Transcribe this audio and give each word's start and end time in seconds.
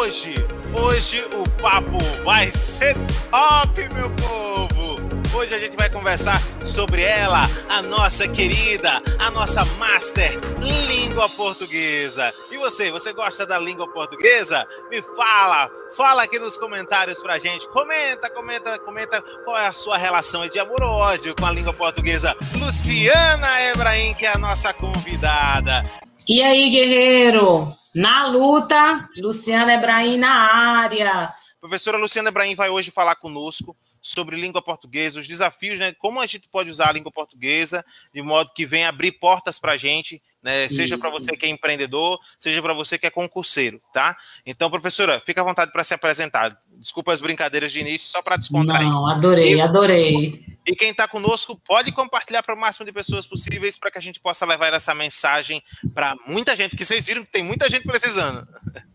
hoje, 0.00 0.34
hoje 0.72 1.22
o 1.34 1.46
papo 1.60 1.98
vai 2.24 2.50
ser 2.50 2.96
top, 3.30 3.94
meu 3.94 4.08
povo! 4.16 4.96
Hoje 5.36 5.54
a 5.54 5.58
gente 5.58 5.76
vai 5.76 5.90
conversar 5.90 6.40
sobre 6.64 7.02
ela, 7.02 7.48
a 7.68 7.82
nossa 7.82 8.26
querida, 8.26 9.02
a 9.18 9.30
nossa 9.30 9.62
master 9.78 10.40
língua 10.88 11.28
portuguesa. 11.28 12.32
E 12.50 12.56
você, 12.56 12.90
você 12.90 13.12
gosta 13.12 13.44
da 13.44 13.58
língua 13.58 13.86
portuguesa? 13.92 14.66
Me 14.90 15.02
fala, 15.02 15.70
fala 15.94 16.22
aqui 16.22 16.38
nos 16.38 16.56
comentários 16.56 17.20
pra 17.20 17.38
gente. 17.38 17.68
Comenta, 17.68 18.30
comenta, 18.30 18.78
comenta 18.78 19.22
qual 19.44 19.58
é 19.58 19.66
a 19.66 19.72
sua 19.74 19.98
relação 19.98 20.48
de 20.48 20.58
amor 20.58 20.82
ou 20.82 20.92
ódio 20.92 21.34
com 21.36 21.44
a 21.44 21.52
língua 21.52 21.74
portuguesa. 21.74 22.34
Luciana 22.54 23.62
Ebrahim, 23.64 24.14
que 24.14 24.24
é 24.24 24.32
a 24.32 24.38
nossa 24.38 24.72
convidada. 24.72 25.82
E 26.26 26.42
aí, 26.42 26.70
guerreiro? 26.70 27.79
Na 27.94 28.26
luta, 28.26 29.08
Luciana 29.16 29.74
Ebrahim 29.74 30.18
na 30.18 30.30
área. 30.30 31.34
Professora 31.60 31.98
Luciana 31.98 32.28
Ebrahim 32.28 32.54
vai 32.54 32.70
hoje 32.70 32.90
falar 32.90 33.16
conosco 33.16 33.76
sobre 34.00 34.36
língua 34.36 34.62
portuguesa, 34.62 35.18
os 35.18 35.28
desafios, 35.28 35.78
né? 35.78 35.92
Como 35.92 36.20
a 36.20 36.26
gente 36.26 36.48
pode 36.48 36.70
usar 36.70 36.88
a 36.88 36.92
língua 36.92 37.12
portuguesa 37.12 37.84
de 38.14 38.22
modo 38.22 38.52
que 38.54 38.64
venha 38.64 38.88
abrir 38.88 39.12
portas 39.12 39.58
para 39.58 39.72
a 39.72 39.76
gente, 39.76 40.22
né? 40.42 40.68
Seja 40.68 40.96
para 40.96 41.10
você 41.10 41.36
que 41.36 41.46
é 41.46 41.48
empreendedor, 41.48 42.18
seja 42.38 42.62
para 42.62 42.72
você 42.72 42.98
que 42.98 43.06
é 43.06 43.10
concurseiro, 43.10 43.80
tá? 43.92 44.16
Então, 44.46 44.70
professora, 44.70 45.20
fica 45.24 45.40
à 45.40 45.44
vontade 45.44 45.72
para 45.72 45.84
se 45.84 45.94
apresentar. 45.94 46.56
Desculpa 46.78 47.12
as 47.12 47.20
brincadeiras 47.20 47.72
de 47.72 47.80
início, 47.80 48.10
só 48.10 48.22
para 48.22 48.36
descontrair. 48.36 48.88
Não, 48.88 49.06
adorei, 49.06 49.56
e, 49.56 49.60
adorei. 49.60 50.44
E 50.66 50.74
quem 50.74 50.90
está 50.90 51.06
conosco 51.06 51.60
pode 51.66 51.92
compartilhar 51.92 52.42
para 52.42 52.54
o 52.54 52.58
máximo 52.58 52.86
de 52.86 52.92
pessoas 52.92 53.26
possíveis 53.26 53.78
para 53.78 53.90
que 53.90 53.98
a 53.98 54.02
gente 54.02 54.18
possa 54.18 54.46
levar 54.46 54.72
essa 54.72 54.94
mensagem 54.94 55.62
para 55.94 56.14
muita 56.26 56.56
gente, 56.56 56.76
que 56.76 56.84
vocês 56.84 57.06
viram 57.06 57.22
que 57.22 57.30
tem 57.30 57.42
muita 57.42 57.68
gente 57.68 57.86
precisando. 57.86 58.46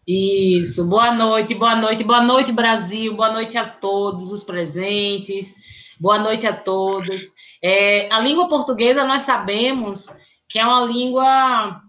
Isso, 0.07 0.88
boa 0.88 1.13
noite, 1.13 1.54
boa 1.54 1.76
noite, 1.76 2.04
boa 2.04 2.21
noite, 2.21 2.52
Brasil, 2.52 3.16
boa 3.16 3.32
noite 3.32 3.57
a 3.57 3.68
todos 3.68 4.32
os 4.32 4.43
presentes, 4.43 5.55
boa 5.99 6.18
noite 6.18 6.48
a 6.48 6.54
todos. 6.54 7.34
É, 7.62 8.07
a 8.12 8.20
língua 8.20 8.48
portuguesa, 8.48 9.04
nós 9.04 9.24
sabemos 9.24 10.07
que 10.48 10.60
é 10.60 10.65
uma 10.65 10.85
língua, 10.85 11.82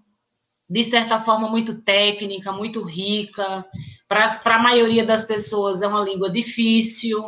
de 0.68 0.84
certa 0.84 1.20
forma, 1.20 1.48
muito 1.48 1.82
técnica, 1.82 2.52
muito 2.52 2.82
rica, 2.82 3.64
para 4.08 4.40
a 4.44 4.62
maioria 4.62 5.04
das 5.04 5.24
pessoas 5.24 5.82
é 5.82 5.86
uma 5.86 6.02
língua 6.02 6.30
difícil, 6.30 7.24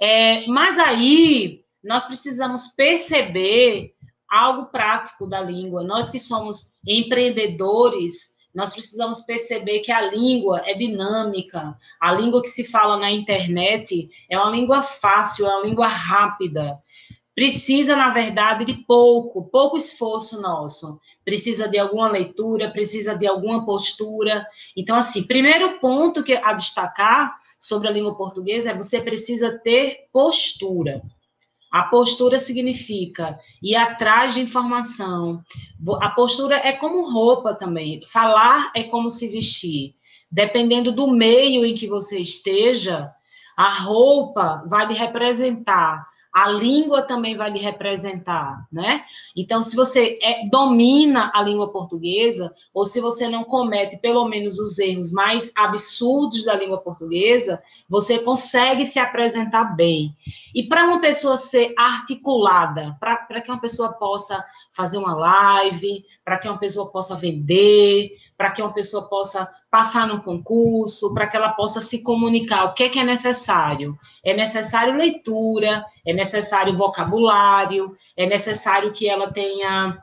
é, 0.00 0.46
mas 0.46 0.78
aí 0.78 1.62
nós 1.82 2.06
precisamos 2.06 2.68
perceber 2.68 3.92
algo 4.28 4.66
prático 4.66 5.26
da 5.26 5.40
língua. 5.40 5.82
Nós 5.82 6.10
que 6.10 6.18
somos 6.18 6.72
empreendedores, 6.86 8.36
nós 8.54 8.72
precisamos 8.72 9.20
perceber 9.22 9.80
que 9.80 9.92
a 9.92 10.10
língua 10.10 10.62
é 10.64 10.74
dinâmica. 10.74 11.76
A 12.00 12.12
língua 12.12 12.42
que 12.42 12.48
se 12.48 12.64
fala 12.64 12.96
na 12.96 13.10
internet 13.10 14.08
é 14.30 14.38
uma 14.38 14.50
língua 14.50 14.82
fácil, 14.82 15.46
é 15.46 15.54
uma 15.54 15.66
língua 15.66 15.88
rápida. 15.88 16.78
Precisa, 17.34 17.96
na 17.96 18.10
verdade, 18.10 18.64
de 18.64 18.74
pouco, 18.74 19.48
pouco 19.50 19.76
esforço 19.76 20.40
nosso. 20.40 21.00
Precisa 21.24 21.66
de 21.66 21.78
alguma 21.78 22.08
leitura, 22.08 22.70
precisa 22.70 23.14
de 23.14 23.26
alguma 23.26 23.64
postura. 23.64 24.46
Então, 24.76 24.96
assim, 24.96 25.26
primeiro 25.26 25.78
ponto 25.80 26.22
que 26.22 26.34
a 26.34 26.52
destacar 26.52 27.34
sobre 27.58 27.88
a 27.88 27.90
língua 27.90 28.16
portuguesa 28.16 28.70
é 28.70 28.76
você 28.76 29.00
precisa 29.00 29.58
ter 29.58 30.08
postura. 30.12 31.00
A 31.72 31.84
postura 31.84 32.38
significa 32.38 33.38
ir 33.62 33.76
atrás 33.76 34.34
de 34.34 34.40
informação. 34.40 35.42
A 36.02 36.10
postura 36.10 36.56
é 36.56 36.72
como 36.72 37.10
roupa 37.10 37.54
também. 37.54 38.04
Falar 38.04 38.70
é 38.76 38.82
como 38.82 39.08
se 39.08 39.26
vestir. 39.28 39.94
Dependendo 40.30 40.92
do 40.92 41.06
meio 41.06 41.64
em 41.64 41.74
que 41.74 41.86
você 41.86 42.18
esteja, 42.18 43.10
a 43.56 43.72
roupa 43.72 44.62
vai 44.66 44.86
lhe 44.86 44.94
representar 44.94 46.11
a 46.32 46.48
língua 46.48 47.02
também 47.02 47.36
vai 47.36 47.50
lhe 47.50 47.58
representar, 47.58 48.66
né? 48.72 49.04
Então, 49.36 49.60
se 49.60 49.76
você 49.76 50.18
é, 50.22 50.46
domina 50.48 51.30
a 51.34 51.42
língua 51.42 51.70
portuguesa, 51.70 52.54
ou 52.72 52.86
se 52.86 53.00
você 53.00 53.28
não 53.28 53.44
comete 53.44 53.98
pelo 53.98 54.26
menos 54.26 54.58
os 54.58 54.78
erros 54.78 55.12
mais 55.12 55.52
absurdos 55.54 56.44
da 56.44 56.54
língua 56.54 56.80
portuguesa, 56.80 57.62
você 57.86 58.18
consegue 58.18 58.86
se 58.86 58.98
apresentar 58.98 59.76
bem. 59.76 60.16
E 60.54 60.62
para 60.62 60.86
uma 60.86 61.00
pessoa 61.00 61.36
ser 61.36 61.74
articulada, 61.76 62.96
para 62.98 63.40
que 63.42 63.50
uma 63.50 63.60
pessoa 63.60 63.92
possa 63.92 64.42
fazer 64.72 64.96
uma 64.96 65.14
live, 65.14 66.02
para 66.24 66.38
que 66.38 66.48
uma 66.48 66.58
pessoa 66.58 66.90
possa 66.90 67.14
vender, 67.14 68.16
para 68.42 68.50
que 68.50 68.60
uma 68.60 68.72
pessoa 68.72 69.08
possa 69.08 69.48
passar 69.70 70.04
no 70.08 70.20
concurso, 70.20 71.14
para 71.14 71.28
que 71.28 71.36
ela 71.36 71.50
possa 71.50 71.80
se 71.80 72.02
comunicar. 72.02 72.64
O 72.64 72.74
que 72.74 72.82
é, 72.82 72.88
que 72.88 72.98
é 72.98 73.04
necessário? 73.04 73.96
É 74.24 74.34
necessário 74.34 74.96
leitura, 74.96 75.86
é 76.04 76.12
necessário 76.12 76.76
vocabulário, 76.76 77.96
é 78.16 78.26
necessário 78.26 78.90
que 78.90 79.08
ela 79.08 79.30
tenha, 79.30 79.96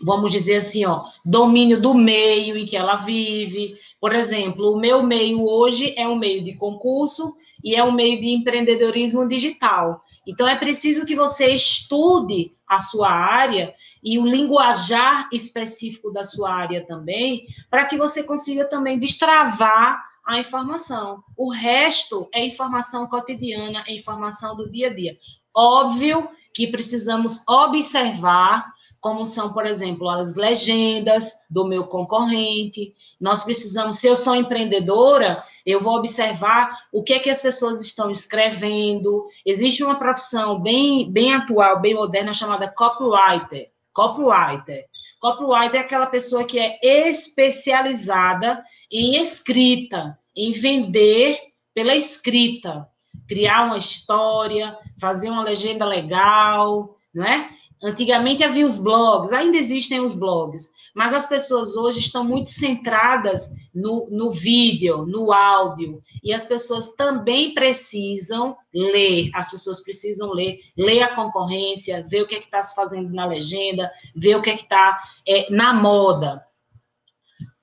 vamos 0.00 0.30
dizer 0.30 0.58
assim, 0.58 0.84
ó, 0.84 1.02
domínio 1.26 1.80
do 1.80 1.92
meio 1.94 2.56
em 2.56 2.64
que 2.64 2.76
ela 2.76 2.94
vive. 2.94 3.74
Por 4.00 4.14
exemplo, 4.14 4.72
o 4.72 4.78
meu 4.78 5.02
meio 5.02 5.44
hoje 5.44 5.94
é 5.96 6.06
um 6.06 6.14
meio 6.14 6.44
de 6.44 6.54
concurso 6.54 7.34
e 7.64 7.74
é 7.74 7.82
um 7.82 7.90
meio 7.90 8.20
de 8.20 8.28
empreendedorismo 8.28 9.28
digital. 9.28 10.00
Então, 10.24 10.46
é 10.46 10.54
preciso 10.54 11.04
que 11.04 11.16
você 11.16 11.48
estude 11.48 12.52
a 12.66 12.78
sua 12.78 13.10
área 13.10 13.74
e 14.02 14.18
o 14.18 14.26
linguajar 14.26 15.28
específico 15.32 16.10
da 16.10 16.24
sua 16.24 16.52
área 16.52 16.84
também, 16.86 17.46
para 17.70 17.84
que 17.86 17.96
você 17.96 18.22
consiga 18.22 18.64
também 18.64 18.98
destravar 18.98 20.02
a 20.26 20.38
informação. 20.38 21.22
O 21.36 21.50
resto 21.52 22.28
é 22.32 22.44
informação 22.44 23.06
cotidiana, 23.06 23.84
é 23.86 23.94
informação 23.94 24.56
do 24.56 24.70
dia 24.70 24.88
a 24.88 24.94
dia. 24.94 25.18
Óbvio 25.54 26.28
que 26.54 26.66
precisamos 26.68 27.46
observar 27.46 28.73
como 29.04 29.26
são, 29.26 29.52
por 29.52 29.66
exemplo, 29.66 30.08
as 30.08 30.34
legendas 30.34 31.30
do 31.50 31.66
meu 31.66 31.84
concorrente. 31.84 32.94
Nós 33.20 33.44
precisamos, 33.44 33.98
se 33.98 34.06
eu 34.06 34.16
sou 34.16 34.34
empreendedora, 34.34 35.44
eu 35.66 35.82
vou 35.82 35.98
observar 35.98 36.74
o 36.90 37.02
que 37.02 37.12
é 37.12 37.18
que 37.18 37.28
as 37.28 37.42
pessoas 37.42 37.82
estão 37.82 38.10
escrevendo. 38.10 39.26
Existe 39.44 39.84
uma 39.84 39.98
profissão 39.98 40.58
bem, 40.58 41.12
bem 41.12 41.34
atual, 41.34 41.82
bem 41.82 41.92
moderna, 41.92 42.32
chamada 42.32 42.66
copywriter. 42.66 43.68
Copywriter. 43.92 44.86
Copywriter 45.20 45.82
é 45.82 45.84
aquela 45.84 46.06
pessoa 46.06 46.44
que 46.44 46.58
é 46.58 46.78
especializada 46.82 48.64
em 48.90 49.16
escrita, 49.16 50.18
em 50.34 50.50
vender 50.50 51.38
pela 51.74 51.94
escrita, 51.94 52.88
criar 53.28 53.66
uma 53.66 53.76
história, 53.76 54.78
fazer 54.98 55.28
uma 55.28 55.44
legenda 55.44 55.84
legal, 55.84 56.96
não 57.14 57.26
é? 57.26 57.50
Antigamente 57.82 58.42
havia 58.42 58.64
os 58.64 58.78
blogs, 58.78 59.32
ainda 59.32 59.56
existem 59.56 60.00
os 60.00 60.14
blogs, 60.14 60.70
mas 60.94 61.12
as 61.12 61.28
pessoas 61.28 61.76
hoje 61.76 61.98
estão 61.98 62.24
muito 62.24 62.48
centradas 62.50 63.50
no, 63.74 64.08
no 64.10 64.30
vídeo, 64.30 65.04
no 65.04 65.32
áudio, 65.32 66.00
e 66.22 66.32
as 66.32 66.46
pessoas 66.46 66.94
também 66.94 67.52
precisam 67.52 68.56
ler, 68.72 69.30
as 69.34 69.50
pessoas 69.50 69.82
precisam 69.82 70.32
ler, 70.32 70.60
ler 70.76 71.02
a 71.02 71.14
concorrência, 71.14 72.06
ver 72.08 72.22
o 72.22 72.26
que 72.26 72.36
é 72.36 72.38
está 72.38 72.62
se 72.62 72.74
fazendo 72.74 73.12
na 73.12 73.26
legenda, 73.26 73.90
ver 74.14 74.36
o 74.36 74.42
que 74.42 74.50
é 74.50 74.54
está 74.54 74.98
é, 75.26 75.50
na 75.50 75.74
moda. 75.74 76.42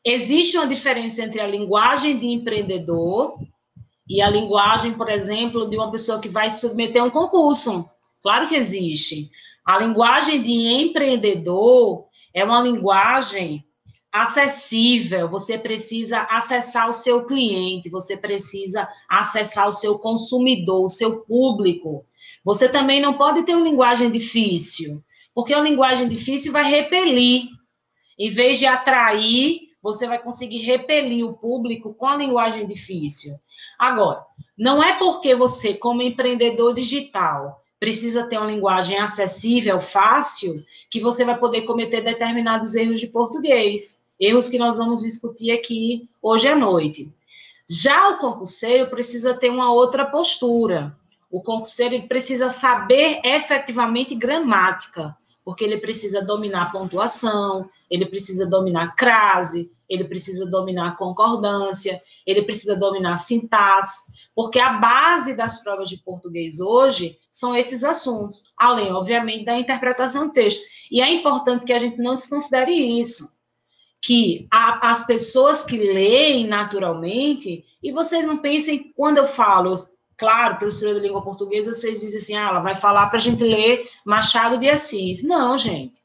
Existe 0.03 0.57
uma 0.57 0.67
diferença 0.67 1.23
entre 1.23 1.39
a 1.39 1.47
linguagem 1.47 2.17
de 2.17 2.28
empreendedor 2.28 3.39
e 4.07 4.22
a 4.22 4.29
linguagem, 4.29 4.93
por 4.93 5.09
exemplo, 5.09 5.69
de 5.69 5.78
uma 5.78 5.91
pessoa 5.91 6.19
que 6.19 6.28
vai 6.28 6.49
submeter 6.49 7.01
a 7.01 7.05
um 7.05 7.09
concurso. 7.09 7.89
Claro 8.22 8.47
que 8.47 8.55
existe. 8.55 9.31
A 9.66 9.77
linguagem 9.77 10.41
de 10.41 10.51
empreendedor 10.51 12.07
é 12.33 12.44
uma 12.44 12.61
linguagem 12.61 13.63
acessível, 14.11 15.29
você 15.29 15.57
precisa 15.57 16.22
acessar 16.23 16.89
o 16.89 16.94
seu 16.94 17.25
cliente, 17.25 17.89
você 17.89 18.17
precisa 18.17 18.90
acessar 19.09 19.69
o 19.69 19.72
seu 19.72 19.99
consumidor, 19.99 20.85
o 20.85 20.90
seu 20.90 21.22
público. 21.22 22.05
Você 22.43 22.67
também 22.67 22.99
não 23.02 23.13
pode 23.13 23.43
ter 23.43 23.55
uma 23.55 23.63
linguagem 23.63 24.11
difícil, 24.11 25.02
porque 25.34 25.55
uma 25.55 25.63
linguagem 25.63 26.09
difícil 26.09 26.52
vai 26.52 26.69
repelir. 26.69 27.46
Em 28.19 28.29
vez 28.29 28.59
de 28.59 28.66
atrair, 28.66 29.61
você 29.81 30.05
vai 30.05 30.22
conseguir 30.22 30.59
repelir 30.59 31.25
o 31.25 31.34
público 31.34 31.93
com 31.93 32.08
a 32.08 32.17
linguagem 32.17 32.67
difícil. 32.67 33.34
Agora, 33.79 34.23
não 34.58 34.84
é 34.84 34.99
porque 34.99 35.34
você, 35.34 35.73
como 35.73 36.02
empreendedor 36.02 36.73
digital, 36.73 37.60
precisa 37.81 38.28
ter 38.28 38.37
uma 38.37 38.45
linguagem 38.45 38.99
acessível, 38.99 39.79
fácil, 39.81 40.63
que 40.87 40.99
você 40.99 41.25
vai 41.25 41.39
poder 41.39 41.63
cometer 41.63 42.01
determinados 42.01 42.75
erros 42.75 42.99
de 42.99 43.07
português. 43.07 44.05
Erros 44.19 44.47
que 44.47 44.59
nós 44.59 44.78
vamos 44.78 45.01
discutir 45.01 45.49
aqui 45.49 46.07
hoje 46.22 46.47
à 46.47 46.55
noite. 46.55 47.11
Já 47.67 48.09
o 48.09 48.19
concurseiro 48.19 48.87
precisa 48.87 49.33
ter 49.33 49.49
uma 49.49 49.73
outra 49.73 50.05
postura. 50.05 50.95
O 51.31 51.41
concurseiro 51.41 52.07
precisa 52.07 52.51
saber 52.51 53.19
efetivamente 53.23 54.13
gramática, 54.13 55.17
porque 55.43 55.63
ele 55.63 55.79
precisa 55.79 56.23
dominar 56.23 56.72
pontuação, 56.72 57.67
ele 57.89 58.05
precisa 58.05 58.45
dominar 58.45 58.95
crase, 58.95 59.72
ele 59.91 60.05
precisa 60.05 60.46
dominar 60.46 60.96
concordância, 60.96 62.02
ele 62.26 62.43
precisa 62.43 62.78
dominar 62.78 63.17
sintaxe, 63.17 64.14
porque 64.34 64.58
a 64.58 64.73
base 64.73 65.35
das 65.35 65.61
provas 65.61 65.90
de 65.90 65.97
português 65.97 66.61
hoje 66.61 67.17
são 67.29 67.53
esses 67.53 67.84
assuntos, 67.84 68.43
além, 68.58 68.93
obviamente, 68.93 69.43
da 69.43 69.59
interpretação 69.59 70.28
do 70.28 70.34
texto. 70.34 70.61
E 70.90 71.02
é 71.02 71.14
importante 71.14 71.66
que 71.66 71.73
a 71.73 71.79
gente 71.79 71.97
não 71.97 72.16
desconsidere 72.16 72.72
isso, 72.72 73.28
que 74.02 74.47
a, 74.49 74.91
as 74.91 75.05
pessoas 75.05 75.66
que 75.66 75.78
leem 75.78 76.47
naturalmente, 76.47 77.66
e 77.84 77.91
vocês 77.91 78.26
não 78.26 78.37
pensem, 78.37 78.94
quando 78.96 79.17
eu 79.17 79.28
falo, 79.28 79.76
claro, 80.17 80.58
professora 80.58 80.96
de 80.96 81.02
língua 81.02 81.22
portuguesa, 81.22 81.73
vocês 81.73 81.99
dizem 81.99 82.20
assim, 82.20 82.35
ah, 82.35 82.47
ela 82.47 82.59
vai 82.61 82.76
falar 82.76 83.08
para 83.08 83.17
a 83.17 83.22
gente 83.22 83.44
ler 83.44 83.90
Machado 84.05 84.58
de 84.58 84.70
Assis. 84.70 85.22
Não, 85.22 85.58
gente. 85.58 85.99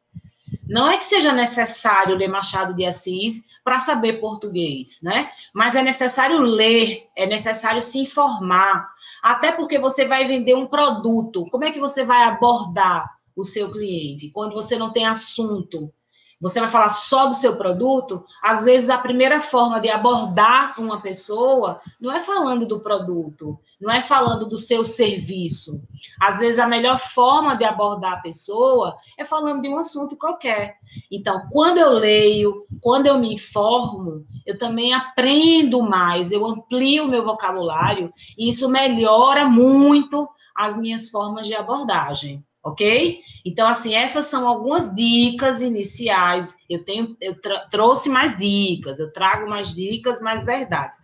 Não 0.69 0.91
é 0.91 0.99
que 0.99 1.05
seja 1.05 1.32
necessário 1.32 2.17
ler 2.17 2.27
Machado 2.27 2.75
de 2.75 2.85
Assis 2.85 3.44
para 3.67 3.81
saber 3.81 4.21
português, 4.21 5.01
né? 5.03 5.29
Mas 5.53 5.75
é 5.75 5.83
necessário 5.83 6.39
ler, 6.39 7.09
é 7.17 7.27
necessário 7.27 7.83
se 7.83 7.99
informar, 7.99 8.89
até 9.21 9.51
porque 9.51 9.77
você 9.77 10.05
vai 10.05 10.25
vender 10.25 10.55
um 10.55 10.69
produto. 10.69 11.45
Como 11.51 11.65
é 11.65 11.73
que 11.73 11.81
você 11.81 12.05
vai 12.05 12.23
abordar 12.23 13.19
o 13.35 13.45
seu 13.45 13.69
cliente 13.69 14.31
quando 14.31 14.55
você 14.55 14.77
não 14.77 14.93
tem 14.93 15.05
assunto? 15.05 15.93
Você 16.41 16.61
vai 16.61 16.69
falar 16.69 16.91
só 16.91 17.27
do 17.27 17.35
seu 17.35 17.56
produto, 17.56 18.25
às 18.43 18.67
vezes 18.67 18.91
a 18.91 18.99
primeira 18.99 19.41
forma 19.41 19.81
de 19.81 19.88
abordar 19.88 20.79
uma 20.79 21.00
pessoa 21.00 21.81
não 21.99 22.12
é 22.12 22.21
falando 22.21 22.67
do 22.67 22.81
produto, 22.81 23.59
não 23.81 23.91
é 23.91 24.03
falando 24.03 24.47
do 24.47 24.56
seu 24.59 24.85
serviço. 24.85 25.87
Às 26.21 26.41
vezes 26.41 26.59
a 26.59 26.67
melhor 26.67 26.99
forma 26.99 27.56
de 27.56 27.65
abordar 27.65 28.15
a 28.15 28.21
pessoa 28.21 28.97
é 29.19 29.25
falando 29.25 29.62
de 29.62 29.69
um 29.69 29.79
assunto 29.79 30.17
qualquer. 30.17 30.77
Então, 31.11 31.49
quando 31.50 31.79
eu 31.79 31.91
leio, 31.93 32.67
quando 32.82 33.06
eu 33.06 33.19
me 33.19 33.32
informo, 33.32 34.27
eu 34.44 34.59
também 34.59 34.93
aprendo 34.93 35.82
mais, 35.82 36.32
eu 36.32 36.47
amplio 36.47 37.05
o 37.05 37.09
meu 37.09 37.25
vocabulário 37.25 38.12
e 38.37 38.49
isso 38.49 38.69
melhora 38.69 39.47
muito 39.47 40.29
as 40.55 40.77
minhas 40.79 41.11
formas 41.11 41.47
de 41.47 41.55
abordagem 41.55 42.45
ok? 42.67 43.21
Então, 43.45 43.69
assim, 43.69 43.95
essas 43.95 44.27
são 44.27 44.49
algumas 44.49 44.93
dicas 44.93 45.63
iniciais. 45.63 46.57
Eu 46.69 46.85
tenho, 46.85 47.17
eu 47.21 47.41
trouxe 47.71 48.09
mais 48.09 48.37
dicas, 48.37 48.99
eu 48.99 49.13
trago 49.13 49.49
mais 49.49 49.73
dicas, 49.73 50.21
mais 50.21 50.45
verdades. 50.45 50.99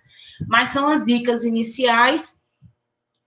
Mas 0.48 0.70
são 0.70 0.88
as 0.88 1.04
dicas 1.04 1.44
iniciais 1.44 2.42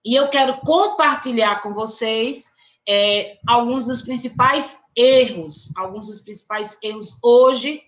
e 0.04 0.16
eu 0.16 0.28
quero 0.28 0.58
compartilhar 0.58 1.62
com 1.62 1.74
vocês 1.74 2.44
é, 2.88 3.38
alguns 3.48 3.86
dos 3.86 4.02
principais 4.02 4.82
erros, 4.94 5.72
alguns 5.78 6.08
dos 6.08 6.20
principais 6.20 6.78
erros 6.84 7.18
hoje 7.24 7.82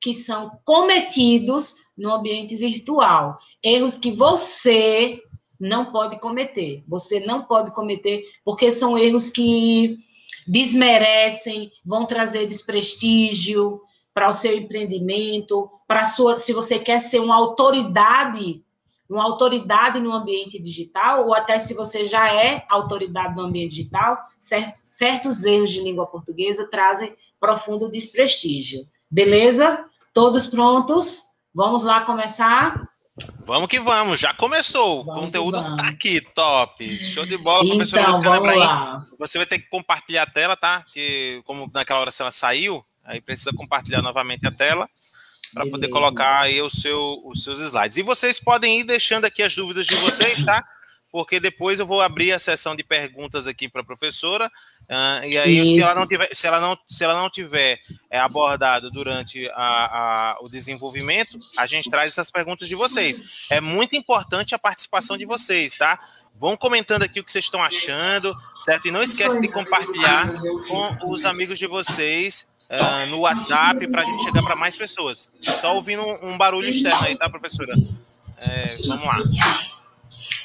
que 0.00 0.14
são 0.14 0.58
cometidos 0.64 1.76
no 1.96 2.10
ambiente 2.10 2.56
virtual. 2.56 3.38
Erros 3.62 3.98
que 3.98 4.12
você 4.12 5.20
não 5.58 5.92
pode 5.92 6.18
cometer. 6.18 6.82
Você 6.88 7.20
não 7.20 7.44
pode 7.44 7.72
cometer, 7.72 8.24
porque 8.44 8.70
são 8.70 8.98
erros 8.98 9.30
que 9.30 9.98
desmerecem, 10.46 11.70
vão 11.84 12.06
trazer 12.06 12.46
desprestígio 12.46 13.80
para 14.12 14.28
o 14.28 14.32
seu 14.32 14.56
empreendimento, 14.56 15.70
para 15.86 16.04
sua, 16.04 16.36
se 16.36 16.52
você 16.52 16.78
quer 16.78 16.98
ser 17.00 17.18
uma 17.18 17.34
autoridade, 17.34 18.62
uma 19.08 19.24
autoridade 19.24 19.98
no 20.00 20.12
ambiente 20.12 20.58
digital, 20.58 21.26
ou 21.26 21.34
até 21.34 21.58
se 21.58 21.74
você 21.74 22.04
já 22.04 22.32
é 22.32 22.64
autoridade 22.68 23.34
no 23.34 23.42
ambiente 23.42 23.76
digital, 23.76 24.18
certos 24.82 25.44
erros 25.44 25.70
de 25.70 25.80
língua 25.80 26.06
portuguesa 26.06 26.68
trazem 26.70 27.14
profundo 27.40 27.90
desprestígio. 27.90 28.86
Beleza? 29.10 29.84
Todos 30.12 30.46
prontos? 30.46 31.22
Vamos 31.54 31.82
lá 31.82 32.00
começar? 32.02 32.88
Vamos 33.46 33.68
que 33.68 33.78
vamos, 33.78 34.18
já 34.18 34.34
começou. 34.34 35.02
O 35.02 35.04
conteúdo 35.04 35.76
tá 35.76 35.88
aqui, 35.88 36.20
top. 36.20 36.98
Show 37.00 37.24
de 37.24 37.36
bola, 37.36 37.64
então, 37.64 37.76
professora 37.76 38.10
Luciana 38.10 38.36
Ibrahim. 38.38 39.06
Você 39.18 39.38
vai 39.38 39.46
ter 39.46 39.58
que 39.60 39.68
compartilhar 39.68 40.24
a 40.24 40.30
tela, 40.30 40.56
tá? 40.56 40.84
Que 40.92 41.40
como 41.44 41.70
naquela 41.72 42.00
hora 42.00 42.10
ela 42.18 42.32
saiu, 42.32 42.84
aí 43.04 43.20
precisa 43.20 43.52
compartilhar 43.52 44.02
novamente 44.02 44.46
a 44.46 44.50
tela 44.50 44.88
para 45.52 45.64
poder 45.70 45.88
colocar 45.88 46.40
aí 46.40 46.60
o 46.60 46.68
seu, 46.68 47.20
os 47.24 47.44
seus 47.44 47.60
slides. 47.60 47.96
E 47.96 48.02
vocês 48.02 48.40
podem 48.40 48.80
ir 48.80 48.84
deixando 48.84 49.24
aqui 49.24 49.44
as 49.44 49.54
dúvidas 49.54 49.86
de 49.86 49.94
vocês, 49.96 50.44
tá? 50.44 50.64
porque 51.14 51.38
depois 51.38 51.78
eu 51.78 51.86
vou 51.86 52.02
abrir 52.02 52.32
a 52.32 52.40
sessão 52.40 52.74
de 52.74 52.82
perguntas 52.82 53.46
aqui 53.46 53.68
para 53.68 53.82
a 53.82 53.84
professora, 53.84 54.50
uh, 54.90 55.26
e 55.26 55.38
aí 55.38 55.68
se 55.68 55.80
ela 55.80 55.94
não 55.94 56.06
tiver, 56.06 56.28
se 56.32 56.46
ela 56.46 56.60
não, 56.60 56.78
se 56.88 57.04
ela 57.04 57.14
não 57.14 57.30
tiver 57.30 57.78
é, 58.10 58.18
abordado 58.18 58.90
durante 58.90 59.48
a, 59.50 59.54
a, 60.34 60.36
o 60.40 60.48
desenvolvimento, 60.48 61.38
a 61.56 61.66
gente 61.66 61.90
traz 61.90 62.10
essas 62.10 62.30
perguntas 62.30 62.68
de 62.68 62.74
vocês. 62.74 63.20
É 63.50 63.60
muito 63.60 63.96
importante 63.96 64.54
a 64.54 64.58
participação 64.58 65.16
de 65.16 65.24
vocês, 65.24 65.76
tá? 65.76 65.98
Vão 66.36 66.56
comentando 66.56 67.04
aqui 67.04 67.20
o 67.20 67.24
que 67.24 67.30
vocês 67.30 67.44
estão 67.44 67.62
achando, 67.62 68.34
certo? 68.64 68.88
E 68.88 68.90
não 68.90 69.02
esquece 69.02 69.40
de 69.40 69.48
compartilhar 69.48 70.32
com 70.68 71.10
os 71.12 71.24
amigos 71.24 71.58
de 71.58 71.66
vocês 71.66 72.52
uh, 72.70 73.10
no 73.10 73.20
WhatsApp 73.20 73.86
para 73.88 74.02
a 74.02 74.04
gente 74.04 74.22
chegar 74.24 74.42
para 74.42 74.56
mais 74.56 74.76
pessoas. 74.76 75.30
Estou 75.40 75.76
ouvindo 75.76 76.02
um 76.22 76.36
barulho 76.36 76.68
externo 76.68 77.04
aí, 77.04 77.16
tá, 77.16 77.28
professora? 77.30 77.74
É, 78.42 78.78
vamos 78.86 79.04
lá. 79.04 79.16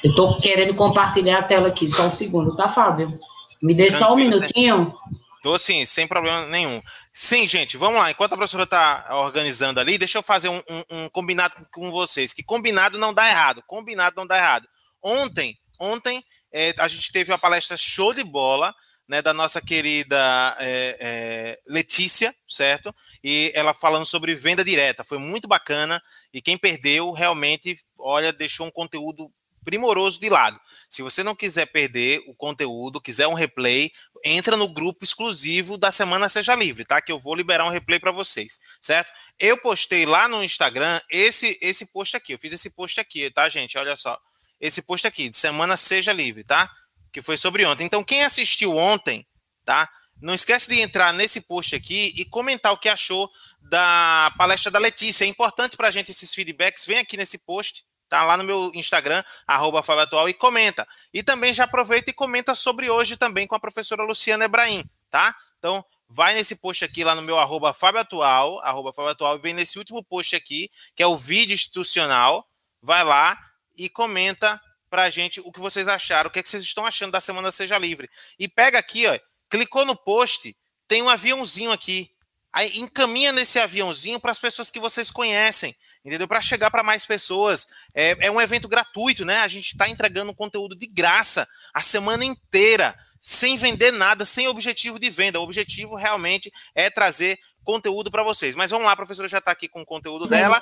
Eu 0.02 0.10
estou 0.10 0.36
querendo 0.36 0.74
compartilhar 0.74 1.40
a 1.40 1.42
tela 1.42 1.68
aqui, 1.68 1.88
só 1.88 2.06
um 2.06 2.10
segundo, 2.10 2.54
tá, 2.56 2.68
Fábio? 2.68 3.18
Me 3.62 3.74
dê 3.74 3.90
só 3.90 4.12
um 4.14 4.16
minutinho. 4.16 4.94
Tô 5.42 5.58
sim, 5.58 5.86
sem 5.86 6.06
problema 6.06 6.46
nenhum. 6.46 6.82
Sim, 7.12 7.46
gente, 7.46 7.76
vamos 7.76 7.98
lá. 7.98 8.10
Enquanto 8.10 8.34
a 8.34 8.36
professora 8.36 8.64
está 8.64 9.08
organizando 9.10 9.80
ali, 9.80 9.96
deixa 9.96 10.18
eu 10.18 10.22
fazer 10.22 10.48
um, 10.48 10.62
um, 10.68 10.84
um, 10.90 11.08
combinado 11.08 11.54
com 11.72 11.90
vocês. 11.90 12.32
Que 12.32 12.42
combinado 12.42 12.98
não 12.98 13.14
dá 13.14 13.26
errado. 13.28 13.62
Combinado 13.66 14.16
não 14.16 14.26
dá 14.26 14.36
errado. 14.36 14.68
Ontem, 15.02 15.58
ontem 15.78 16.22
é, 16.52 16.74
a 16.78 16.86
gente 16.88 17.10
teve 17.10 17.32
uma 17.32 17.38
palestra 17.38 17.76
show 17.76 18.12
de 18.12 18.22
bola, 18.22 18.74
né, 19.08 19.22
da 19.22 19.32
nossa 19.32 19.60
querida 19.60 20.56
é, 20.60 20.96
é, 21.00 21.58
Letícia, 21.66 22.34
certo? 22.48 22.94
E 23.24 23.50
ela 23.54 23.72
falando 23.72 24.06
sobre 24.06 24.34
venda 24.34 24.64
direta. 24.64 25.04
Foi 25.04 25.18
muito 25.18 25.48
bacana. 25.48 26.02
E 26.32 26.42
quem 26.42 26.58
perdeu, 26.58 27.12
realmente, 27.12 27.78
olha, 27.98 28.30
deixou 28.30 28.66
um 28.66 28.70
conteúdo 28.70 29.32
primoroso 29.64 30.20
de 30.20 30.28
lado. 30.28 30.60
Se 30.90 31.02
você 31.02 31.22
não 31.22 31.36
quiser 31.36 31.66
perder 31.66 32.20
o 32.26 32.34
conteúdo, 32.34 33.00
quiser 33.00 33.28
um 33.28 33.34
replay, 33.34 33.92
entra 34.24 34.56
no 34.56 34.68
grupo 34.68 35.04
exclusivo 35.04 35.78
da 35.78 35.92
Semana 35.92 36.28
Seja 36.28 36.54
Livre, 36.56 36.84
tá? 36.84 37.00
Que 37.00 37.12
eu 37.12 37.20
vou 37.20 37.34
liberar 37.34 37.64
um 37.64 37.70
replay 37.70 38.00
para 38.00 38.10
vocês, 38.10 38.58
certo? 38.82 39.12
Eu 39.38 39.56
postei 39.56 40.04
lá 40.04 40.26
no 40.26 40.42
Instagram 40.42 41.00
esse 41.08 41.56
esse 41.62 41.86
post 41.86 42.16
aqui. 42.16 42.34
Eu 42.34 42.38
fiz 42.40 42.52
esse 42.52 42.70
post 42.70 42.98
aqui, 42.98 43.30
tá, 43.30 43.48
gente? 43.48 43.78
Olha 43.78 43.94
só. 43.94 44.18
Esse 44.60 44.82
post 44.82 45.06
aqui, 45.06 45.28
de 45.28 45.36
Semana 45.36 45.76
Seja 45.76 46.12
Livre, 46.12 46.42
tá? 46.42 46.68
Que 47.12 47.22
foi 47.22 47.38
sobre 47.38 47.64
ontem. 47.64 47.84
Então, 47.84 48.02
quem 48.02 48.24
assistiu 48.24 48.76
ontem, 48.76 49.24
tá? 49.64 49.88
Não 50.20 50.34
esquece 50.34 50.68
de 50.68 50.80
entrar 50.80 51.14
nesse 51.14 51.40
post 51.40 51.74
aqui 51.74 52.12
e 52.16 52.24
comentar 52.24 52.72
o 52.72 52.76
que 52.76 52.88
achou 52.88 53.30
da 53.62 54.34
palestra 54.36 54.70
da 54.70 54.78
Letícia. 54.78 55.24
É 55.24 55.28
importante 55.28 55.76
para 55.76 55.88
a 55.88 55.90
gente 55.90 56.10
esses 56.10 56.34
feedbacks. 56.34 56.84
Vem 56.84 56.98
aqui 56.98 57.16
nesse 57.16 57.38
post, 57.38 57.84
Tá 58.10 58.24
lá 58.24 58.36
no 58.36 58.42
meu 58.42 58.72
Instagram, 58.74 59.22
arroba 59.46 59.84
e 60.28 60.34
comenta. 60.34 60.86
E 61.14 61.22
também 61.22 61.54
já 61.54 61.62
aproveita 61.62 62.10
e 62.10 62.12
comenta 62.12 62.56
sobre 62.56 62.90
hoje 62.90 63.16
também 63.16 63.46
com 63.46 63.54
a 63.54 63.60
professora 63.60 64.02
Luciana 64.02 64.46
Ebrahim, 64.46 64.84
tá? 65.08 65.32
Então, 65.60 65.84
vai 66.08 66.34
nesse 66.34 66.56
post 66.56 66.84
aqui 66.84 67.04
lá 67.04 67.14
no 67.14 67.22
meu 67.22 67.38
arroba 67.38 67.72
Fábio 67.72 68.00
Atual, 68.00 68.58
arroba 68.64 68.92
Fábio 68.92 69.12
Atual, 69.12 69.36
e 69.36 69.38
vem 69.38 69.54
nesse 69.54 69.78
último 69.78 70.02
post 70.02 70.34
aqui, 70.34 70.68
que 70.96 71.04
é 71.04 71.06
o 71.06 71.16
vídeo 71.16 71.54
institucional, 71.54 72.44
vai 72.82 73.04
lá 73.04 73.38
e 73.76 73.88
comenta 73.88 74.60
pra 74.90 75.08
gente 75.08 75.40
o 75.40 75.52
que 75.52 75.60
vocês 75.60 75.86
acharam, 75.86 76.28
o 76.28 76.32
que, 76.32 76.40
é 76.40 76.42
que 76.42 76.50
vocês 76.50 76.64
estão 76.64 76.84
achando 76.84 77.12
da 77.12 77.20
Semana 77.20 77.52
Seja 77.52 77.78
Livre. 77.78 78.10
E 78.36 78.48
pega 78.48 78.76
aqui, 78.76 79.06
ó, 79.06 79.16
clicou 79.48 79.86
no 79.86 79.94
post, 79.94 80.56
tem 80.88 81.00
um 81.00 81.08
aviãozinho 81.08 81.70
aqui. 81.70 82.10
Aí 82.52 82.76
encaminha 82.80 83.30
nesse 83.30 83.60
aviãozinho 83.60 84.18
para 84.18 84.32
as 84.32 84.38
pessoas 84.40 84.68
que 84.68 84.80
vocês 84.80 85.12
conhecem 85.12 85.76
entendeu? 86.04 86.26
Para 86.26 86.40
chegar 86.40 86.70
para 86.70 86.82
mais 86.82 87.04
pessoas. 87.04 87.66
É, 87.94 88.26
é, 88.26 88.30
um 88.30 88.40
evento 88.40 88.68
gratuito, 88.68 89.24
né? 89.24 89.40
A 89.40 89.48
gente 89.48 89.72
está 89.72 89.88
entregando 89.88 90.34
conteúdo 90.34 90.74
de 90.74 90.86
graça 90.86 91.46
a 91.72 91.80
semana 91.80 92.24
inteira, 92.24 92.94
sem 93.20 93.56
vender 93.56 93.92
nada, 93.92 94.24
sem 94.24 94.48
objetivo 94.48 94.98
de 94.98 95.10
venda. 95.10 95.40
O 95.40 95.44
objetivo 95.44 95.94
realmente 95.94 96.52
é 96.74 96.90
trazer 96.90 97.38
conteúdo 97.62 98.10
para 98.10 98.24
vocês. 98.24 98.54
Mas 98.54 98.70
vamos 98.70 98.86
lá, 98.86 98.92
a 98.92 98.96
professora 98.96 99.28
já 99.28 99.38
está 99.38 99.52
aqui 99.52 99.68
com 99.68 99.82
o 99.82 99.86
conteúdo 99.86 100.26
dela. 100.26 100.60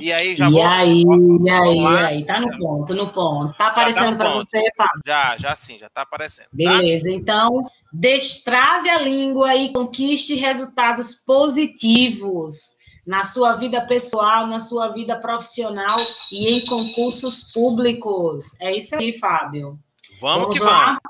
E 0.00 0.12
aí 0.12 0.34
já 0.34 0.48
e 0.48 0.50
vou, 0.50 0.66
aí, 0.66 1.04
vamos, 1.04 1.46
e 1.46 1.50
aí, 1.50 1.78
e 1.78 2.04
aí, 2.04 2.24
tá 2.24 2.40
no 2.40 2.58
ponto, 2.58 2.94
no 2.94 3.12
ponto. 3.12 3.52
Tá, 3.52 3.58
tá 3.58 3.66
aparecendo 3.68 4.16
tá 4.16 4.24
para 4.24 4.30
você, 4.30 4.62
Fábio? 4.76 5.02
Já, 5.06 5.36
já 5.36 5.54
sim, 5.54 5.78
já 5.78 5.88
tá 5.88 6.02
aparecendo. 6.02 6.46
Tá? 6.46 6.78
Beleza, 6.78 7.10
tá? 7.10 7.12
então 7.12 7.62
destrave 7.92 8.88
a 8.88 8.98
língua 8.98 9.54
e 9.54 9.72
conquiste 9.72 10.34
resultados 10.34 11.14
positivos 11.14 12.77
na 13.08 13.24
sua 13.24 13.54
vida 13.54 13.80
pessoal, 13.86 14.46
na 14.46 14.60
sua 14.60 14.88
vida 14.88 15.16
profissional 15.18 15.96
e 16.30 16.46
em 16.46 16.66
concursos 16.66 17.50
públicos. 17.54 18.60
É 18.60 18.76
isso 18.76 18.94
aí, 18.96 19.18
Fábio. 19.18 19.78
Vamos, 20.20 20.40
vamos 20.42 20.54
que 20.54 20.62
lá? 20.62 20.84
vamos. 20.84 21.00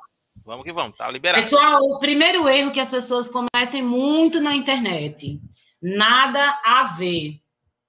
Vamos 0.46 0.64
que 0.64 0.72
vamos, 0.72 0.96
tá 0.96 1.10
liberado. 1.10 1.42
Pessoal, 1.42 1.82
o 1.82 1.98
primeiro 1.98 2.48
erro 2.48 2.70
que 2.70 2.78
as 2.78 2.88
pessoas 2.88 3.28
cometem 3.28 3.82
muito 3.82 4.40
na 4.40 4.54
internet: 4.54 5.42
nada 5.82 6.60
a 6.64 6.94
ver. 6.96 7.40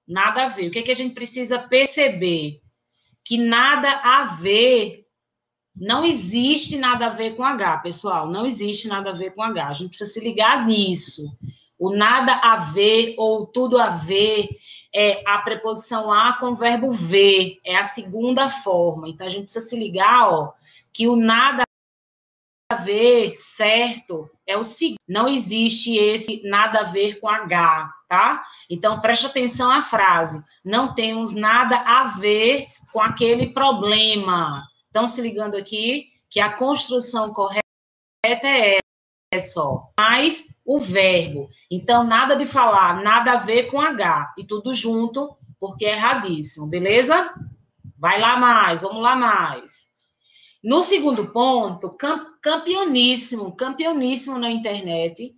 Nada 0.08 0.46
a 0.46 0.48
ver. 0.48 0.66
O 0.66 0.70
que, 0.72 0.80
é 0.80 0.82
que 0.82 0.90
a 0.90 0.96
gente 0.96 1.14
precisa 1.14 1.60
perceber? 1.60 2.60
Que 3.24 3.38
nada 3.38 3.92
a 4.02 4.24
ver, 4.40 5.06
não 5.76 6.04
existe 6.04 6.76
nada 6.76 7.06
a 7.06 7.10
ver 7.10 7.36
com 7.36 7.44
H, 7.44 7.78
pessoal. 7.78 8.28
Não 8.28 8.44
existe 8.44 8.88
nada 8.88 9.10
a 9.10 9.14
ver 9.14 9.34
com 9.34 9.42
H. 9.42 9.68
A 9.68 9.72
gente 9.72 9.90
precisa 9.90 10.12
se 10.12 10.18
ligar 10.18 10.66
nisso. 10.66 11.30
O 11.80 11.88
nada 11.88 12.34
a 12.34 12.56
ver 12.56 13.14
ou 13.16 13.46
tudo 13.46 13.78
a 13.78 13.88
ver 13.88 14.50
é 14.94 15.22
a 15.26 15.38
preposição 15.38 16.12
a 16.12 16.34
com 16.34 16.48
o 16.48 16.54
verbo 16.54 16.92
ver, 16.92 17.58
é 17.64 17.74
a 17.74 17.84
segunda 17.84 18.50
forma. 18.50 19.08
Então 19.08 19.26
a 19.26 19.30
gente 19.30 19.44
precisa 19.44 19.64
se 19.64 19.78
ligar, 19.78 20.28
ó, 20.28 20.52
que 20.92 21.08
o 21.08 21.16
nada 21.16 21.62
a 22.70 22.74
ver, 22.74 23.34
certo, 23.34 24.30
é 24.46 24.58
o 24.58 24.62
seguinte, 24.62 24.98
não 25.08 25.26
existe 25.26 25.96
esse 25.96 26.42
nada 26.46 26.80
a 26.80 26.84
ver 26.84 27.18
com 27.18 27.26
H, 27.26 27.90
tá? 28.06 28.44
Então 28.68 29.00
preste 29.00 29.24
atenção 29.24 29.70
à 29.70 29.80
frase. 29.80 30.44
Não 30.62 30.94
temos 30.94 31.32
nada 31.32 31.76
a 31.76 32.18
ver 32.18 32.68
com 32.92 33.00
aquele 33.00 33.54
problema. 33.54 34.62
Estão 34.86 35.06
se 35.06 35.22
ligando 35.22 35.56
aqui 35.56 36.10
que 36.28 36.40
a 36.40 36.52
construção 36.52 37.32
correta 37.32 37.62
é 38.44 38.80
só, 39.38 39.92
mais 39.96 40.60
o 40.64 40.80
verbo. 40.80 41.48
Então, 41.70 42.02
nada 42.02 42.34
de 42.34 42.44
falar, 42.44 43.00
nada 43.00 43.32
a 43.32 43.36
ver 43.36 43.70
com 43.70 43.80
H, 43.80 44.34
e 44.36 44.44
tudo 44.44 44.74
junto, 44.74 45.36
porque 45.60 45.86
é 45.86 45.92
erradíssimo, 45.92 46.66
beleza? 46.66 47.32
Vai 47.96 48.20
lá 48.20 48.36
mais, 48.36 48.80
vamos 48.80 49.00
lá 49.00 49.14
mais. 49.14 49.90
No 50.64 50.82
segundo 50.82 51.28
ponto, 51.28 51.96
campeoníssimo, 52.42 53.54
campeoníssimo 53.54 54.36
na 54.36 54.50
internet, 54.50 55.32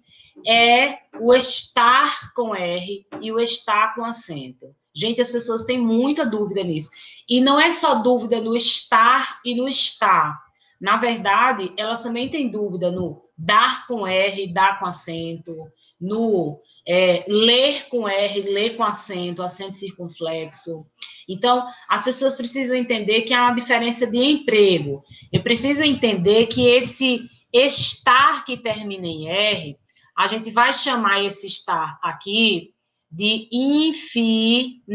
é 0.47 1.01
o 1.21 1.35
estar 1.35 2.33
com 2.33 2.55
R 2.55 3.07
e 3.21 3.31
o 3.31 3.39
estar 3.39 3.95
com 3.95 4.05
acento. 4.05 4.75
Gente, 4.95 5.21
as 5.21 5.31
pessoas 5.31 5.65
têm 5.65 5.79
muita 5.79 6.25
dúvida 6.25 6.63
nisso. 6.65 6.91
E 7.29 7.41
não 7.41 7.61
é 7.61 7.71
só 7.71 7.97
dúvida 7.97 8.41
no 8.41 8.57
estar 8.57 9.41
e 9.45 9.55
no 9.55 9.69
estar. 9.69 10.41
Na 10.81 10.97
verdade, 10.97 11.73
elas 11.77 12.03
também 12.03 12.29
têm 12.29 12.51
dúvida 12.51 12.91
no 12.91 13.22
dar 13.43 13.89
com 13.89 14.07
R, 14.07 14.47
dar 14.53 14.79
com 14.79 14.87
acento, 14.87 15.53
no 16.01 16.61
é, 16.87 17.25
ler 17.27 17.89
com 17.89 18.09
R, 18.09 18.41
ler 18.43 18.77
com 18.77 18.85
acento, 18.85 19.43
acento 19.43 19.77
circunflexo. 19.77 20.87
Então, 21.29 21.67
as 21.89 22.05
pessoas 22.05 22.37
precisam 22.37 22.77
entender 22.77 23.23
que 23.23 23.35
há 23.35 23.43
uma 23.43 23.55
diferença 23.57 24.07
de 24.07 24.17
emprego. 24.17 25.03
Eu 25.33 25.43
preciso 25.43 25.83
entender 25.83 26.47
que 26.47 26.69
esse 26.69 27.29
estar 27.53 28.45
que 28.45 28.57
termina 28.57 29.09
em 29.09 29.29
R, 29.29 29.77
a 30.17 30.29
gente 30.29 30.53
vai 30.53 30.73
chamar 30.73 31.25
esse 31.25 31.49
estar 31.49 31.99
aqui 32.01 32.73
de 33.11 33.49
infinitivo. 33.51 34.89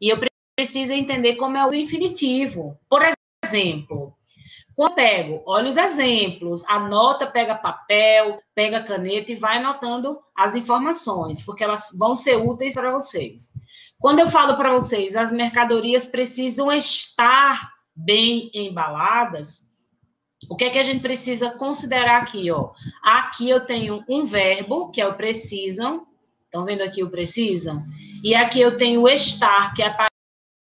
E 0.00 0.08
eu 0.08 0.18
preciso 0.54 0.92
entender 0.92 1.34
como 1.34 1.56
é 1.56 1.66
o 1.66 1.74
infinitivo. 1.74 2.78
Por 2.88 3.02
exemplo, 3.44 4.14
quando 4.80 4.94
pego, 4.94 5.42
olha 5.44 5.68
os 5.68 5.76
exemplos, 5.76 6.64
anota, 6.66 7.26
pega 7.26 7.54
papel, 7.54 8.40
pega 8.54 8.82
caneta 8.82 9.30
e 9.30 9.34
vai 9.34 9.58
anotando 9.58 10.18
as 10.34 10.54
informações, 10.54 11.44
porque 11.44 11.62
elas 11.62 11.90
vão 11.98 12.16
ser 12.16 12.36
úteis 12.36 12.72
para 12.72 12.90
vocês. 12.90 13.52
Quando 13.98 14.20
eu 14.20 14.30
falo 14.30 14.56
para 14.56 14.72
vocês, 14.72 15.16
as 15.16 15.30
mercadorias 15.32 16.06
precisam 16.06 16.72
estar 16.72 17.70
bem 17.94 18.50
embaladas, 18.54 19.70
o 20.48 20.56
que 20.56 20.64
é 20.64 20.70
que 20.70 20.78
a 20.78 20.82
gente 20.82 21.02
precisa 21.02 21.50
considerar 21.58 22.22
aqui, 22.22 22.50
ó? 22.50 22.70
Aqui 23.02 23.50
eu 23.50 23.66
tenho 23.66 24.02
um 24.08 24.24
verbo, 24.24 24.90
que 24.90 25.02
é 25.02 25.06
o 25.06 25.14
precisam. 25.14 26.06
Estão 26.46 26.64
vendo 26.64 26.80
aqui 26.80 27.04
o 27.04 27.10
precisam? 27.10 27.82
E 28.24 28.34
aqui 28.34 28.58
eu 28.58 28.78
tenho 28.78 29.02
o 29.02 29.08
estar, 29.10 29.74
que 29.74 29.82
é 29.82 29.90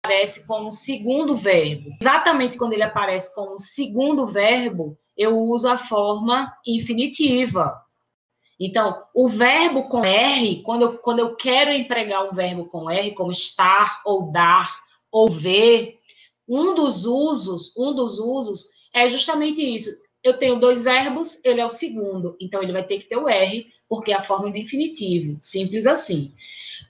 aparece 0.09 0.47
como 0.47 0.73
segundo 0.73 1.37
verbo. 1.37 1.91
Exatamente 2.01 2.57
quando 2.57 2.73
ele 2.73 2.83
aparece 2.83 3.35
como 3.35 3.59
segundo 3.59 4.27
verbo, 4.27 4.99
eu 5.15 5.37
uso 5.37 5.69
a 5.69 5.77
forma 5.77 6.51
infinitiva. 6.67 7.79
Então, 8.59 9.03
o 9.15 9.29
verbo 9.29 9.85
com 9.85 10.05
R, 10.05 10.63
quando 10.63 10.83
eu, 10.83 10.99
quando 10.99 11.19
eu 11.19 11.37
quero 11.37 11.71
empregar 11.73 12.27
um 12.27 12.35
verbo 12.35 12.65
com 12.65 12.91
R, 12.91 13.15
como 13.15 13.31
estar, 13.31 14.01
ou 14.05 14.33
dar, 14.33 14.81
ou 15.13 15.29
ver, 15.29 15.99
um 16.49 16.75
dos 16.75 17.05
usos, 17.05 17.77
um 17.77 17.93
dos 17.93 18.19
usos 18.19 18.69
é 18.93 19.09
justamente 19.09 19.63
isso. 19.63 19.91
Eu 20.25 20.39
tenho 20.39 20.59
dois 20.59 20.85
verbos, 20.85 21.39
ele 21.45 21.61
é 21.61 21.67
o 21.67 21.71
segundo, 21.71 22.35
então 22.41 22.63
ele 22.63 22.73
vai 22.73 22.83
ter 22.83 22.99
que 22.99 23.09
ter 23.09 23.17
o 23.17 23.29
R, 23.29 23.67
porque 23.89 24.11
é 24.11 24.17
a 24.17 24.25
forma 24.25 24.51
de 24.51 24.59
infinitivo, 24.59 25.39
simples 25.41 25.87
assim. 25.87 26.33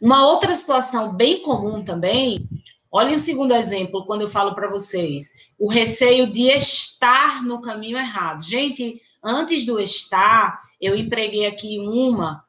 Uma 0.00 0.26
outra 0.26 0.54
situação 0.54 1.12
bem 1.12 1.42
comum 1.42 1.84
também 1.84 2.48
Olhem 2.90 3.16
o 3.16 3.18
segundo 3.18 3.54
exemplo, 3.54 4.06
quando 4.06 4.22
eu 4.22 4.28
falo 4.28 4.54
para 4.54 4.70
vocês, 4.70 5.34
o 5.58 5.68
receio 5.68 6.32
de 6.32 6.48
estar 6.48 7.44
no 7.44 7.60
caminho 7.60 7.98
errado. 7.98 8.42
Gente, 8.42 9.02
antes 9.22 9.66
do 9.66 9.78
estar, 9.78 10.62
eu 10.80 10.96
empreguei 10.96 11.44
aqui 11.46 11.78
uma 11.78 12.44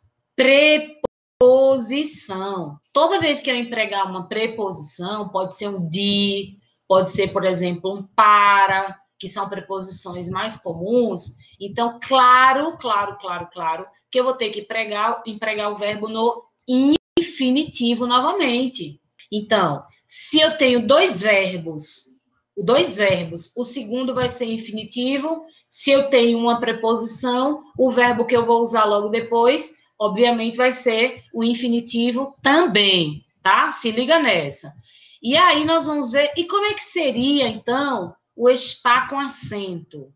preposição. 1.39 2.79
Toda 2.93 3.19
vez 3.19 3.41
que 3.41 3.51
eu 3.51 3.55
empregar 3.55 4.09
uma 4.09 4.29
preposição, 4.29 5.27
pode 5.27 5.57
ser 5.57 5.67
um 5.67 5.89
de, 5.89 6.57
pode 6.87 7.11
ser, 7.11 7.33
por 7.33 7.43
exemplo, 7.43 7.93
um 7.93 8.03
para, 8.03 8.97
que 9.19 9.27
são 9.27 9.49
preposições 9.49 10.29
mais 10.29 10.55
comuns. 10.55 11.35
Então, 11.59 11.99
claro, 12.01 12.77
claro, 12.77 13.17
claro, 13.19 13.49
claro, 13.51 13.85
que 14.09 14.17
eu 14.17 14.23
vou 14.23 14.35
ter 14.35 14.51
que 14.51 14.61
empregar, 14.61 15.21
empregar 15.27 15.69
o 15.71 15.77
verbo 15.77 16.07
no 16.07 16.45
infinitivo 17.17 18.07
novamente. 18.07 19.01
Então, 19.31 19.83
se 20.11 20.39
eu 20.39 20.57
tenho 20.57 20.87
dois 20.87 21.21
verbos, 21.21 22.05
dois 22.57 22.97
verbos, 22.97 23.55
o 23.55 23.63
segundo 23.63 24.15
vai 24.15 24.27
ser 24.27 24.45
infinitivo. 24.45 25.45
Se 25.67 25.91
eu 25.91 26.09
tenho 26.09 26.39
uma 26.39 26.59
preposição, 26.59 27.63
o 27.77 27.91
verbo 27.91 28.25
que 28.25 28.35
eu 28.35 28.43
vou 28.43 28.59
usar 28.59 28.85
logo 28.85 29.09
depois, 29.09 29.75
obviamente, 29.99 30.57
vai 30.57 30.71
ser 30.71 31.21
o 31.31 31.43
infinitivo 31.43 32.35
também, 32.41 33.23
tá? 33.43 33.71
Se 33.71 33.91
liga 33.91 34.17
nessa. 34.17 34.73
E 35.21 35.37
aí 35.37 35.63
nós 35.63 35.85
vamos 35.85 36.11
ver, 36.11 36.31
e 36.35 36.45
como 36.45 36.65
é 36.65 36.73
que 36.73 36.81
seria, 36.81 37.47
então, 37.47 38.15
o 38.35 38.49
estar 38.49 39.11
com 39.11 39.19
acento? 39.19 40.11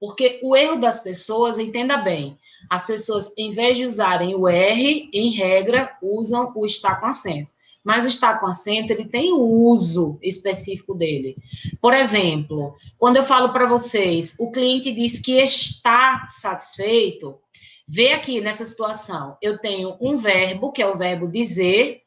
Porque 0.00 0.40
o 0.42 0.56
erro 0.56 0.80
das 0.80 1.00
pessoas, 1.00 1.58
entenda 1.58 1.98
bem, 1.98 2.38
as 2.70 2.86
pessoas, 2.86 3.34
em 3.36 3.50
vez 3.50 3.76
de 3.76 3.84
usarem 3.84 4.34
o 4.34 4.48
R, 4.48 5.10
em 5.12 5.30
regra, 5.32 5.94
usam 6.00 6.54
o 6.56 6.64
estar 6.64 6.98
com 6.98 7.04
acento 7.04 7.54
mas 7.86 8.04
o 8.04 8.40
com 8.40 8.48
acento, 8.48 8.92
ele 8.92 9.04
tem 9.04 9.32
o 9.32 9.38
uso 9.38 10.18
específico 10.20 10.92
dele. 10.92 11.36
Por 11.80 11.94
exemplo, 11.94 12.74
quando 12.98 13.18
eu 13.18 13.22
falo 13.22 13.52
para 13.52 13.68
vocês, 13.68 14.34
o 14.40 14.50
cliente 14.50 14.92
diz 14.92 15.20
que 15.20 15.40
está 15.40 16.26
satisfeito, 16.26 17.38
vê 17.86 18.12
aqui 18.12 18.40
nessa 18.40 18.64
situação, 18.64 19.38
eu 19.40 19.58
tenho 19.58 19.96
um 20.00 20.16
verbo, 20.16 20.72
que 20.72 20.82
é 20.82 20.86
o 20.88 20.96
verbo 20.96 21.30
dizer, 21.30 22.02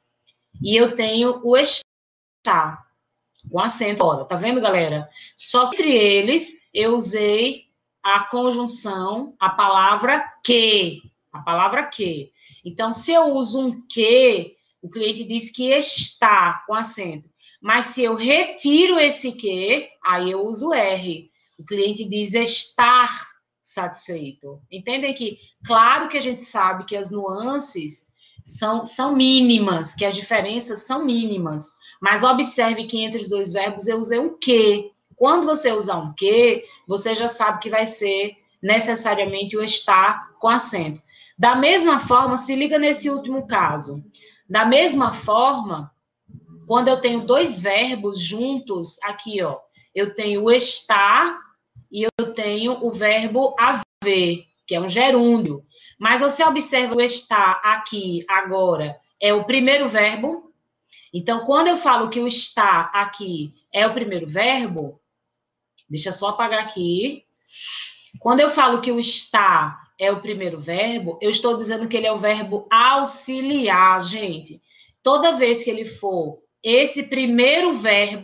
e 0.61 0.75
eu 0.75 0.95
tenho 0.95 1.39
o 1.45 1.55
estar, 1.55 2.85
com 3.49 3.57
acento. 3.57 4.03
Olha, 4.03 4.25
tá 4.25 4.35
vendo, 4.35 4.59
galera? 4.59 5.07
Só 5.37 5.69
que 5.69 5.77
entre 5.77 5.95
eles, 5.95 6.69
eu 6.73 6.93
usei 6.93 7.67
a 8.03 8.19
conjunção, 8.25 9.33
a 9.39 9.49
palavra 9.49 10.29
que. 10.43 11.01
A 11.31 11.39
palavra 11.39 11.83
que. 11.83 12.33
Então, 12.65 12.91
se 12.91 13.13
eu 13.13 13.27
uso 13.27 13.65
um 13.65 13.87
que, 13.87 14.57
o 14.81 14.89
cliente 14.89 15.23
diz 15.23 15.51
que 15.51 15.69
está 15.69 16.63
com 16.65 16.73
acento. 16.73 17.29
Mas 17.61 17.87
se 17.87 18.03
eu 18.03 18.15
retiro 18.15 18.99
esse 18.99 19.33
que, 19.33 19.89
aí 20.03 20.31
eu 20.31 20.41
uso 20.41 20.73
R. 20.73 21.29
O 21.57 21.65
cliente 21.65 22.05
diz 22.05 22.33
estar 22.33 23.27
satisfeito. 23.61 24.61
Entendem 24.71 25.13
que, 25.13 25.37
claro 25.65 26.07
que 26.07 26.17
a 26.17 26.21
gente 26.21 26.43
sabe 26.43 26.85
que 26.85 26.95
as 26.95 27.11
nuances 27.11 28.07
são, 28.45 28.85
são 28.85 29.15
mínimas, 29.15 29.93
que 29.93 30.05
as 30.05 30.15
diferenças 30.15 30.83
são 30.83 31.05
mínimas. 31.05 31.69
Mas 32.01 32.23
observe 32.23 32.85
que 32.85 33.01
entre 33.01 33.19
os 33.19 33.29
dois 33.29 33.51
verbos 33.51 33.87
eu 33.87 33.99
usei 33.99 34.19
um 34.19 34.37
que. 34.37 34.91
Quando 35.15 35.45
você 35.45 35.73
usar 35.73 35.97
um 35.97 36.13
que, 36.13 36.63
você 36.87 37.13
já 37.13 37.27
sabe 37.27 37.59
que 37.59 37.69
vai 37.69 37.85
ser 37.85 38.37
necessariamente 38.63 39.57
o 39.57 39.63
estar 39.63 40.29
com 40.39 40.47
acento. 40.47 41.01
Da 41.37 41.55
mesma 41.55 41.99
forma, 41.99 42.37
se 42.37 42.55
liga 42.55 42.79
nesse 42.79 43.09
último 43.09 43.45
caso. 43.45 44.03
Da 44.49 44.65
mesma 44.65 45.13
forma, 45.13 45.91
quando 46.65 46.87
eu 46.87 46.99
tenho 46.99 47.25
dois 47.25 47.61
verbos 47.61 48.19
juntos, 48.19 48.97
aqui, 49.03 49.43
ó, 49.43 49.59
eu 49.93 50.15
tenho 50.15 50.43
o 50.43 50.51
estar 50.51 51.39
e 51.91 52.07
eu 52.19 52.33
tenho 52.33 52.83
o 52.83 52.91
verbo 52.91 53.55
haver, 53.59 54.45
que 54.65 54.73
é 54.73 54.79
um 54.79 54.89
gerúndio. 54.89 55.63
Mas 55.99 56.21
você 56.21 56.43
observa 56.43 56.95
o 56.95 57.01
estar 57.01 57.61
aqui, 57.63 58.25
agora, 58.27 58.99
é 59.21 59.33
o 59.33 59.43
primeiro 59.43 59.87
verbo. 59.87 60.51
Então, 61.13 61.45
quando 61.45 61.67
eu 61.67 61.77
falo 61.77 62.09
que 62.09 62.19
o 62.19 62.27
estar 62.27 62.89
aqui 62.93 63.53
é 63.71 63.85
o 63.85 63.93
primeiro 63.93 64.27
verbo, 64.27 64.99
deixa 65.87 66.11
só 66.11 66.29
apagar 66.29 66.63
aqui. 66.63 67.23
Quando 68.17 68.39
eu 68.39 68.49
falo 68.49 68.81
que 68.81 68.91
o 68.91 68.99
estar 68.99 69.89
é 69.99 70.11
o 70.11 70.21
primeiro 70.21 70.59
verbo, 70.59 71.19
eu 71.21 71.29
estou 71.29 71.57
dizendo 71.57 71.87
que 71.87 71.95
ele 71.95 72.07
é 72.07 72.11
o 72.11 72.17
verbo 72.17 72.67
auxiliar, 72.71 74.03
gente. 74.03 74.61
Toda 75.03 75.37
vez 75.37 75.63
que 75.63 75.69
ele 75.69 75.85
for 75.85 76.41
esse 76.63 77.03
primeiro 77.03 77.73
verbo, 77.77 78.23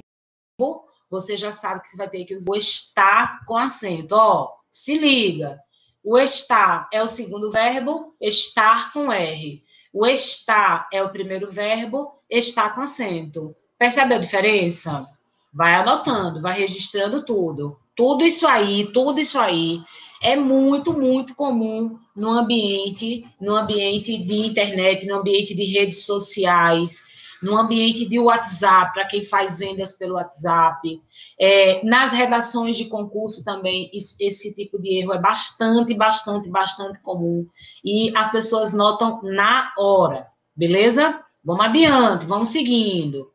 você 1.09 1.37
já 1.37 1.51
sabe 1.51 1.81
que 1.81 1.89
você 1.89 1.97
vai 1.97 2.09
ter 2.09 2.25
que 2.25 2.35
usar 2.35 2.51
o 2.51 2.55
estar 2.55 3.45
com 3.45 3.57
acento. 3.57 4.15
Ó, 4.15 4.51
se 4.69 4.95
liga. 4.95 5.59
O 6.03 6.17
estar 6.17 6.87
é 6.91 7.01
o 7.01 7.07
segundo 7.07 7.51
verbo, 7.51 8.15
estar 8.21 8.91
com 8.91 9.11
R. 9.11 9.63
O 9.93 10.05
estar 10.05 10.87
é 10.91 11.01
o 11.01 11.09
primeiro 11.09 11.49
verbo, 11.49 12.21
estar 12.29 12.75
com 12.75 12.81
acento. 12.81 13.55
Percebe 13.77 14.13
a 14.13 14.19
diferença? 14.19 15.07
Vai 15.53 15.73
anotando, 15.73 16.41
vai 16.41 16.59
registrando 16.59 17.23
tudo. 17.23 17.79
Tudo 17.95 18.25
isso 18.25 18.45
aí, 18.47 18.91
tudo 18.91 19.19
isso 19.19 19.39
aí 19.39 19.81
é 20.21 20.35
muito, 20.35 20.93
muito 20.93 21.35
comum 21.35 21.99
no 22.15 22.29
ambiente, 22.31 23.25
no 23.39 23.55
ambiente 23.55 24.17
de 24.17 24.35
internet, 24.35 25.05
no 25.05 25.15
ambiente 25.15 25.53
de 25.53 25.65
redes 25.65 26.05
sociais, 26.05 27.03
no 27.41 27.55
ambiente 27.55 28.05
de 28.05 28.17
WhatsApp, 28.17 28.93
para 28.93 29.05
quem 29.05 29.23
faz 29.23 29.59
vendas 29.59 29.97
pelo 29.97 30.15
WhatsApp. 30.15 31.01
É, 31.39 31.85
nas 31.85 32.11
redações 32.11 32.75
de 32.75 32.85
concurso 32.85 33.43
também, 33.43 33.89
isso, 33.93 34.15
esse 34.19 34.55
tipo 34.55 34.81
de 34.81 34.99
erro 34.99 35.13
é 35.13 35.21
bastante, 35.21 35.93
bastante, 35.93 36.49
bastante 36.49 36.99
comum. 37.01 37.47
E 37.83 38.11
as 38.17 38.31
pessoas 38.31 38.73
notam 38.73 39.21
na 39.21 39.71
hora, 39.77 40.27
beleza? 40.55 41.23
Vamos 41.43 41.65
adiante, 41.65 42.25
vamos 42.25 42.49
seguindo. 42.49 43.31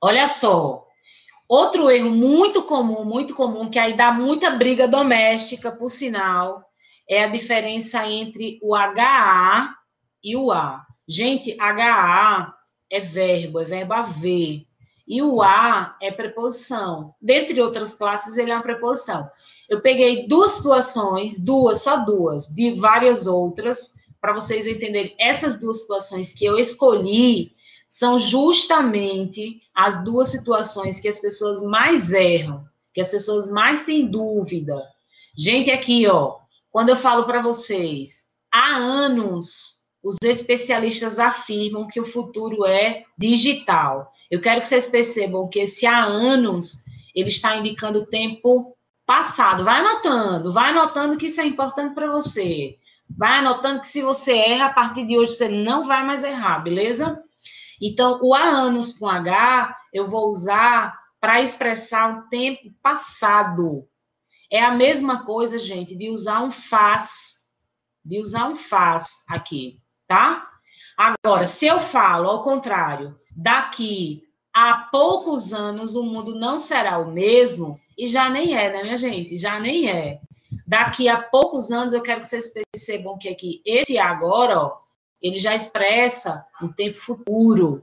Olha 0.00 0.28
só. 0.28 0.87
Outro 1.48 1.90
erro 1.90 2.10
muito 2.10 2.62
comum, 2.62 3.04
muito 3.04 3.34
comum, 3.34 3.70
que 3.70 3.78
aí 3.78 3.96
dá 3.96 4.12
muita 4.12 4.50
briga 4.50 4.86
doméstica, 4.86 5.72
por 5.72 5.88
sinal, 5.88 6.62
é 7.08 7.24
a 7.24 7.28
diferença 7.28 8.06
entre 8.06 8.58
o 8.62 8.76
HA 8.76 9.74
e 10.22 10.36
o 10.36 10.52
A. 10.52 10.84
Gente, 11.08 11.56
HA 11.58 12.52
é 12.90 13.00
verbo, 13.00 13.60
é 13.60 13.64
verbo 13.64 13.94
haver. 13.94 14.66
E 15.06 15.22
o 15.22 15.40
A 15.40 15.96
é 16.02 16.10
preposição. 16.10 17.14
Dentre 17.18 17.62
outras 17.62 17.94
classes, 17.94 18.36
ele 18.36 18.50
é 18.50 18.54
uma 18.54 18.62
preposição. 18.62 19.26
Eu 19.70 19.80
peguei 19.80 20.28
duas 20.28 20.52
situações, 20.52 21.42
duas, 21.42 21.80
só 21.80 21.96
duas, 22.04 22.46
de 22.48 22.72
várias 22.72 23.26
outras, 23.26 23.94
para 24.20 24.34
vocês 24.34 24.66
entenderem. 24.66 25.14
Essas 25.18 25.58
duas 25.58 25.80
situações 25.80 26.34
que 26.34 26.44
eu 26.44 26.58
escolhi 26.58 27.52
são 27.88 28.18
justamente 28.18 29.62
as 29.74 30.04
duas 30.04 30.28
situações 30.28 31.00
que 31.00 31.08
as 31.08 31.18
pessoas 31.18 31.62
mais 31.62 32.12
erram, 32.12 32.64
que 32.92 33.00
as 33.00 33.10
pessoas 33.10 33.50
mais 33.50 33.84
têm 33.84 34.10
dúvida. 34.10 34.84
Gente, 35.36 35.70
aqui, 35.70 36.06
ó, 36.06 36.36
quando 36.70 36.90
eu 36.90 36.96
falo 36.96 37.24
para 37.24 37.40
vocês, 37.40 38.26
há 38.52 38.76
anos 38.76 39.78
os 40.02 40.16
especialistas 40.22 41.18
afirmam 41.18 41.88
que 41.88 42.00
o 42.00 42.06
futuro 42.06 42.64
é 42.64 43.04
digital. 43.16 44.12
Eu 44.30 44.40
quero 44.40 44.60
que 44.60 44.68
vocês 44.68 44.86
percebam 44.86 45.48
que 45.48 45.60
esse 45.60 45.86
há 45.86 46.04
anos 46.04 46.84
ele 47.14 47.28
está 47.28 47.56
indicando 47.56 48.00
o 48.00 48.06
tempo 48.06 48.76
passado. 49.04 49.64
Vai 49.64 49.80
anotando, 49.80 50.52
vai 50.52 50.70
anotando 50.70 51.16
que 51.16 51.26
isso 51.26 51.40
é 51.40 51.46
importante 51.46 51.94
para 51.94 52.10
você. 52.12 52.76
Vai 53.10 53.38
anotando 53.38 53.80
que 53.80 53.88
se 53.88 54.02
você 54.02 54.36
erra, 54.36 54.66
a 54.66 54.72
partir 54.72 55.06
de 55.06 55.16
hoje 55.16 55.34
você 55.34 55.48
não 55.48 55.86
vai 55.86 56.04
mais 56.04 56.22
errar, 56.22 56.60
beleza? 56.60 57.22
Então, 57.80 58.18
o 58.22 58.34
há 58.34 58.42
anos 58.42 58.98
com 58.98 59.08
H 59.08 59.76
eu 59.92 60.08
vou 60.08 60.28
usar 60.28 60.98
para 61.20 61.40
expressar 61.40 62.08
um 62.08 62.28
tempo 62.28 62.72
passado. 62.82 63.86
É 64.50 64.62
a 64.62 64.74
mesma 64.74 65.24
coisa, 65.24 65.58
gente, 65.58 65.94
de 65.96 66.10
usar 66.10 66.42
um 66.42 66.50
faz, 66.50 67.48
de 68.04 68.20
usar 68.20 68.48
um 68.48 68.56
faz 68.56 69.24
aqui 69.28 69.80
tá? 70.08 70.48
Agora, 70.96 71.46
se 71.46 71.66
eu 71.66 71.78
falo 71.78 72.28
ao 72.28 72.42
contrário, 72.42 73.14
daqui 73.36 74.22
a 74.52 74.88
poucos 74.90 75.52
anos 75.52 75.94
o 75.94 76.02
mundo 76.02 76.34
não 76.34 76.58
será 76.58 76.98
o 76.98 77.12
mesmo, 77.12 77.78
e 77.96 78.08
já 78.08 78.28
nem 78.28 78.56
é, 78.56 78.72
né, 78.72 78.82
minha 78.82 78.96
gente? 78.96 79.38
Já 79.38 79.60
nem 79.60 79.88
é. 79.88 80.20
Daqui 80.66 81.08
a 81.08 81.20
poucos 81.20 81.70
anos 81.70 81.92
eu 81.92 82.02
quero 82.02 82.20
que 82.20 82.26
vocês 82.26 82.52
percebam 82.52 83.18
que 83.18 83.28
aqui 83.28 83.62
esse 83.64 83.98
agora, 83.98 84.58
ó, 84.58 84.76
ele 85.22 85.36
já 85.36 85.54
expressa 85.54 86.46
um 86.62 86.68
tempo 86.68 86.98
futuro. 86.98 87.82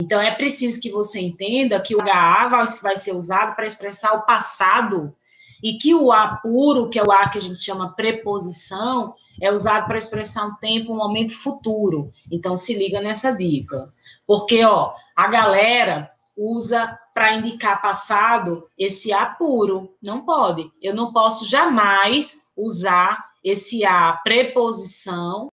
Então 0.00 0.20
é 0.20 0.30
preciso 0.30 0.80
que 0.80 0.90
você 0.90 1.20
entenda 1.20 1.80
que 1.80 1.94
o 1.94 2.02
HA 2.02 2.48
vai, 2.48 2.66
vai 2.82 2.96
ser 2.96 3.12
usado 3.12 3.54
para 3.56 3.66
expressar 3.66 4.12
o 4.14 4.22
passado 4.22 5.14
e 5.62 5.74
que 5.74 5.94
o 5.94 6.10
A 6.10 6.36
puro, 6.42 6.90
que 6.90 6.98
é 6.98 7.02
o 7.02 7.12
A 7.12 7.28
que 7.28 7.38
a 7.38 7.40
gente 7.40 7.62
chama 7.62 7.94
preposição, 7.94 9.14
é 9.40 9.50
usado 9.50 9.86
para 9.86 9.96
expressar 9.96 10.46
um 10.46 10.56
tempo, 10.56 10.92
um 10.92 10.96
momento 10.96 11.36
futuro. 11.36 12.12
Então, 12.30 12.56
se 12.56 12.74
liga 12.74 13.00
nessa 13.00 13.30
dica. 13.30 13.88
Porque, 14.26 14.64
ó, 14.64 14.92
a 15.14 15.28
galera 15.28 16.10
usa 16.36 16.98
para 17.14 17.34
indicar 17.34 17.80
passado 17.80 18.66
esse 18.76 19.12
A 19.12 19.26
puro. 19.26 19.94
Não 20.02 20.24
pode. 20.24 20.70
Eu 20.82 20.94
não 20.94 21.12
posso 21.12 21.48
jamais 21.48 22.42
usar 22.56 23.24
esse 23.44 23.84
A 23.84 24.14
preposição 24.24 25.51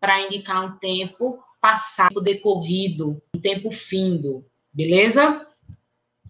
para 0.00 0.22
indicar 0.22 0.64
um 0.64 0.78
tempo 0.78 1.38
passado, 1.60 2.20
decorrido, 2.20 3.20
um 3.34 3.40
tempo 3.40 3.70
findo. 3.70 4.44
Beleza? 4.72 5.46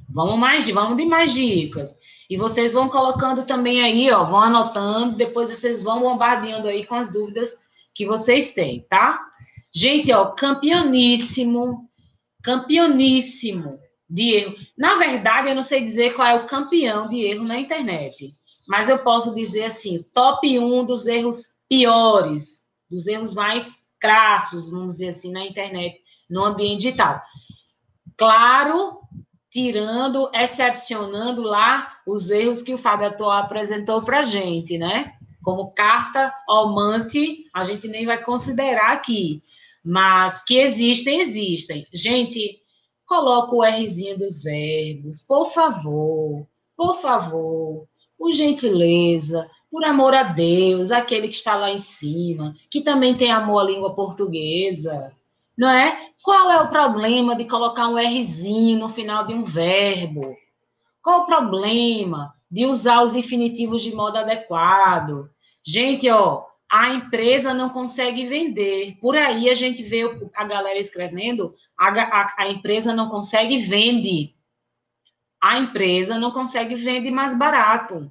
Vamos 0.09 0.39
mais, 0.39 0.69
vamos 0.71 0.97
de 0.97 1.05
mais 1.05 1.33
dicas. 1.33 1.99
E 2.31 2.37
vocês 2.37 2.73
vão 2.73 2.89
colocando 2.89 3.45
também 3.45 3.83
aí, 3.83 4.11
ó, 4.11 4.25
vão 4.25 4.41
anotando, 4.41 5.17
depois 5.17 5.51
vocês 5.51 5.83
vão 5.83 6.01
bombardeando 6.01 6.69
aí 6.69 6.87
com 6.87 6.95
as 6.95 7.13
dúvidas 7.13 7.67
que 7.95 8.07
vocês 8.07 8.55
têm, 8.55 8.87
tá? 8.89 9.21
Gente, 9.75 10.13
ó, 10.13 10.27
campeoníssimo, 10.27 11.89
campeoníssimo 12.43 13.71
de 14.09 14.35
erro. 14.35 14.57
Na 14.77 14.95
verdade, 14.95 15.49
eu 15.49 15.55
não 15.55 15.63
sei 15.63 15.83
dizer 15.83 16.15
qual 16.15 16.29
é 16.29 16.35
o 16.35 16.47
campeão 16.47 17.09
de 17.09 17.25
erro 17.25 17.45
na 17.45 17.59
internet, 17.59 18.31
mas 18.69 18.89
eu 18.89 18.99
posso 18.99 19.35
dizer 19.35 19.65
assim, 19.65 20.05
top 20.15 20.59
1 20.59 20.85
dos 20.85 21.07
erros 21.07 21.59
piores, 21.69 22.66
dos 22.91 23.07
erros 23.07 23.35
mais 23.35 23.87
crassos, 23.99 24.71
vamos 24.71 24.95
dizer 24.95 25.09
assim, 25.09 25.33
na 25.33 25.45
internet, 25.45 26.01
no 26.29 26.45
ambiente 26.45 26.83
digital. 26.83 27.21
Claro 28.17 29.07
tirando, 29.57 30.29
excepcionando 30.35 31.41
lá 31.41 31.91
os 32.07 32.29
erros 32.29 32.63
que 32.63 32.75
o 32.75 32.79
Fábio 32.79 33.07
Atual 33.07 33.33
apresentou 33.33 34.03
para 34.03 34.19
a 34.19 34.23
gente, 34.23 34.77
né? 34.77 35.15
Como 35.43 35.73
carta 35.73 36.31
almante, 36.47 37.47
a 37.55 37.65
gente 37.65 37.89
nem 37.89 38.05
vai 38.05 38.23
considerar 38.23 38.93
aqui, 38.93 39.43
mas 39.83 40.45
que 40.45 40.59
existem, 40.59 41.21
existem. 41.21 41.87
Gente, 41.91 42.61
coloca 43.07 43.55
o 43.55 43.65
Rzinho 43.65 44.19
dos 44.19 44.43
verbos, 44.43 45.23
por 45.27 45.51
favor, 45.51 46.47
por 46.77 47.01
favor, 47.01 47.89
por 48.19 48.33
gentileza, 48.33 49.51
por 49.71 49.85
amor 49.85 50.15
a 50.15 50.23
Deus, 50.23 50.91
aquele 50.91 51.29
que 51.29 51.35
está 51.35 51.57
lá 51.57 51.71
em 51.71 51.79
cima, 51.79 52.55
que 52.71 52.81
também 52.81 53.17
tem 53.17 53.31
amor 53.31 53.61
à 53.61 53.65
língua 53.65 53.95
portuguesa, 53.95 55.13
não 55.57 55.69
é? 55.69 56.11
Qual 56.23 56.51
é 56.51 56.61
o 56.61 56.69
problema 56.69 57.35
de 57.37 57.45
colocar 57.47 57.89
um 57.89 57.97
Rzinho 57.97 58.79
no 58.79 58.89
final 58.89 59.27
de 59.27 59.33
um 59.33 59.45
verbo? 59.45 60.37
Qual 61.03 61.23
o 61.23 61.27
problema 61.27 62.35
de 62.51 62.67
usar 62.67 63.03
os 63.03 63.15
infinitivos 63.15 63.83
de 63.83 63.95
modo 63.95 64.19
adequado? 64.19 65.31
Gente, 65.65 66.09
ó, 66.11 66.45
a 66.71 66.91
empresa 66.91 67.55
não 67.55 67.71
consegue 67.71 68.25
vender. 68.25 68.99
Por 69.01 69.17
aí 69.17 69.49
a 69.49 69.55
gente 69.55 69.83
vê 69.83 70.03
a 70.35 70.45
galera 70.45 70.79
escrevendo, 70.79 71.55
a, 71.77 71.89
a, 71.89 72.35
a 72.39 72.51
empresa 72.51 72.93
não 72.93 73.09
consegue 73.09 73.59
vende. 73.59 74.35
A 75.41 75.59
empresa 75.59 76.19
não 76.19 76.33
consegue 76.33 76.75
vende 76.75 77.11
mais 77.11 77.39
barato. 77.39 78.11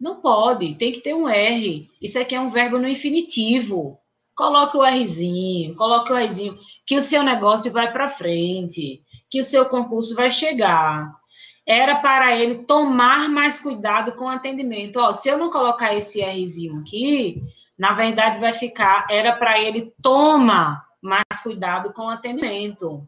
Não 0.00 0.22
pode, 0.22 0.76
tem 0.76 0.92
que 0.92 1.00
ter 1.00 1.14
um 1.14 1.28
R. 1.28 1.90
Isso 2.00 2.18
aqui 2.18 2.34
é 2.34 2.40
um 2.40 2.48
verbo 2.48 2.78
no 2.78 2.88
infinitivo. 2.88 3.98
Coloque 4.34 4.78
o 4.78 4.82
Rzinho, 4.82 5.76
coloque 5.76 6.10
o 6.10 6.16
Rzinho, 6.16 6.58
que 6.86 6.96
o 6.96 7.02
seu 7.02 7.22
negócio 7.22 7.70
vai 7.70 7.92
para 7.92 8.08
frente, 8.08 9.02
que 9.28 9.38
o 9.38 9.44
seu 9.44 9.66
concurso 9.66 10.14
vai 10.14 10.30
chegar. 10.30 11.14
Era 11.66 11.96
para 11.96 12.34
ele 12.34 12.64
tomar 12.64 13.28
mais 13.28 13.60
cuidado 13.60 14.12
com 14.12 14.24
o 14.24 14.28
atendimento. 14.28 14.96
Ó, 14.96 15.12
se 15.12 15.28
eu 15.28 15.36
não 15.36 15.50
colocar 15.50 15.94
esse 15.94 16.22
Rzinho 16.22 16.80
aqui, 16.80 17.42
na 17.78 17.92
verdade 17.92 18.40
vai 18.40 18.54
ficar, 18.54 19.06
era 19.10 19.36
para 19.36 19.60
ele 19.60 19.92
tomar 20.00 20.82
mais 21.02 21.42
cuidado 21.42 21.92
com 21.92 22.06
o 22.06 22.08
atendimento. 22.08 23.06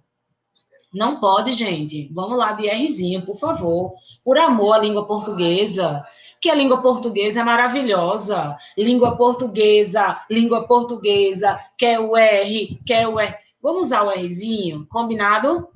Não 0.93 1.19
pode, 1.19 1.53
gente. 1.53 2.11
Vamos 2.13 2.37
lá 2.37 2.53
de 2.53 2.69
Rzinho, 2.69 3.25
por 3.25 3.39
favor. 3.39 3.95
Por 4.23 4.37
amor 4.37 4.75
à 4.75 4.79
língua 4.79 5.07
portuguesa 5.07 6.05
que 6.43 6.51
a 6.51 6.55
língua 6.57 6.83
portuguesa 6.83 7.41
é 7.41 7.45
maravilhosa. 7.45 8.59
Língua 8.77 9.17
portuguesa, 9.17 10.21
língua 10.29 10.67
portuguesa, 10.67 11.59
quer 11.79 12.01
o 12.01 12.17
R, 12.17 12.81
quer 12.85 13.07
o 13.07 13.21
R. 13.21 13.37
Vamos 13.63 13.87
usar 13.87 14.03
o 14.03 14.11
Rzinho, 14.11 14.85
combinado? 14.91 15.69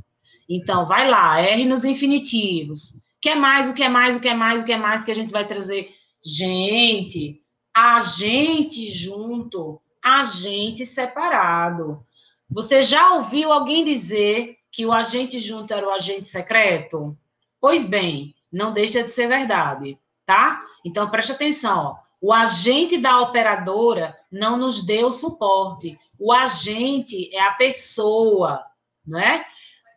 Então, 0.48 0.84
vai 0.84 1.08
lá, 1.08 1.40
R 1.40 1.64
nos 1.64 1.84
infinitivos. 1.84 3.00
Quer 3.20 3.36
mais, 3.36 3.68
o 3.68 3.74
que 3.74 3.82
é 3.84 3.88
mais, 3.88 4.16
o 4.16 4.20
que 4.20 4.28
é 4.28 4.34
mais, 4.34 4.62
o 4.62 4.64
que 4.64 4.72
é 4.72 4.76
mais 4.76 5.04
que 5.04 5.10
a 5.12 5.14
gente 5.14 5.30
vai 5.30 5.46
trazer? 5.46 5.94
Gente, 6.24 7.40
a 7.72 8.00
gente 8.00 8.88
junto, 8.88 9.80
a 10.02 10.24
gente 10.24 10.84
separado. 10.84 12.04
Você 12.50 12.82
já 12.82 13.14
ouviu 13.14 13.52
alguém 13.52 13.84
dizer 13.84 14.56
que 14.72 14.84
o 14.84 14.92
agente 14.92 15.38
junto 15.38 15.72
era 15.72 15.86
o 15.86 15.92
agente 15.92 16.28
secreto? 16.28 17.16
Pois 17.60 17.84
bem, 17.84 18.34
não 18.52 18.72
deixa 18.72 19.04
de 19.04 19.10
ser 19.10 19.28
verdade, 19.28 19.96
tá? 20.26 20.60
Então 20.84 21.08
preste 21.08 21.32
atenção, 21.32 21.96
ó. 22.02 22.06
O 22.20 22.32
agente 22.32 22.98
da 22.98 23.20
operadora 23.20 24.18
não 24.32 24.56
nos 24.56 24.84
deu 24.84 25.12
suporte. 25.12 25.98
O 26.18 26.32
agente 26.32 27.32
é 27.34 27.40
a 27.40 27.52
pessoa, 27.52 28.64
não 29.06 29.20
é? 29.20 29.46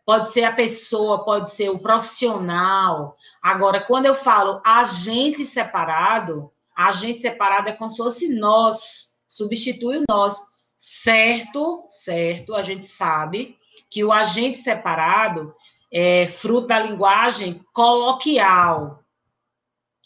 Pode 0.04 0.30
ser 0.30 0.44
a 0.44 0.52
pessoa, 0.52 1.24
pode 1.24 1.50
ser 1.50 1.70
o 1.70 1.78
profissional. 1.78 3.16
Agora, 3.42 3.80
quando 3.80 4.06
eu 4.06 4.14
falo 4.14 4.60
agente 4.64 5.44
separado, 5.46 6.52
agente 6.76 7.20
separado 7.20 7.68
é 7.68 7.72
como 7.72 7.90
se 7.90 7.96
fosse 7.96 8.38
nós, 8.38 9.18
substitui 9.26 9.98
o 9.98 10.04
nós. 10.08 10.36
Certo, 10.76 11.84
certo, 11.88 12.54
a 12.54 12.62
gente 12.62 12.86
sabe 12.86 13.56
que 13.90 14.04
o 14.04 14.12
agente 14.12 14.58
separado 14.58 15.54
é 15.92 16.28
fruto 16.28 16.68
da 16.68 16.78
linguagem 16.78 17.64
coloquial. 17.72 18.99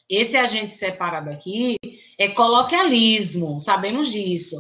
Esse 0.09 0.37
agente 0.37 0.75
separado 0.75 1.31
aqui 1.31 1.77
é 2.19 2.29
coloquialismo, 2.29 3.59
sabemos 3.59 4.09
disso. 4.11 4.57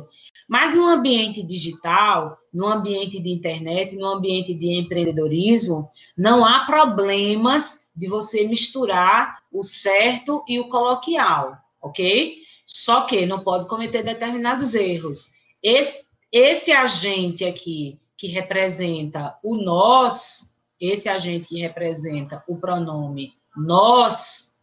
Mas 0.48 0.74
no 0.74 0.86
ambiente 0.86 1.42
digital, 1.42 2.36
no 2.52 2.66
ambiente 2.66 3.18
de 3.18 3.30
internet, 3.30 3.96
no 3.96 4.06
ambiente 4.06 4.54
de 4.54 4.72
empreendedorismo, 4.72 5.90
não 6.16 6.44
há 6.44 6.66
problemas 6.66 7.90
de 7.96 8.06
você 8.06 8.46
misturar 8.46 9.38
o 9.52 9.62
certo 9.62 10.44
e 10.48 10.58
o 10.58 10.68
coloquial, 10.68 11.56
ok? 11.80 12.36
Só 12.66 13.02
que 13.02 13.24
não 13.24 13.40
pode 13.40 13.68
cometer 13.68 14.02
determinados 14.02 14.74
erros. 14.74 15.30
Esse, 15.62 16.06
esse 16.30 16.72
agente 16.72 17.44
aqui, 17.44 17.98
que 18.16 18.26
representa 18.28 19.38
o 19.42 19.56
nós, 19.56 20.56
esse 20.80 21.08
agente 21.08 21.48
que 21.48 21.60
representa 21.60 22.42
o 22.48 22.58
pronome 22.58 23.32
nós, 23.56 24.53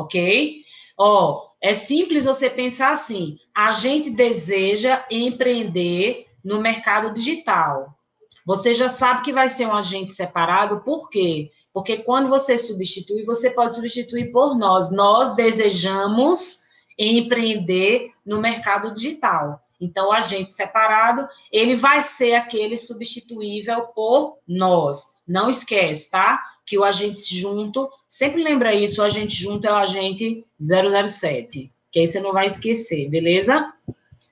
ok? 0.00 0.62
Ó, 0.96 1.42
é 1.60 1.74
simples 1.74 2.24
você 2.24 2.48
pensar 2.48 2.92
assim: 2.92 3.38
a 3.54 3.70
gente 3.70 4.10
deseja 4.10 5.04
empreender 5.10 6.26
no 6.44 6.60
mercado 6.60 7.12
digital. 7.12 7.94
Você 8.46 8.72
já 8.72 8.88
sabe 8.88 9.22
que 9.22 9.32
vai 9.32 9.48
ser 9.48 9.66
um 9.66 9.74
agente 9.74 10.14
separado, 10.14 10.80
por 10.80 11.10
quê? 11.10 11.50
Porque 11.72 11.98
quando 11.98 12.28
você 12.28 12.56
substitui, 12.56 13.24
você 13.24 13.50
pode 13.50 13.74
substituir 13.74 14.32
por 14.32 14.56
nós. 14.56 14.90
Nós 14.90 15.34
desejamos 15.36 16.60
empreender 16.98 18.10
no 18.24 18.40
mercado 18.40 18.94
digital. 18.94 19.60
Então, 19.80 20.08
o 20.08 20.12
agente 20.12 20.50
separado, 20.50 21.28
ele 21.52 21.76
vai 21.76 22.02
ser 22.02 22.34
aquele 22.34 22.76
substituível 22.76 23.82
por 23.94 24.38
nós. 24.46 25.14
Não 25.26 25.48
esquece, 25.48 26.10
tá? 26.10 26.42
Que 26.68 26.78
o 26.78 26.84
agente 26.84 27.34
junto, 27.34 27.90
sempre 28.06 28.42
lembra 28.42 28.74
isso, 28.74 29.00
o 29.00 29.04
agente 29.04 29.34
junto 29.34 29.66
é 29.66 29.72
o 29.72 29.76
agente 29.76 30.44
007, 30.60 31.72
que 31.90 32.00
aí 32.00 32.06
você 32.06 32.20
não 32.20 32.32
vai 32.32 32.46
esquecer, 32.46 33.08
beleza? 33.08 33.72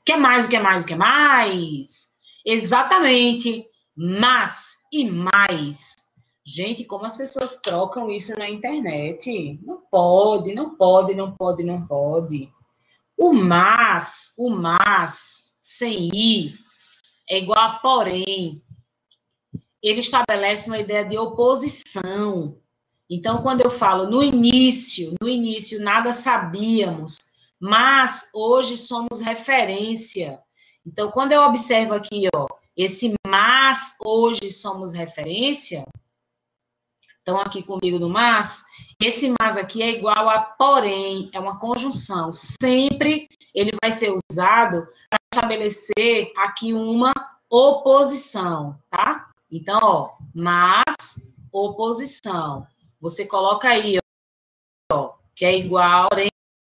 Quer 0.05 0.19
mais, 0.19 0.45
o 0.45 0.49
que 0.49 0.59
mais, 0.59 0.85
o 0.85 0.87
que 0.87 0.95
mais? 0.95 2.11
Exatamente, 2.45 3.65
mas 3.97 4.77
e 4.93 5.11
mais. 5.11 5.95
Gente, 6.45 6.85
como 6.85 7.07
as 7.07 7.17
pessoas 7.17 7.59
trocam 7.61 8.11
isso 8.11 8.39
na 8.39 8.49
internet? 8.49 9.59
Não 9.65 9.81
pode, 9.91 10.55
não 10.55 10.77
pode, 10.77 11.15
não 11.15 11.33
pode, 11.33 11.65
não 11.65 11.87
pode. 11.87 12.49
O 13.17 13.33
mas, 13.33 14.35
o 14.39 14.51
mas, 14.51 15.57
sem 15.61 16.11
i, 16.15 16.55
é 17.29 17.39
igual 17.39 17.59
a 17.59 17.71
porém 17.79 18.63
ele 19.83 20.01
estabelece 20.01 20.69
uma 20.69 20.79
ideia 20.79 21.05
de 21.05 21.17
oposição. 21.19 22.59
Então, 23.09 23.43
quando 23.43 23.61
eu 23.61 23.71
falo 23.71 24.11
no 24.11 24.23
início, 24.23 25.15
no 25.21 25.29
início 25.29 25.81
nada 25.81 26.13
sabíamos, 26.13 27.17
mas 27.61 28.31
hoje 28.35 28.77
somos 28.77 29.21
referência. 29.21 30.41
Então, 30.85 31.11
quando 31.11 31.33
eu 31.33 31.43
observo 31.43 31.95
aqui, 31.95 32.27
ó, 32.35 32.47
esse 32.77 33.15
mas 33.27 33.97
hoje 34.05 34.51
somos 34.51 34.93
referência, 34.93 35.85
estão 37.19 37.41
aqui 37.41 37.63
comigo 37.63 37.99
no 37.99 38.09
mas, 38.09 38.65
esse 39.03 39.35
mas 39.41 39.57
aqui 39.57 39.83
é 39.83 39.91
igual 39.91 40.29
a 40.29 40.41
porém, 40.41 41.31
é 41.33 41.41
uma 41.41 41.59
conjunção. 41.59 42.31
Sempre 42.33 43.29
ele 43.55 43.73
vai 43.81 43.91
ser 43.93 44.15
usado 44.31 44.87
para 45.09 45.19
estabelecer 45.33 46.33
aqui 46.37 46.73
uma 46.73 47.13
oposição, 47.51 48.79
tá? 48.91 49.29
Então, 49.51 49.79
ó, 49.83 50.17
mas 50.35 51.35
oposição. 51.53 52.67
Você 53.01 53.27
coloca 53.27 53.69
aí, 53.69 53.99
ó, 54.93 55.15
que 55.35 55.45
é 55.45 55.59
igual 55.59 56.09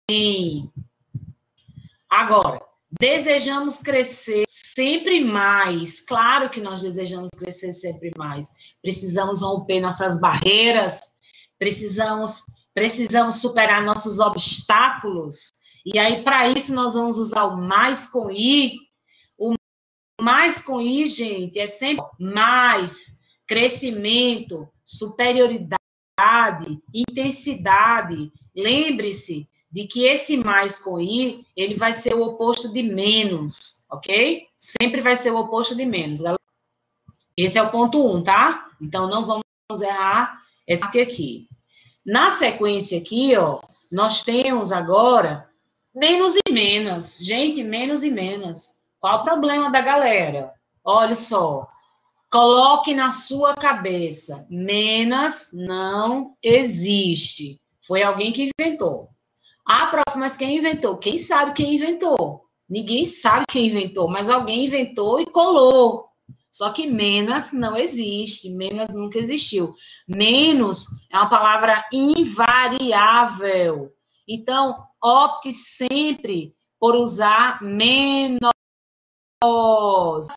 em. 0.09 0.71
Agora, 2.09 2.61
desejamos 2.99 3.79
crescer 3.79 4.45
sempre 4.47 5.23
mais. 5.23 6.01
Claro 6.01 6.49
que 6.49 6.61
nós 6.61 6.81
desejamos 6.81 7.29
crescer 7.31 7.73
sempre 7.73 8.11
mais. 8.17 8.49
Precisamos 8.81 9.41
romper 9.41 9.79
nossas 9.79 10.19
barreiras, 10.19 10.99
precisamos 11.57 12.43
precisamos 12.77 13.41
superar 13.41 13.83
nossos 13.83 14.19
obstáculos. 14.19 15.49
E 15.83 15.97
aí, 15.97 16.23
para 16.23 16.47
isso, 16.47 16.71
nós 16.75 16.93
vamos 16.93 17.17
usar 17.17 17.45
o 17.45 17.57
mais 17.57 18.05
com 18.05 18.29
I, 18.29 18.75
mais 20.19 20.61
com 20.61 20.81
I, 20.81 21.05
gente, 21.05 21.59
é 21.59 21.67
sempre 21.67 22.05
mais 22.19 23.21
crescimento, 23.45 24.67
superioridade, 24.83 25.77
intensidade. 26.93 28.31
Lembre-se 28.55 29.47
de 29.71 29.85
que 29.85 30.05
esse 30.05 30.37
mais 30.37 30.79
com 30.79 30.99
I, 30.99 31.45
ele 31.55 31.75
vai 31.75 31.93
ser 31.93 32.15
o 32.15 32.23
oposto 32.23 32.71
de 32.71 32.81
menos, 32.81 33.85
ok? 33.91 34.47
Sempre 34.57 35.01
vai 35.01 35.15
ser 35.15 35.31
o 35.31 35.39
oposto 35.39 35.75
de 35.75 35.85
menos. 35.85 36.19
Esse 37.35 37.59
é 37.59 37.61
o 37.61 37.69
ponto 37.69 38.03
1, 38.03 38.15
um, 38.15 38.23
tá? 38.23 38.71
Então, 38.81 39.07
não 39.07 39.25
vamos 39.25 39.43
errar 39.81 40.41
essa 40.65 40.85
parte 40.85 40.99
aqui. 40.99 41.47
Na 42.05 42.31
sequência 42.31 42.97
aqui, 42.97 43.35
ó, 43.35 43.61
nós 43.91 44.23
temos 44.23 44.71
agora 44.71 45.49
menos 45.93 46.33
e 46.35 46.51
menos. 46.51 47.17
Gente, 47.19 47.63
menos 47.63 48.03
e 48.03 48.09
menos. 48.09 48.76
Qual 48.99 49.21
o 49.21 49.23
problema 49.23 49.71
da 49.71 49.81
galera? 49.81 50.53
Olha 50.83 51.13
só. 51.13 51.67
Coloque 52.31 52.93
na 52.93 53.09
sua 53.09 53.55
cabeça: 53.55 54.45
menos 54.49 55.51
não 55.53 56.35
existe. 56.41 57.59
Foi 57.81 58.03
alguém 58.03 58.33
que 58.33 58.51
inventou. 58.59 59.09
Ah, 59.65 59.87
prof, 59.87 60.17
mas 60.17 60.35
quem 60.35 60.57
inventou? 60.57 60.97
Quem 60.97 61.17
sabe 61.17 61.53
quem 61.53 61.75
inventou? 61.75 62.45
Ninguém 62.69 63.05
sabe 63.05 63.45
quem 63.49 63.67
inventou, 63.67 64.09
mas 64.09 64.29
alguém 64.29 64.65
inventou 64.65 65.21
e 65.21 65.25
colou. 65.25 66.07
Só 66.51 66.71
que 66.71 66.87
menos 66.87 67.53
não 67.53 67.77
existe, 67.77 68.49
menos 68.49 68.93
nunca 68.93 69.19
existiu. 69.19 69.75
Menos 70.07 70.87
é 71.11 71.17
uma 71.17 71.29
palavra 71.29 71.85
invariável. 71.93 73.91
Então, 74.27 74.75
opte 75.01 75.51
sempre 75.51 76.55
por 76.79 76.95
usar 76.95 77.61
menos 77.61 78.56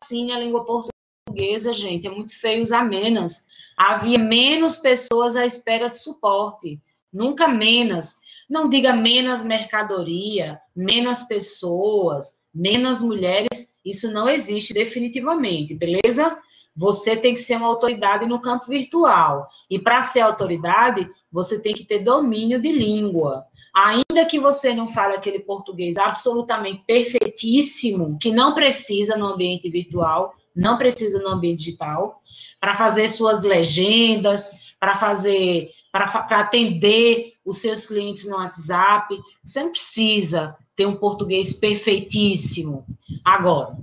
Sim, 0.04 0.32
a 0.32 0.38
língua 0.38 0.64
portuguesa, 0.64 1.72
gente, 1.72 2.06
é 2.06 2.10
muito 2.10 2.38
feio 2.38 2.62
usar 2.62 2.84
menos. 2.84 3.46
Havia 3.76 4.18
menos 4.18 4.76
pessoas 4.76 5.36
à 5.36 5.46
espera 5.46 5.88
de 5.88 5.96
suporte, 5.98 6.80
nunca 7.12 7.48
menos. 7.48 8.16
Não 8.48 8.68
diga 8.68 8.92
menos 8.92 9.42
mercadoria, 9.42 10.60
menos 10.74 11.22
pessoas, 11.22 12.42
menos 12.52 13.00
mulheres, 13.00 13.78
isso 13.84 14.10
não 14.12 14.28
existe 14.28 14.74
definitivamente, 14.74 15.74
beleza? 15.74 16.36
Você 16.80 17.14
tem 17.14 17.34
que 17.34 17.40
ser 17.40 17.56
uma 17.56 17.66
autoridade 17.66 18.24
no 18.24 18.40
campo 18.40 18.64
virtual. 18.66 19.46
E 19.68 19.78
para 19.78 20.00
ser 20.00 20.20
autoridade, 20.20 21.06
você 21.30 21.60
tem 21.60 21.74
que 21.74 21.84
ter 21.84 21.98
domínio 21.98 22.58
de 22.58 22.72
língua. 22.72 23.44
Ainda 23.74 24.24
que 24.24 24.40
você 24.40 24.72
não 24.72 24.88
fale 24.88 25.14
aquele 25.14 25.40
português 25.40 25.98
absolutamente 25.98 26.82
perfeitíssimo, 26.86 28.16
que 28.18 28.32
não 28.32 28.54
precisa 28.54 29.14
no 29.14 29.26
ambiente 29.26 29.68
virtual, 29.68 30.34
não 30.56 30.78
precisa 30.78 31.22
no 31.22 31.28
ambiente 31.28 31.58
digital, 31.58 32.22
para 32.58 32.74
fazer 32.74 33.10
suas 33.10 33.44
legendas, 33.44 34.50
para 34.80 34.94
fazer, 34.94 35.68
para 35.92 36.06
atender 36.40 37.34
os 37.44 37.58
seus 37.58 37.84
clientes 37.84 38.26
no 38.26 38.36
WhatsApp, 38.36 39.20
você 39.44 39.62
não 39.62 39.70
precisa 39.70 40.56
ter 40.74 40.86
um 40.86 40.96
português 40.96 41.52
perfeitíssimo. 41.52 42.86
Agora, 43.22 43.76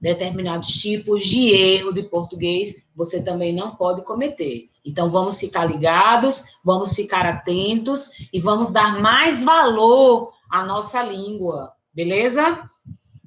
determinados 0.00 0.68
tipos 0.68 1.26
de 1.26 1.50
erro 1.50 1.92
de 1.92 2.02
português 2.04 2.86
você 2.98 3.22
também 3.22 3.54
não 3.54 3.76
pode 3.76 4.02
cometer. 4.02 4.68
Então, 4.84 5.08
vamos 5.08 5.38
ficar 5.38 5.66
ligados, 5.66 6.44
vamos 6.64 6.94
ficar 6.94 7.24
atentos 7.24 8.10
e 8.32 8.40
vamos 8.40 8.72
dar 8.72 9.00
mais 9.00 9.44
valor 9.44 10.32
à 10.50 10.64
nossa 10.64 11.00
língua, 11.02 11.72
beleza? 11.94 12.68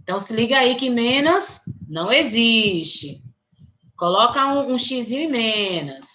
Então, 0.03 0.19
se 0.19 0.33
liga 0.33 0.57
aí 0.57 0.75
que 0.75 0.89
menos 0.89 1.61
não 1.87 2.11
existe. 2.11 3.23
Coloca 3.95 4.45
um, 4.47 4.73
um 4.73 4.77
xizinho 4.77 5.23
e 5.23 5.27
menos. 5.27 6.05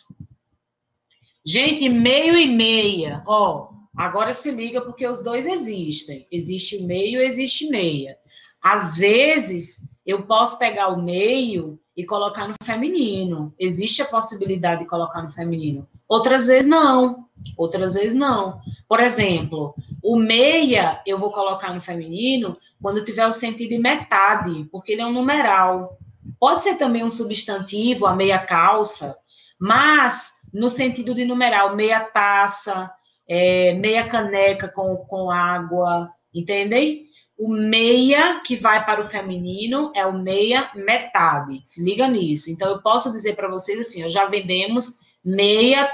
Gente, 1.43 1.89
meio 1.89 2.37
e 2.37 2.47
meia. 2.47 3.23
Ó, 3.27 3.71
agora 3.97 4.35
se 4.35 4.51
liga 4.51 4.83
porque 4.83 5.07
os 5.07 5.23
dois 5.23 5.47
existem. 5.47 6.27
Existe 6.31 6.83
meio, 6.83 7.23
existe 7.23 7.71
meia. 7.71 8.19
Às 8.61 8.99
vezes, 8.99 9.96
eu 10.07 10.23
posso 10.23 10.59
pegar 10.59 10.89
o 10.89 11.03
meio 11.03 11.79
e 11.97 12.05
colocar 12.05 12.47
no 12.47 12.55
feminino. 12.63 13.53
Existe 13.59 14.03
a 14.03 14.07
possibilidade 14.07 14.83
de 14.83 14.89
colocar 14.89 15.23
no 15.23 15.31
feminino. 15.31 15.89
Outras 16.09 16.47
vezes 16.47 16.69
não. 16.69 17.27
Outras 17.57 17.95
vezes 17.95 18.15
não. 18.15 18.61
Por 18.89 19.01
exemplo, 19.01 19.75
o 20.03 20.17
meia 20.17 21.03
eu 21.07 21.19
vou 21.19 21.33
colocar 21.33 21.75
no 21.75 21.81
feminino 21.81 22.57
quando 22.81 23.05
tiver 23.05 23.27
o 23.27 23.33
sentido 23.33 23.71
de 23.71 23.79
metade, 23.79 24.69
porque 24.71 24.93
ele 24.93 25.03
é 25.03 25.07
um 25.07 25.13
numeral. 25.13 25.99
Pode 26.39 26.63
ser 26.63 26.77
também 26.77 27.03
um 27.03 27.11
substantivo, 27.11 28.07
a 28.07 28.15
meia 28.15 28.39
calça, 28.39 29.17
mas 29.59 30.37
no 30.53 30.69
sentido 30.69 31.15
de 31.15 31.25
numeral, 31.25 31.75
meia 31.75 32.01
taça, 32.01 32.91
é, 33.29 33.75
meia 33.75 34.09
caneca 34.09 34.69
com, 34.69 34.97
com 34.97 35.31
água, 35.31 36.11
entendem? 36.33 37.06
O 37.39 37.49
meia 37.49 38.41
que 38.41 38.57
vai 38.57 38.83
para 38.87 39.03
o 39.03 39.05
feminino 39.05 39.93
é 39.95 40.07
o 40.07 40.13
meia 40.13 40.71
metade. 40.75 41.61
Se 41.65 41.85
liga 41.85 42.09
nisso. 42.09 42.51
Então, 42.51 42.71
eu 42.71 42.81
posso 42.81 43.13
dizer 43.13 43.37
para 43.37 43.49
vocês 43.49 43.79
assim: 43.79 44.09
já 44.09 44.25
vendemos 44.25 45.01
meia 45.23 45.93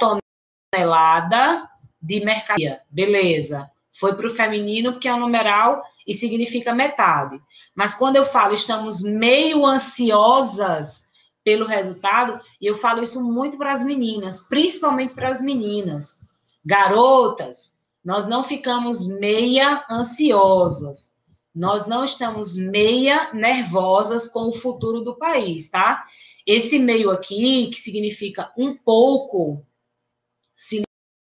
tonelada 0.73 1.69
de 2.01 2.25
mercadoria. 2.25 2.81
Beleza. 2.89 3.69
Foi 3.93 4.15
para 4.15 4.29
o 4.29 4.35
feminino, 4.35 4.93
porque 4.93 5.09
é 5.09 5.15
um 5.15 5.19
numeral 5.19 5.83
e 6.07 6.15
significa 6.15 6.73
metade. 6.73 7.41
Mas 7.75 7.95
quando 7.95 8.17
eu 8.17 8.25
falo 8.25 8.55
estamos 8.55 9.03
meio 9.03 9.67
ansiosas 9.67 11.11
pelo 11.45 11.67
resultado, 11.67 12.41
e 12.61 12.67
eu 12.67 12.77
falo 12.77 13.03
isso 13.03 13.21
muito 13.21 13.59
para 13.59 13.73
as 13.73 13.83
meninas, 13.83 14.41
principalmente 14.41 15.13
para 15.13 15.29
as 15.29 15.43
meninas. 15.43 16.21
Garotas, 16.65 17.77
nós 18.05 18.29
não 18.29 18.45
ficamos 18.45 19.09
meia 19.09 19.85
ansiosas 19.91 21.12
nós 21.55 21.87
não 21.87 22.05
estamos 22.05 22.57
meia 22.57 23.33
nervosas 23.33 24.29
com 24.29 24.49
o 24.49 24.55
futuro 24.55 25.03
do 25.03 25.17
país, 25.17 25.71
tá? 25.71 26.07
Esse 26.47 26.79
meio 26.79 27.11
aqui, 27.11 27.69
que 27.69 27.79
significa 27.79 28.53
um 28.57 28.77
pouco, 28.77 29.65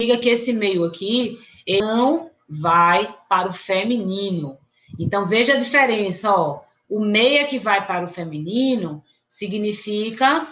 liga 0.02 0.20
que 0.20 0.30
esse 0.30 0.54
meio 0.54 0.84
aqui 0.84 1.40
não 1.82 2.32
vai 2.48 3.16
para 3.30 3.50
o 3.50 3.54
feminino. 3.54 4.58
Então, 5.00 5.26
veja 5.26 5.54
a 5.54 5.60
diferença, 5.60 6.32
ó. 6.32 6.62
O 6.90 7.00
meia 7.00 7.48
que 7.48 7.58
vai 7.58 7.86
para 7.88 8.06
o 8.06 8.08
feminino 8.08 9.04
significa 9.28 10.48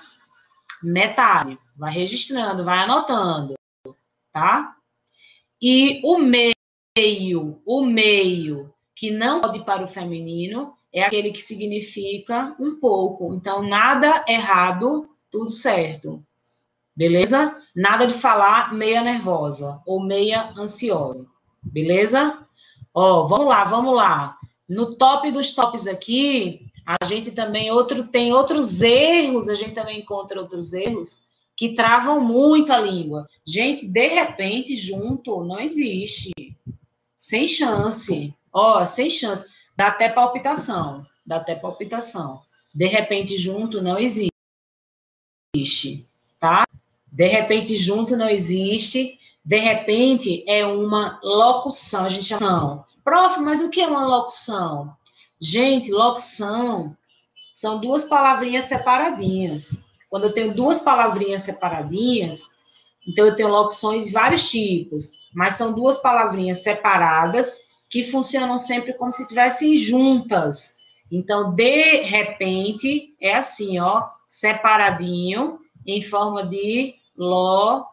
metade. 0.82 1.58
Vai 1.76 1.94
registrando, 1.94 2.64
vai 2.64 2.80
anotando, 2.80 3.54
tá? 4.32 4.76
E 5.62 6.02
o 6.04 6.18
meio, 6.18 7.62
o 7.66 7.86
meio 7.86 8.71
que 9.02 9.10
não 9.10 9.42
pode 9.42 9.66
para 9.66 9.84
o 9.84 9.88
feminino 9.88 10.76
é 10.94 11.02
aquele 11.02 11.32
que 11.32 11.42
significa 11.42 12.56
um 12.60 12.80
pouco. 12.80 13.34
Então, 13.34 13.64
nada 13.64 14.24
errado, 14.28 15.10
tudo 15.32 15.50
certo. 15.50 16.24
Beleza? 16.96 17.58
Nada 17.76 18.06
de 18.06 18.14
falar 18.14 18.76
meia 18.76 19.02
nervosa 19.02 19.82
ou 19.88 20.04
meia 20.04 20.54
ansiosa. 20.56 21.28
Beleza? 21.64 22.46
Ó, 22.94 23.26
vamos 23.26 23.48
lá, 23.48 23.64
vamos 23.64 23.96
lá. 23.96 24.38
No 24.70 24.96
top 24.96 25.32
dos 25.32 25.56
tops 25.56 25.88
aqui, 25.88 26.68
a 26.86 27.04
gente 27.04 27.32
também 27.32 27.72
outro 27.72 28.04
tem 28.04 28.32
outros 28.32 28.84
erros, 28.84 29.50
a 29.50 29.56
gente 29.56 29.74
também 29.74 30.02
encontra 30.02 30.40
outros 30.40 30.74
erros 30.74 31.26
que 31.58 31.74
travam 31.74 32.22
muito 32.22 32.72
a 32.72 32.78
língua. 32.78 33.28
Gente, 33.44 33.88
de 33.88 34.08
repente, 34.10 34.76
junto 34.76 35.44
não 35.44 35.60
existe. 35.60 36.34
Sem 37.18 37.48
chance. 37.48 38.32
Ó, 38.52 38.86
sem 38.86 39.10
chance. 39.10 39.48
Dá 39.76 39.88
até 39.88 40.10
palpitação. 40.10 41.06
Dá 41.26 41.38
até 41.38 41.56
palpitação. 41.56 42.42
De 42.74 42.88
repente, 42.88 43.38
junto 43.38 43.82
não 43.82 43.98
existe. 43.98 44.32
Tá? 46.40 46.66
De 47.12 47.28
repente, 47.28 47.76
junto 47.76 48.16
não 48.16 48.30
existe. 48.30 49.20
De 49.44 49.58
repente, 49.58 50.44
é 50.48 50.66
uma 50.66 51.20
locução. 51.24 52.06
A 52.06 52.10
gente 52.10 52.26
chama. 52.26 52.86
Prof, 53.04 53.40
mas 53.40 53.62
o 53.62 53.70
que 53.70 53.82
é 53.82 53.88
uma 53.88 54.06
locução? 54.06 54.96
Gente, 55.40 55.92
locução 55.92 56.96
são 57.52 57.80
duas 57.80 58.06
palavrinhas 58.06 58.66
separadinhas. 58.66 59.84
Quando 60.10 60.26
eu 60.26 60.34
tenho 60.34 60.54
duas 60.54 60.82
palavrinhas 60.82 61.44
separadinhas, 61.44 62.52
então 63.08 63.26
eu 63.26 63.36
tenho 63.36 63.50
locuções 63.50 64.06
de 64.06 64.12
vários 64.12 64.50
tipos, 64.50 65.14
mas 65.34 65.56
são 65.56 65.74
duas 65.74 66.00
palavrinhas 66.00 66.60
separadas 66.60 67.71
que 67.92 68.04
funcionam 68.06 68.58
sempre 68.58 68.94
como 68.94 69.12
se 69.12 69.22
estivessem 69.24 69.76
juntas. 69.76 70.78
Então, 71.12 71.54
de 71.54 71.98
repente, 72.04 73.14
é 73.20 73.36
assim, 73.36 73.78
ó, 73.82 74.08
separadinho, 74.26 75.60
em 75.86 76.02
forma 76.02 76.46
de 76.48 76.96
locução. 77.18 77.84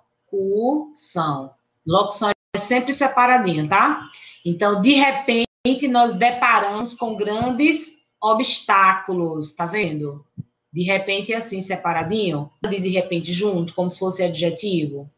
Locução 1.85 2.31
é 2.31 2.59
sempre 2.59 2.93
separadinho, 2.93 3.69
tá? 3.69 4.09
Então, 4.47 4.81
de 4.81 4.93
repente, 4.93 5.89
nós 5.89 6.13
deparamos 6.13 6.95
com 6.95 7.17
grandes 7.17 8.07
obstáculos, 8.23 9.57
tá 9.57 9.67
vendo? 9.67 10.25
De 10.73 10.85
repente, 10.85 11.33
é 11.33 11.39
assim, 11.39 11.61
separadinho, 11.61 12.53
de 12.63 12.91
repente, 12.91 13.33
junto, 13.33 13.75
como 13.75 13.91
se 13.91 13.99
fosse 13.99 14.23
adjetivo. 14.23 15.11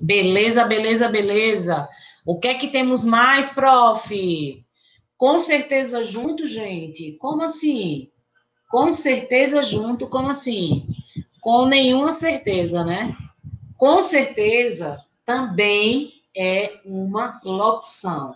Beleza, 0.00 0.64
beleza, 0.64 1.06
beleza. 1.08 1.86
O 2.26 2.38
que 2.38 2.48
é 2.48 2.54
que 2.54 2.68
temos 2.68 3.04
mais, 3.04 3.50
prof? 3.50 4.64
Com 5.16 5.38
certeza 5.38 6.02
junto, 6.02 6.46
gente? 6.46 7.12
Como 7.18 7.42
assim? 7.42 8.10
Com 8.70 8.90
certeza 8.92 9.62
junto, 9.62 10.08
como 10.08 10.30
assim? 10.30 10.86
Com 11.40 11.66
nenhuma 11.66 12.12
certeza, 12.12 12.82
né? 12.82 13.14
Com 13.76 14.02
certeza 14.02 14.98
também 15.26 16.12
é 16.34 16.80
uma 16.86 17.40
locução. 17.44 18.34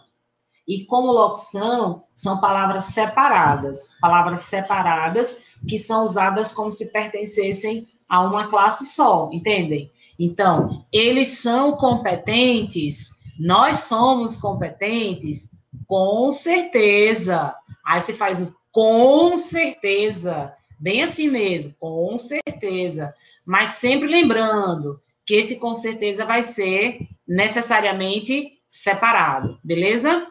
E 0.67 0.85
como 0.85 1.11
locução, 1.11 2.05
são 2.15 2.41
palavras 2.43 2.85
separadas. 2.85 3.97
Palavras 4.03 4.41
separadas 4.41 5.43
que 5.67 5.79
são 5.79 6.03
usadas 6.03 6.53
como 6.53 6.71
se 6.71 6.93
pertencessem 6.93 7.89
a 8.07 8.21
uma 8.21 8.49
classe 8.49 8.85
só, 8.85 9.31
entendem? 9.33 9.91
Então, 10.19 10.85
eles 10.93 11.39
são 11.39 11.73
competentes 11.73 13.18
nós 13.39 13.81
somos 13.85 14.37
competentes? 14.37 15.51
Com 15.87 16.31
certeza. 16.31 17.55
Aí 17.85 18.01
você 18.01 18.13
faz 18.13 18.41
o 18.41 18.55
com 18.73 19.37
certeza. 19.37 20.55
Bem 20.79 21.03
assim 21.03 21.29
mesmo, 21.29 21.75
com 21.79 22.17
certeza. 22.19 23.15
Mas 23.45 23.71
sempre 23.71 24.09
lembrando 24.09 25.01
que 25.27 25.35
esse 25.35 25.59
com 25.59 25.75
certeza 25.75 26.25
vai 26.25 26.43
ser 26.43 27.09
necessariamente 27.27 28.61
separado, 28.69 29.59
beleza? 29.63 30.27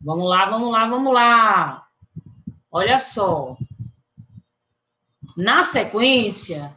Vamos 0.00 0.28
lá, 0.28 0.46
vamos 0.50 0.70
lá, 0.70 0.88
vamos 0.88 1.14
lá. 1.14 1.86
Olha 2.70 2.98
só. 2.98 3.56
Na 5.36 5.64
sequência, 5.64 6.74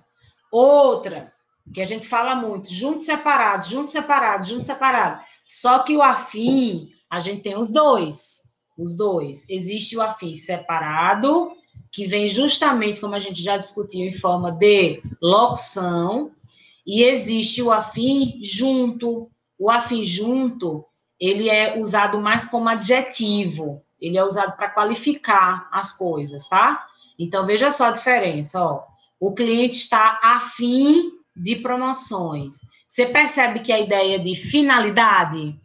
outra 0.52 1.34
que 1.74 1.82
a 1.82 1.86
gente 1.86 2.08
fala 2.08 2.36
muito, 2.36 2.74
junto 2.74 3.02
separado, 3.02 3.68
junto 3.68 3.90
separado, 3.90 4.46
junto 4.46 4.64
separado. 4.64 5.22
Só 5.48 5.80
que 5.80 5.96
o 5.96 6.02
afim, 6.02 6.90
a 7.10 7.20
gente 7.20 7.42
tem 7.42 7.58
os 7.58 7.70
dois. 7.70 8.40
Os 8.78 8.96
dois. 8.96 9.46
Existe 9.50 9.98
o 9.98 10.02
afim 10.02 10.34
separado, 10.34 11.52
que 11.92 12.06
vem 12.06 12.30
justamente, 12.30 13.00
como 13.00 13.16
a 13.16 13.20
gente 13.20 13.42
já 13.42 13.58
discutiu, 13.58 14.02
em 14.02 14.14
forma 14.14 14.52
de 14.52 15.02
locução, 15.22 16.32
e 16.86 17.04
existe 17.04 17.62
o 17.62 17.72
afim 17.72 18.40
junto. 18.44 19.30
O 19.58 19.70
afim 19.70 20.04
junto, 20.04 20.86
ele 21.20 21.50
é 21.50 21.80
usado 21.80 22.20
mais 22.20 22.46
como 22.46 22.70
adjetivo. 22.70 23.84
Ele 24.00 24.18
é 24.18 24.24
usado 24.24 24.56
para 24.56 24.70
qualificar 24.70 25.68
as 25.72 25.92
coisas, 25.92 26.48
tá? 26.48 26.88
Então, 27.18 27.46
veja 27.46 27.70
só 27.70 27.88
a 27.88 27.92
diferença, 27.92 28.64
ó. 28.64 28.86
O 29.20 29.34
cliente 29.34 29.78
está 29.78 30.20
afim 30.24 31.19
de 31.40 31.56
promoções. 31.56 32.60
Você 32.88 33.06
percebe 33.06 33.62
que 33.62 33.72
a 33.72 33.80
ideia 33.80 34.20
de 34.20 34.36
finalidade, 34.36 35.58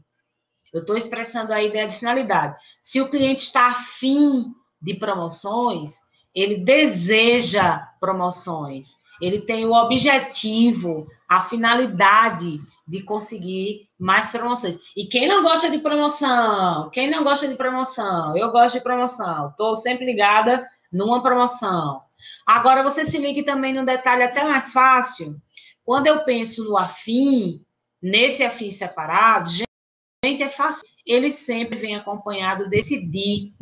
eu 0.72 0.80
estou 0.80 0.96
expressando 0.96 1.52
a 1.52 1.62
ideia 1.62 1.88
de 1.88 1.96
finalidade. 1.96 2.56
Se 2.82 3.00
o 3.00 3.08
cliente 3.08 3.46
está 3.46 3.68
afim 3.68 4.52
de 4.80 4.94
promoções, 4.94 5.94
ele 6.34 6.58
deseja 6.58 7.88
promoções, 8.00 8.96
ele 9.20 9.40
tem 9.40 9.66
o 9.66 9.72
objetivo, 9.72 11.06
a 11.28 11.40
finalidade 11.40 12.60
de 12.86 13.02
conseguir 13.02 13.88
mais 13.98 14.30
promoções. 14.30 14.78
E 14.96 15.06
quem 15.06 15.26
não 15.26 15.42
gosta 15.42 15.70
de 15.70 15.78
promoção? 15.78 16.90
Quem 16.90 17.08
não 17.08 17.24
gosta 17.24 17.48
de 17.48 17.54
promoção? 17.54 18.36
Eu 18.36 18.50
gosto 18.50 18.76
de 18.76 18.82
promoção. 18.82 19.48
Estou 19.48 19.74
sempre 19.76 20.04
ligada 20.04 20.66
numa 20.92 21.22
promoção. 21.22 22.02
Agora, 22.46 22.82
você 22.82 23.04
se 23.04 23.18
ligue 23.18 23.42
também 23.42 23.72
num 23.72 23.84
detalhe 23.84 24.22
até 24.22 24.44
mais 24.44 24.72
fácil. 24.72 25.40
Quando 25.84 26.06
eu 26.06 26.24
penso 26.24 26.64
no 26.64 26.78
afim, 26.78 27.64
nesse 28.02 28.42
afim 28.42 28.70
separado, 28.70 29.50
gente, 29.50 30.42
é 30.42 30.48
fácil. 30.48 30.86
Ele 31.06 31.28
sempre 31.28 31.78
vem 31.78 31.94
acompanhado 31.94 32.68
desse 32.68 33.04
di. 33.04 33.52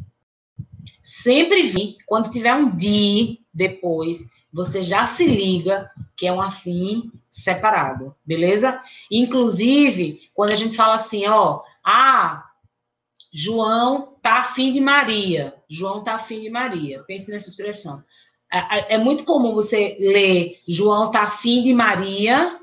Sempre 1.00 1.64
vem. 1.64 1.98
Quando 2.06 2.30
tiver 2.30 2.54
um 2.54 2.76
di 2.76 3.40
depois, 3.52 4.24
você 4.52 4.82
já 4.82 5.06
se 5.06 5.26
liga 5.26 5.90
que 6.16 6.26
é 6.26 6.32
um 6.32 6.40
afim 6.40 7.10
separado, 7.28 8.14
beleza? 8.24 8.80
Inclusive, 9.10 10.20
quando 10.34 10.50
a 10.50 10.54
gente 10.54 10.76
fala 10.76 10.94
assim, 10.94 11.26
ó, 11.26 11.62
ah, 11.84 12.44
João 13.32 14.18
tá 14.22 14.40
afim 14.40 14.72
de 14.72 14.80
Maria. 14.80 15.54
João 15.68 16.04
tá 16.04 16.14
afim 16.14 16.42
de 16.42 16.50
Maria. 16.50 17.02
Pense 17.04 17.30
nessa 17.30 17.48
expressão. 17.48 18.04
É, 18.52 18.98
muito 18.98 19.24
comum 19.24 19.54
você 19.54 19.96
ler 19.98 20.58
João 20.68 21.10
tá 21.10 21.22
afim 21.22 21.62
de 21.62 21.72
Maria, 21.72 22.60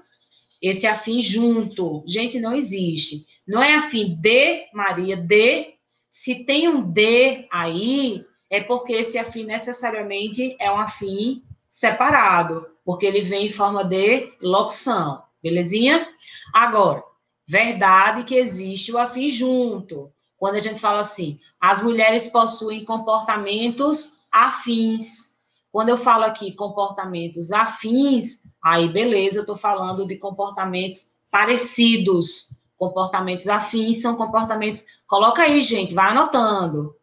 esse 0.62 0.86
afim 0.86 1.19
junto. 1.19 2.04
Gente, 2.06 2.39
não 2.39 2.54
existe. 2.54 3.25
Não 3.47 3.63
é 3.63 3.73
afim 3.73 4.15
de 4.15 4.67
Maria, 4.71 5.17
de. 5.17 5.73
Se 6.08 6.45
tem 6.45 6.69
um 6.69 6.82
de 6.82 7.47
aí, 7.52 8.21
é 8.49 8.62
porque 8.62 8.93
esse 8.93 9.17
afim 9.17 9.43
necessariamente 9.43 10.56
é 10.60 10.71
um 10.71 10.80
afim 10.80 11.41
separado, 11.69 12.63
porque 12.84 13.06
ele 13.06 13.21
vem 13.21 13.47
em 13.47 13.54
forma 13.54 13.84
de 13.84 14.28
locução, 14.41 15.21
belezinha? 15.41 16.08
Agora, 16.54 17.04
verdade 17.47 18.23
que 18.23 18.36
existe 18.36 18.91
o 18.91 18.97
afim 18.97 19.30
junto. 19.30 20.12
Quando 20.38 20.56
a 20.56 20.62
gente 20.62 20.80
fala 20.80 20.99
assim, 20.99 21.39
as 21.60 21.82
mulheres 21.82 22.28
possuem 22.28 22.86
comportamentos 22.86 24.19
afins. 24.32 25.29
Quando 25.71 25.89
eu 25.89 25.97
falo 25.97 26.23
aqui 26.23 26.53
comportamentos 26.53 27.51
afins, 27.51 28.43
aí 28.63 28.88
beleza, 28.89 29.39
eu 29.39 29.43
estou 29.43 29.55
falando 29.55 30.08
de 30.08 30.17
comportamentos 30.17 31.17
parecidos. 31.29 32.58
Comportamentos 32.77 33.47
afins 33.47 34.01
são 34.01 34.15
comportamentos. 34.15 34.84
Coloca 35.08 35.43
aí, 35.43 35.60
gente, 35.62 35.93
vai 35.93 36.12
anotando. 36.12 36.95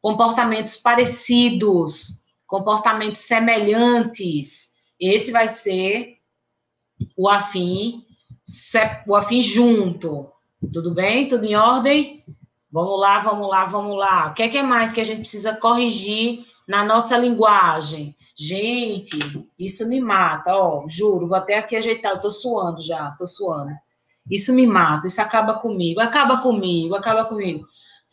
Comportamentos 0.00 0.76
parecidos 0.76 2.24
comportamentos 2.54 3.22
semelhantes. 3.22 4.74
Esse 5.00 5.32
vai 5.32 5.48
ser 5.48 6.18
o 7.16 7.28
afim, 7.28 8.04
o 9.06 9.16
afim 9.16 9.40
junto. 9.40 10.30
Tudo 10.72 10.94
bem? 10.94 11.26
Tudo 11.26 11.44
em 11.44 11.56
ordem? 11.56 12.24
Vamos 12.70 13.00
lá, 13.00 13.18
vamos 13.18 13.48
lá, 13.48 13.64
vamos 13.64 13.96
lá. 13.96 14.28
O 14.28 14.34
que 14.34 14.42
é, 14.44 14.48
que 14.48 14.58
é 14.58 14.62
mais 14.62 14.92
que 14.92 15.00
a 15.00 15.04
gente 15.04 15.20
precisa 15.20 15.54
corrigir 15.54 16.46
na 16.66 16.84
nossa 16.84 17.16
linguagem? 17.16 18.16
Gente, 18.36 19.18
isso 19.58 19.88
me 19.88 20.00
mata, 20.00 20.54
ó, 20.56 20.84
juro, 20.88 21.28
vou 21.28 21.36
até 21.36 21.58
aqui 21.58 21.76
ajeitar, 21.76 22.12
eu 22.12 22.20
tô 22.20 22.30
suando 22.30 22.82
já, 22.82 23.12
tô 23.12 23.26
suando. 23.26 23.70
Isso 24.30 24.52
me 24.52 24.66
mata, 24.66 25.06
isso 25.06 25.20
acaba 25.20 25.54
comigo, 25.54 26.00
acaba 26.00 26.38
comigo, 26.38 26.94
acaba 26.94 27.26
comigo. 27.26 27.66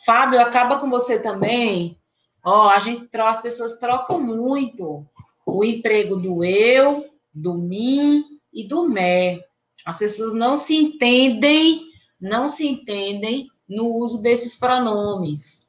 Fábio, 0.06 0.40
acaba 0.42 0.80
com 0.80 0.90
você 0.90 1.20
também? 1.20 1.98
Ó, 2.44 2.70
a 2.70 2.80
gente 2.80 3.08
troca, 3.08 3.32
as 3.32 3.42
pessoas 3.42 3.80
trocam 3.80 4.20
muito 4.20 5.06
o 5.46 5.64
emprego 5.64 6.16
do 6.16 6.44
eu, 6.44 7.06
do 7.34 7.56
mim 7.56 8.24
e 8.54 8.68
do 8.68 8.88
me. 8.88 9.42
As 9.86 9.98
pessoas 9.98 10.34
não 10.34 10.58
se 10.58 10.76
entendem, 10.76 11.82
não 12.20 12.50
se 12.50 12.68
entendem 12.68 13.48
no 13.68 13.86
uso 13.96 14.22
desses 14.22 14.60
pronomes. 14.60 15.61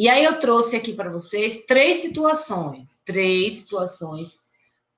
E 0.00 0.08
aí 0.08 0.22
eu 0.22 0.38
trouxe 0.38 0.76
aqui 0.76 0.92
para 0.92 1.10
vocês 1.10 1.66
três 1.66 1.96
situações, 1.96 3.02
três 3.04 3.56
situações 3.56 4.38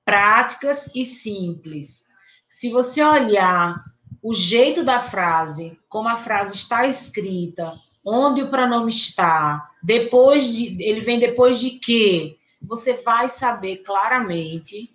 práticas 0.05 0.91
e 0.93 1.03
simples. 1.03 2.05
Se 2.47 2.69
você 2.69 3.03
olhar 3.03 3.83
o 4.21 4.31
jeito 4.31 4.83
da 4.83 4.99
frase, 4.99 5.75
como 5.89 6.07
a 6.07 6.17
frase 6.17 6.53
está 6.53 6.85
escrita, 6.85 7.73
onde 8.05 8.43
o 8.43 8.51
pronome 8.51 8.91
está, 8.91 9.71
depois 9.81 10.45
de, 10.45 10.77
ele 10.79 10.99
vem 10.99 11.19
depois 11.19 11.59
de 11.59 11.71
que, 11.71 12.37
você 12.61 12.93
vai 13.01 13.27
saber 13.27 13.77
claramente 13.77 14.87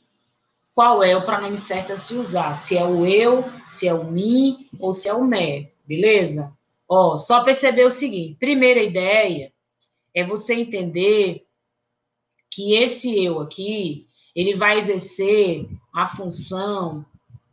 qual 0.72 1.02
é 1.02 1.16
o 1.16 1.26
pronome 1.26 1.58
certo 1.58 1.94
a 1.94 1.96
se 1.96 2.14
usar, 2.14 2.54
se 2.54 2.78
é 2.78 2.84
o 2.84 3.04
eu, 3.04 3.44
se 3.66 3.88
é 3.88 3.92
o 3.92 4.04
me 4.04 4.68
ou 4.78 4.92
se 4.92 5.08
é 5.08 5.14
o 5.14 5.24
me, 5.24 5.68
beleza? 5.84 6.56
Ó, 6.88 7.18
só 7.18 7.42
perceber 7.42 7.84
o 7.84 7.90
seguinte, 7.90 8.36
primeira 8.38 8.80
ideia 8.80 9.50
é 10.16 10.24
você 10.24 10.54
entender 10.54 11.46
que 12.50 12.74
esse 12.74 13.22
eu 13.22 13.38
aqui, 13.38 14.08
ele 14.34 14.54
vai 14.54 14.78
exercer 14.78 15.68
a 15.94 16.06
função 16.08 17.04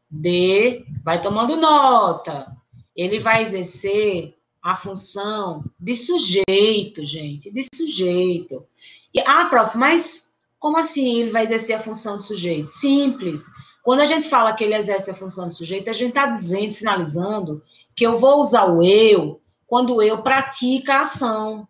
de, 0.09 0.85
vai 1.03 1.21
tomando 1.21 1.57
nota, 1.57 2.55
ele 2.95 3.19
vai 3.19 3.41
exercer 3.41 4.37
a 4.61 4.77
função 4.77 5.65
de 5.77 5.93
sujeito, 5.97 7.03
gente, 7.03 7.51
de 7.51 7.67
sujeito. 7.75 8.65
E, 9.13 9.19
ah, 9.19 9.45
prof, 9.49 9.77
mas 9.77 10.37
como 10.57 10.77
assim 10.77 11.19
ele 11.19 11.31
vai 11.31 11.43
exercer 11.43 11.75
a 11.75 11.81
função 11.81 12.15
de 12.15 12.23
sujeito? 12.23 12.69
Simples. 12.69 13.45
Quando 13.83 13.99
a 13.99 14.05
gente 14.05 14.29
fala 14.29 14.53
que 14.53 14.63
ele 14.63 14.75
exerce 14.75 15.11
a 15.11 15.15
função 15.15 15.49
de 15.49 15.55
sujeito, 15.55 15.89
a 15.89 15.93
gente 15.93 16.09
está 16.09 16.27
dizendo, 16.27 16.71
sinalizando, 16.71 17.61
que 17.93 18.05
eu 18.05 18.15
vou 18.15 18.39
usar 18.39 18.71
o 18.71 18.81
eu 18.81 19.41
quando 19.67 20.01
eu 20.01 20.23
pratica 20.23 20.93
a 20.93 21.01
ação. 21.01 21.67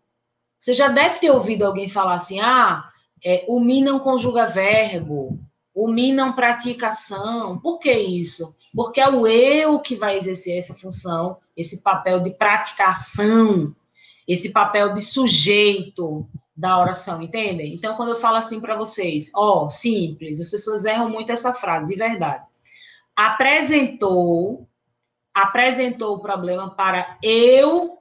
Você 0.63 0.73
já 0.73 0.87
deve 0.87 1.19
ter 1.19 1.29
ouvido 1.29 1.63
alguém 1.65 1.89
falar 1.89 2.13
assim, 2.13 2.39
ah, 2.39 2.89
é, 3.23 3.43
o 3.49 3.59
mi 3.59 3.81
não 3.81 3.99
conjuga 3.99 4.45
verbo, 4.45 5.37
o 5.75 5.87
mi 5.89 6.13
não 6.13 6.33
pratica 6.33 6.87
ação. 6.87 7.59
Por 7.59 7.79
que 7.79 7.91
isso? 7.91 8.55
Porque 8.73 9.01
é 9.01 9.09
o 9.09 9.27
eu 9.27 9.79
que 9.81 9.95
vai 9.95 10.15
exercer 10.15 10.57
essa 10.57 10.73
função 10.73 11.37
esse 11.55 11.81
papel 11.83 12.21
de 12.21 12.31
praticação, 12.31 13.75
esse 14.25 14.53
papel 14.53 14.93
de 14.93 15.01
sujeito 15.01 16.27
da 16.55 16.79
oração, 16.79 17.21
entendem? 17.21 17.73
Então, 17.73 17.95
quando 17.97 18.09
eu 18.09 18.19
falo 18.19 18.37
assim 18.37 18.61
para 18.61 18.75
vocês, 18.75 19.31
ó, 19.35 19.67
simples, 19.67 20.39
as 20.39 20.49
pessoas 20.49 20.85
erram 20.85 21.09
muito 21.09 21.31
essa 21.31 21.53
frase, 21.53 21.89
de 21.89 21.95
verdade. 21.95 22.45
Apresentou, 23.15 24.65
apresentou 25.33 26.15
o 26.15 26.21
problema 26.21 26.73
para 26.73 27.17
eu 27.21 27.97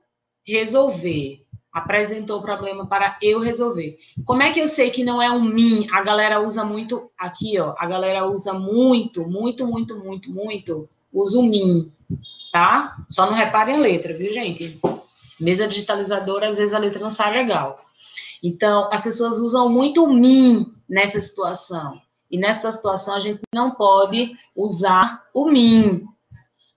resolver. 0.47 1.42
Apresentou 1.73 2.41
o 2.41 2.43
problema 2.43 2.87
para 2.87 3.17
eu 3.23 3.41
resolver. 3.41 3.99
Como 4.25 4.43
é 4.43 4.53
que 4.53 4.61
eu 4.61 4.69
sei 4.69 4.91
que 4.91 5.03
não 5.03 5.23
é 5.23 5.31
um 5.31 5.41
mim? 5.41 5.87
A 5.91 6.03
galera 6.03 6.41
usa 6.41 6.65
muito 6.65 7.11
aqui, 7.19 7.59
ó. 7.59 7.75
A 7.79 7.87
galera 7.87 8.27
usa 8.27 8.53
muito, 8.53 9.27
muito, 9.27 9.67
muito, 9.67 9.99
muito, 9.99 10.31
muito. 10.31 10.89
Usa 11.13 11.39
o 11.39 11.43
mim 11.43 11.91
tá? 12.53 12.97
Só 13.09 13.27
não 13.27 13.33
reparem 13.33 13.77
a 13.77 13.79
letra, 13.79 14.13
viu, 14.13 14.31
gente? 14.31 14.79
Mesa 15.41 15.67
digitalizadora, 15.67 16.51
às 16.51 16.59
vezes 16.59 16.75
a 16.75 16.79
letra 16.79 17.01
não 17.01 17.11
sai 17.11 17.33
legal. 17.33 17.81
Então, 18.43 18.89
as 18.93 19.03
pessoas 19.03 19.39
usam 19.39 19.69
muito 19.69 20.05
o 20.05 20.13
mim 20.13 20.73
nessa 20.89 21.21
situação. 21.21 22.01
E 22.31 22.39
nessa 22.39 22.71
situação, 22.71 23.15
a 23.15 23.21
gente 23.21 23.41
não 23.55 23.73
pode 23.73 24.37
usar 24.55 25.25
o 25.33 25.47
mim. 25.47 26.05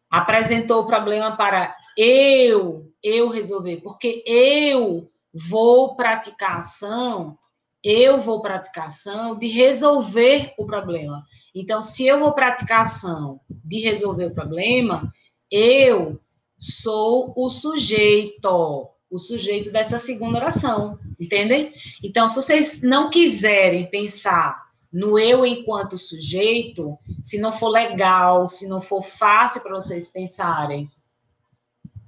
Apresentou 0.09 0.83
o 0.83 0.87
problema 0.87 1.35
para 1.35 1.75
eu, 1.97 2.84
eu 3.05 3.29
resolver, 3.29 3.81
porque 3.81 4.23
eu 4.25 5.11
vou 5.31 5.95
praticar 5.95 6.57
ação, 6.57 7.37
eu 7.83 8.19
vou 8.19 8.41
praticar 8.41 8.87
ação 8.87 9.37
de 9.37 9.45
resolver 9.45 10.55
o 10.57 10.65
problema. 10.65 11.23
Então, 11.53 11.83
se 11.83 12.07
eu 12.07 12.19
vou 12.19 12.33
praticar 12.33 12.81
ação 12.81 13.39
de 13.49 13.79
resolver 13.79 14.25
o 14.25 14.33
problema, 14.33 15.13
eu 15.51 16.19
sou 16.57 17.31
o 17.37 17.47
sujeito, 17.47 18.89
o 19.07 19.19
sujeito 19.19 19.71
dessa 19.71 19.99
segunda 19.99 20.39
oração, 20.39 20.97
entendem? 21.19 21.73
Então, 22.03 22.27
se 22.27 22.35
vocês 22.37 22.81
não 22.81 23.11
quiserem 23.11 23.87
pensar 23.87 24.65
no 24.91 25.19
eu 25.19 25.45
enquanto 25.45 25.99
sujeito, 25.99 26.97
se 27.21 27.37
não 27.37 27.53
for 27.53 27.69
legal, 27.69 28.47
se 28.47 28.67
não 28.67 28.81
for 28.81 29.03
fácil 29.03 29.61
para 29.61 29.75
vocês 29.75 30.07
pensarem 30.07 30.89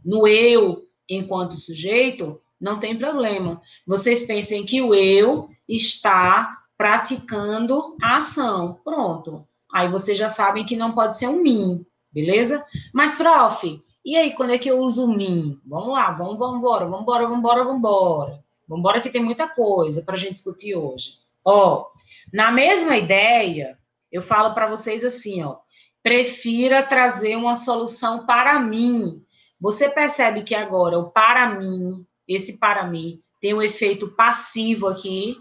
no 0.07 0.25
eu 0.25 0.86
enquanto 1.09 1.55
sujeito, 1.55 2.41
não 2.59 2.79
tem 2.79 2.97
problema. 2.97 3.61
Vocês 3.85 4.25
pensem 4.25 4.65
que 4.65 4.81
o 4.81 4.93
eu 4.93 5.49
está 5.67 6.57
praticando 6.77 7.95
a 8.01 8.17
ação. 8.17 8.79
Pronto. 8.83 9.47
Aí 9.71 9.89
vocês 9.89 10.17
já 10.17 10.29
sabem 10.29 10.65
que 10.65 10.75
não 10.75 10.93
pode 10.93 11.17
ser 11.17 11.27
um 11.27 11.41
mim, 11.41 11.85
beleza? 12.11 12.65
Mas, 12.93 13.17
prof, 13.17 13.81
e 14.07 14.15
aí, 14.15 14.33
quando 14.33 14.53
é 14.53 14.57
que 14.57 14.71
eu 14.71 14.79
uso 14.79 15.03
o 15.03 15.13
mim? 15.13 15.59
Vamos 15.65 15.89
lá, 15.89 16.11
vamos, 16.11 16.37
vamos 16.37 16.59
embora, 16.59 16.85
vamos 16.85 17.01
embora, 17.01 17.23
vamos 17.23 17.39
embora, 17.39 17.63
vamos 17.65 17.79
embora. 17.79 18.43
Vamos 18.65 18.79
embora 18.79 19.01
que 19.01 19.09
tem 19.09 19.21
muita 19.21 19.49
coisa 19.49 20.01
para 20.01 20.15
a 20.15 20.17
gente 20.17 20.33
discutir 20.33 20.75
hoje. 20.75 21.15
Ó, 21.43 21.87
na 22.31 22.49
mesma 22.49 22.95
ideia, 22.95 23.77
eu 24.09 24.21
falo 24.21 24.53
para 24.53 24.67
vocês 24.67 25.03
assim, 25.03 25.43
ó, 25.43 25.57
prefira 26.01 26.83
trazer 26.83 27.35
uma 27.35 27.57
solução 27.57 28.25
para 28.25 28.57
mim. 28.59 29.21
Você 29.59 29.89
percebe 29.89 30.43
que 30.43 30.53
agora 30.53 30.99
o 30.99 31.09
para 31.09 31.59
mim, 31.59 32.05
esse 32.27 32.59
para 32.59 32.85
mim, 32.85 33.21
tem 33.41 33.53
um 33.53 33.61
efeito 33.61 34.09
passivo 34.09 34.87
aqui, 34.87 35.37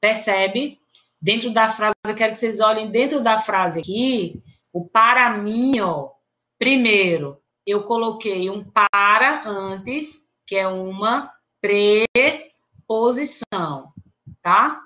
percebe? 0.00 0.78
Dentro 1.20 1.50
da 1.50 1.70
frase, 1.70 1.94
eu 2.06 2.14
quero 2.14 2.32
que 2.32 2.38
vocês 2.38 2.60
olhem 2.60 2.90
dentro 2.90 3.20
da 3.22 3.38
frase 3.38 3.80
aqui, 3.80 4.42
o 4.72 4.88
para 4.88 5.36
mim, 5.36 5.80
ó. 5.80 6.10
Primeiro, 6.58 7.38
eu 7.66 7.82
coloquei 7.82 8.48
um 8.48 8.64
para 8.64 9.42
antes, 9.46 10.28
que 10.46 10.56
é 10.56 10.66
uma 10.66 11.30
preposição, 12.80 13.92
tá? 14.42 14.80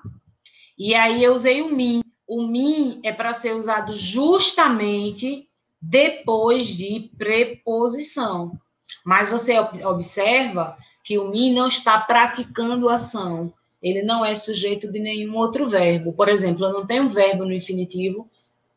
E 0.77 0.93
aí 0.95 1.23
eu 1.23 1.33
usei 1.33 1.61
o 1.61 1.73
mim. 1.73 2.03
O 2.27 2.45
mim 2.47 2.99
é 3.03 3.13
para 3.13 3.31
ser 3.33 3.55
usado 3.55 3.93
justamente 3.93 5.47
depois 5.81 6.67
de 6.67 7.11
preposição. 7.17 8.59
Mas 9.05 9.29
você 9.29 9.57
observa 9.85 10.77
que 11.03 11.17
o 11.17 11.29
mim 11.29 11.53
não 11.53 11.67
está 11.67 11.99
praticando 11.99 12.89
ação. 12.89 13.53
Ele 13.81 14.01
não 14.01 14.25
é 14.25 14.35
sujeito 14.35 14.91
de 14.91 14.99
nenhum 14.99 15.35
outro 15.35 15.67
verbo. 15.67 16.13
Por 16.13 16.29
exemplo, 16.29 16.65
eu 16.65 16.71
não 16.71 16.85
tenho 16.85 17.03
um 17.03 17.09
verbo 17.09 17.43
no 17.43 17.53
infinitivo 17.53 18.29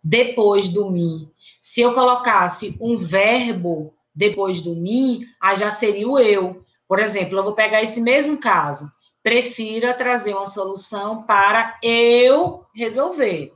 depois 0.02 0.68
do 0.68 0.90
mim. 0.90 1.30
Se 1.60 1.80
eu 1.80 1.94
colocasse 1.94 2.76
um 2.80 2.96
verbo 2.96 3.94
depois 4.14 4.62
do 4.62 4.74
mim, 4.74 5.24
aí 5.40 5.56
já 5.56 5.70
seria 5.70 6.08
o 6.08 6.18
eu. 6.18 6.64
Por 6.88 6.98
exemplo, 6.98 7.38
eu 7.38 7.44
vou 7.44 7.54
pegar 7.54 7.82
esse 7.82 8.00
mesmo 8.00 8.38
caso. 8.38 8.90
Prefira 9.22 9.92
trazer 9.94 10.34
uma 10.34 10.46
solução 10.46 11.22
para 11.24 11.78
eu 11.82 12.64
resolver. 12.74 13.52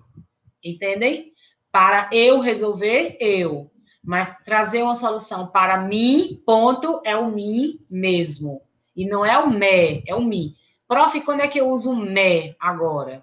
Entendem? 0.63 1.33
Para 1.71 2.11
eu 2.13 2.41
resolver, 2.41 3.17
eu. 3.21 3.70
Mas 4.03 4.35
trazer 4.45 4.83
uma 4.83 4.95
solução 4.95 5.47
para 5.47 5.79
mim, 5.79 6.41
ponto, 6.47 7.01
é 7.05 7.17
o 7.17 7.31
mim 7.31 7.79
mesmo. 7.91 8.63
E 8.97 9.07
não 9.07 9.25
é 9.25 9.39
o 9.39 9.51
me, 9.51 10.03
é 10.07 10.15
o 10.15 10.23
mim. 10.23 10.55
Prof, 10.89 11.21
quando 11.21 11.41
é 11.41 11.49
que 11.49 11.61
eu 11.61 11.69
uso 11.69 11.95
me 11.95 12.57
agora? 12.59 13.23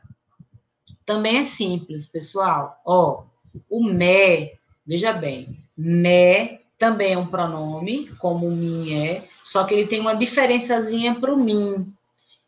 Também 1.06 1.38
é 1.38 1.44
simples, 1.44 2.08
pessoal. 2.08 2.80
Ó, 2.86 3.24
o 3.70 3.84
me, 3.84 4.54
veja 4.86 5.12
bem, 5.14 5.58
me 5.76 6.60
também 6.78 7.14
é 7.14 7.18
um 7.18 7.28
pronome, 7.28 8.08
como 8.20 8.48
o 8.48 8.52
mim 8.52 8.94
é, 8.94 9.28
só 9.44 9.64
que 9.64 9.74
ele 9.74 9.88
tem 9.88 10.00
uma 10.00 10.16
diferençazinha 10.16 11.20
para 11.20 11.34
o 11.34 11.38
mim. 11.38 11.92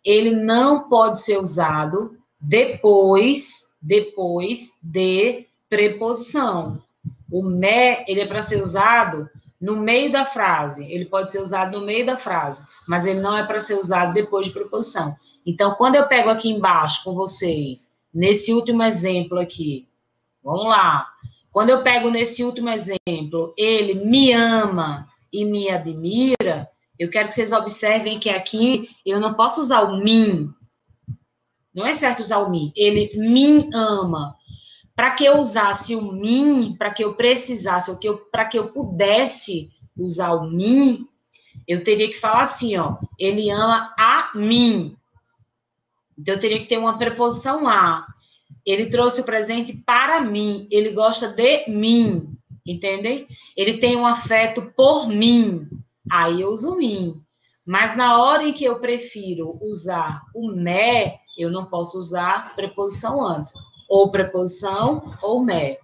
Ele 0.06 0.32
não 0.32 0.88
pode 0.88 1.22
ser 1.22 1.38
usado 1.38 2.18
depois, 2.40 3.74
depois 3.82 4.78
de 4.82 5.48
preposição. 5.68 6.82
O 7.32 7.44
me, 7.44 8.04
ele 8.08 8.22
é 8.22 8.28
para 8.28 8.42
ser 8.42 8.62
usado 8.62 9.30
no 9.60 9.76
meio 9.76 10.12
da 10.12 10.26
frase. 10.26 10.92
Ele 10.92 11.06
pode 11.06 11.32
ser 11.32 11.42
usado 11.42 11.80
no 11.80 11.86
meio 11.86 12.06
da 12.06 12.18
frase, 12.18 12.64
mas 12.88 13.06
ele 13.06 13.20
não 13.20 13.38
é 13.38 13.46
para 13.46 13.60
ser 13.60 13.76
usado 13.76 14.14
depois 14.14 14.48
de 14.48 14.54
preposição. 14.54 15.16
Então, 15.46 15.76
quando 15.76 15.96
eu 15.96 16.08
pego 16.08 16.30
aqui 16.30 16.50
embaixo 16.50 17.04
com 17.04 17.14
vocês, 17.14 17.98
nesse 18.14 18.54
último 18.54 18.84
exemplo 18.84 19.40
aqui, 19.40 19.88
vamos 20.44 20.66
lá. 20.66 21.08
Quando 21.52 21.72
eu 21.72 21.84
pego 21.84 22.10
nesse 22.10 22.44
último 22.44 22.70
exemplo, 22.70 23.54
ele 23.58 23.96
me 23.96 24.32
ama 24.32 25.08
e 25.32 25.46
me 25.46 25.70
admira, 25.70 26.70
eu 26.98 27.10
quero 27.10 27.30
que 27.30 27.34
vocês 27.34 27.52
observem 27.52 28.20
que 28.20 28.30
aqui 28.30 28.90
eu 29.06 29.20
não 29.20 29.34
posso 29.34 29.62
usar 29.62 29.82
o 29.82 30.04
mim. 30.04 30.54
Não 31.74 31.86
é 31.86 31.94
certo 31.94 32.20
usar 32.20 32.40
o 32.40 32.50
mim. 32.50 32.74
Ele 32.76 33.12
me 33.16 33.70
ama. 33.74 34.36
Para 35.00 35.12
que 35.12 35.24
eu 35.24 35.38
usasse 35.38 35.96
o 35.96 36.12
mim, 36.12 36.76
para 36.78 36.92
que 36.92 37.02
eu 37.02 37.14
precisasse, 37.14 37.90
para 38.30 38.44
que 38.44 38.60
eu 38.60 38.68
pudesse 38.68 39.70
usar 39.98 40.34
o 40.34 40.52
mim, 40.52 41.08
eu 41.66 41.86
teria 41.86 42.10
que 42.10 42.20
falar 42.20 42.42
assim, 42.42 42.76
ó, 42.76 42.98
ele 43.18 43.50
ama 43.50 43.96
a 43.98 44.30
mim. 44.36 44.98
Então 46.18 46.36
eu 46.36 46.40
teria 46.42 46.60
que 46.60 46.68
ter 46.68 46.78
uma 46.78 46.98
preposição 46.98 47.66
a. 47.66 48.08
Ele 48.66 48.88
trouxe 48.88 49.22
o 49.22 49.24
presente 49.24 49.72
para 49.72 50.20
mim, 50.20 50.68
ele 50.70 50.90
gosta 50.90 51.30
de 51.30 51.70
mim, 51.70 52.38
entendem? 52.66 53.26
Ele 53.56 53.78
tem 53.78 53.96
um 53.96 54.06
afeto 54.06 54.74
por 54.76 55.08
mim. 55.08 55.66
Aí 56.12 56.42
eu 56.42 56.50
uso 56.50 56.76
mim. 56.76 57.24
Mas 57.66 57.96
na 57.96 58.22
hora 58.22 58.44
em 58.44 58.52
que 58.52 58.66
eu 58.66 58.82
prefiro 58.82 59.58
usar 59.62 60.24
o 60.36 60.52
me, 60.52 61.14
eu 61.38 61.50
não 61.50 61.68
posso 61.68 61.98
usar 61.98 62.54
preposição 62.54 63.26
antes 63.26 63.54
ou 63.90 64.12
preposição 64.12 65.04
ou 65.22 65.44
me. 65.44 65.78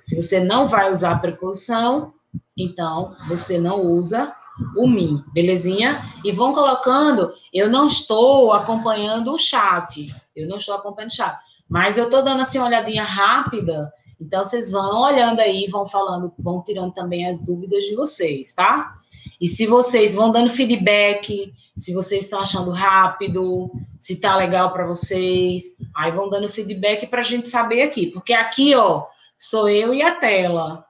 Se 0.00 0.16
você 0.16 0.40
não 0.40 0.66
vai 0.66 0.90
usar 0.90 1.20
preposição, 1.20 2.14
então 2.56 3.14
você 3.28 3.58
não 3.58 3.82
usa 3.82 4.32
o 4.76 4.88
mim, 4.88 5.22
belezinha? 5.32 6.00
E 6.24 6.32
vão 6.32 6.54
colocando, 6.54 7.32
eu 7.52 7.68
não 7.70 7.86
estou 7.86 8.52
acompanhando 8.52 9.32
o 9.32 9.38
chat, 9.38 10.08
eu 10.34 10.48
não 10.48 10.56
estou 10.56 10.74
acompanhando 10.74 11.10
o 11.10 11.14
chat, 11.14 11.36
mas 11.68 11.98
eu 11.98 12.04
estou 12.04 12.22
dando 12.24 12.40
assim 12.40 12.58
uma 12.58 12.66
olhadinha 12.66 13.04
rápida, 13.04 13.92
então 14.20 14.42
vocês 14.42 14.72
vão 14.72 15.02
olhando 15.02 15.40
aí, 15.40 15.68
vão 15.68 15.86
falando, 15.86 16.32
vão 16.38 16.62
tirando 16.62 16.92
também 16.92 17.28
as 17.28 17.44
dúvidas 17.44 17.84
de 17.84 17.94
vocês, 17.94 18.52
tá? 18.52 18.98
E 19.40 19.46
se 19.46 19.66
vocês 19.66 20.14
vão 20.14 20.32
dando 20.32 20.50
feedback, 20.50 21.52
se 21.76 21.94
vocês 21.94 22.24
estão 22.24 22.40
achando 22.40 22.70
rápido, 22.72 23.70
se 23.98 24.20
tá 24.20 24.36
legal 24.36 24.72
para 24.72 24.86
vocês, 24.86 25.76
aí 25.94 26.10
vão 26.10 26.28
dando 26.28 26.48
feedback 26.48 27.06
para 27.06 27.20
a 27.20 27.24
gente 27.24 27.48
saber 27.48 27.82
aqui, 27.82 28.08
porque 28.08 28.32
aqui, 28.32 28.74
ó, 28.74 29.06
sou 29.38 29.68
eu 29.68 29.94
e 29.94 30.02
a 30.02 30.16
tela. 30.16 30.84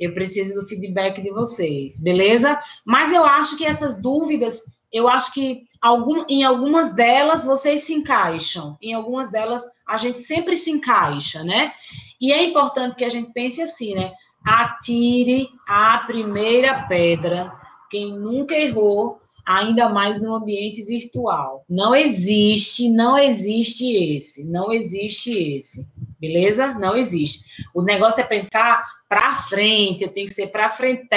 Eu 0.00 0.14
preciso 0.14 0.54
do 0.54 0.66
feedback 0.66 1.20
de 1.20 1.30
vocês, 1.30 2.02
beleza? 2.02 2.58
Mas 2.84 3.12
eu 3.12 3.24
acho 3.24 3.58
que 3.58 3.66
essas 3.66 4.00
dúvidas, 4.00 4.62
eu 4.90 5.06
acho 5.06 5.34
que 5.34 5.60
algum, 5.82 6.24
em 6.26 6.42
algumas 6.42 6.94
delas 6.94 7.44
vocês 7.44 7.82
se 7.82 7.92
encaixam, 7.92 8.78
em 8.80 8.94
algumas 8.94 9.30
delas 9.30 9.62
a 9.86 9.98
gente 9.98 10.20
sempre 10.20 10.56
se 10.56 10.70
encaixa, 10.70 11.44
né? 11.44 11.72
E 12.18 12.32
é 12.32 12.42
importante 12.42 12.96
que 12.96 13.04
a 13.04 13.10
gente 13.10 13.30
pense 13.32 13.60
assim, 13.60 13.94
né? 13.94 14.12
Atire 14.42 15.50
a 15.68 15.98
primeira 16.06 16.84
pedra 16.84 17.59
quem 17.90 18.16
nunca 18.16 18.54
errou, 18.54 19.20
ainda 19.46 19.88
mais 19.88 20.22
no 20.22 20.34
ambiente 20.34 20.82
virtual. 20.84 21.64
Não 21.68 21.94
existe, 21.94 22.88
não 22.88 23.18
existe 23.18 24.14
esse, 24.14 24.50
não 24.50 24.72
existe 24.72 25.30
esse. 25.30 25.92
Beleza? 26.20 26.74
Não 26.74 26.96
existe. 26.96 27.44
O 27.74 27.82
negócio 27.82 28.20
é 28.20 28.24
pensar 28.24 28.86
para 29.08 29.36
frente, 29.42 30.04
eu 30.04 30.12
tenho 30.12 30.28
que 30.28 30.34
ser 30.34 30.48
para 30.48 30.70
frente. 30.70 31.08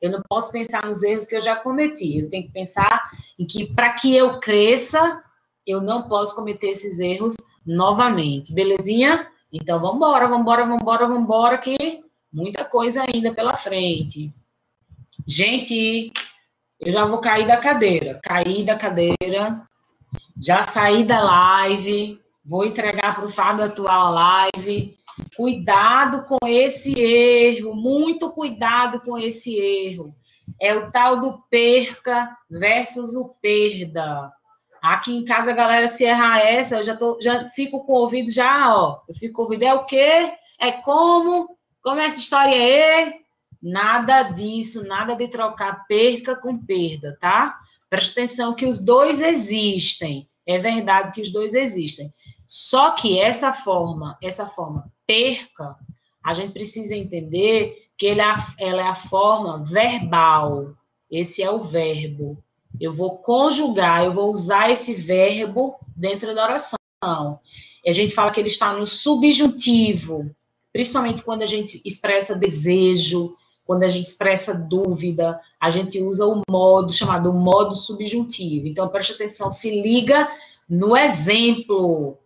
Eu 0.00 0.10
não 0.10 0.22
posso 0.28 0.52
pensar 0.52 0.84
nos 0.84 1.02
erros 1.02 1.26
que 1.26 1.36
eu 1.36 1.40
já 1.40 1.56
cometi. 1.56 2.18
Eu 2.18 2.28
tenho 2.28 2.44
que 2.44 2.52
pensar 2.52 3.10
em 3.38 3.46
que 3.46 3.72
para 3.74 3.94
que 3.94 4.14
eu 4.14 4.38
cresça, 4.40 5.22
eu 5.66 5.80
não 5.80 6.02
posso 6.02 6.34
cometer 6.34 6.68
esses 6.68 7.00
erros 7.00 7.34
novamente. 7.64 8.52
Belezinha? 8.52 9.26
Então 9.50 9.80
vamos 9.80 9.96
embora, 9.96 10.26
vamos 10.26 10.42
embora, 10.42 10.66
vamos 10.66 10.82
embora, 10.82 11.06
vamos 11.06 11.22
embora 11.22 11.58
que 11.58 12.04
muita 12.30 12.64
coisa 12.64 13.04
ainda 13.08 13.32
pela 13.32 13.56
frente. 13.56 14.34
Gente, 15.26 16.12
eu 16.78 16.92
já 16.92 17.06
vou 17.06 17.18
cair 17.18 17.46
da 17.46 17.56
cadeira. 17.56 18.20
Caí 18.22 18.62
da 18.62 18.76
cadeira, 18.76 19.66
já 20.40 20.62
saí 20.62 21.02
da 21.02 21.22
live, 21.22 22.20
vou 22.44 22.64
entregar 22.64 23.14
para 23.14 23.24
o 23.24 23.30
Fábio 23.30 23.64
atual 23.64 24.06
a 24.06 24.48
live. 24.54 24.96
Cuidado 25.36 26.24
com 26.24 26.46
esse 26.46 26.98
erro, 26.98 27.74
muito 27.74 28.30
cuidado 28.32 29.00
com 29.00 29.16
esse 29.16 29.56
erro. 29.56 30.14
É 30.60 30.74
o 30.74 30.90
tal 30.90 31.20
do 31.20 31.38
perca 31.48 32.36
versus 32.50 33.14
o 33.14 33.34
perda. 33.40 34.30
Aqui 34.82 35.16
em 35.16 35.24
casa, 35.24 35.52
a 35.52 35.54
galera, 35.54 35.88
se 35.88 36.04
errar 36.04 36.40
essa, 36.40 36.76
eu 36.76 36.82
já, 36.82 36.94
tô, 36.94 37.18
já 37.22 37.48
fico 37.48 37.86
com 37.86 37.94
o 37.94 38.00
ouvido 38.00 38.30
já, 38.30 38.74
ó. 38.76 39.00
Eu 39.08 39.14
fico 39.14 39.36
com 39.36 39.42
o 39.42 39.44
ouvido, 39.46 39.62
é 39.62 39.72
o 39.72 39.86
quê? 39.86 40.34
É 40.60 40.72
como? 40.72 41.56
Como 41.82 42.00
essa 42.00 42.18
história 42.18 42.54
é? 42.54 43.23
Nada 43.66 44.24
disso, 44.24 44.86
nada 44.86 45.14
de 45.14 45.26
trocar 45.26 45.86
perca 45.86 46.36
com 46.36 46.58
perda, 46.58 47.16
tá? 47.18 47.58
Preste 47.88 48.10
atenção 48.10 48.52
que 48.52 48.66
os 48.66 48.84
dois 48.84 49.22
existem. 49.22 50.28
É 50.46 50.58
verdade 50.58 51.12
que 51.12 51.22
os 51.22 51.32
dois 51.32 51.54
existem. 51.54 52.12
Só 52.46 52.90
que 52.90 53.18
essa 53.18 53.54
forma, 53.54 54.18
essa 54.22 54.46
forma 54.46 54.92
perca, 55.06 55.76
a 56.22 56.34
gente 56.34 56.52
precisa 56.52 56.94
entender 56.94 57.88
que 57.96 58.08
ela, 58.08 58.34
é 58.58 58.68
ela 58.68 58.82
é 58.82 58.86
a 58.86 58.94
forma 58.94 59.64
verbal. 59.64 60.74
Esse 61.10 61.42
é 61.42 61.50
o 61.50 61.64
verbo. 61.64 62.36
Eu 62.78 62.92
vou 62.92 63.16
conjugar, 63.16 64.04
eu 64.04 64.12
vou 64.12 64.30
usar 64.30 64.70
esse 64.70 64.92
verbo 64.92 65.78
dentro 65.96 66.34
da 66.34 66.44
oração. 66.44 67.40
E 67.82 67.88
a 67.88 67.94
gente 67.94 68.14
fala 68.14 68.30
que 68.30 68.40
ele 68.40 68.48
está 68.48 68.74
no 68.74 68.86
subjuntivo, 68.86 70.30
principalmente 70.70 71.22
quando 71.22 71.40
a 71.40 71.46
gente 71.46 71.80
expressa 71.82 72.34
desejo, 72.34 73.34
quando 73.64 73.82
a 73.84 73.88
gente 73.88 74.08
expressa 74.08 74.54
dúvida, 74.54 75.40
a 75.58 75.70
gente 75.70 76.00
usa 76.00 76.26
o 76.26 76.42
modo 76.48 76.92
chamado 76.92 77.32
modo 77.32 77.74
subjuntivo. 77.74 78.66
Então, 78.66 78.88
preste 78.88 79.12
atenção, 79.12 79.50
se 79.50 79.82
liga 79.82 80.30
no 80.68 80.96
exemplo. 80.96 82.18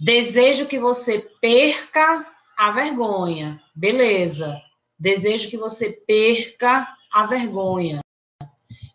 Desejo 0.00 0.66
que 0.66 0.78
você 0.78 1.18
perca 1.40 2.26
a 2.56 2.70
vergonha. 2.70 3.60
Beleza. 3.74 4.60
Desejo 4.98 5.50
que 5.50 5.58
você 5.58 5.90
perca 5.90 6.88
a 7.12 7.26
vergonha. 7.26 8.00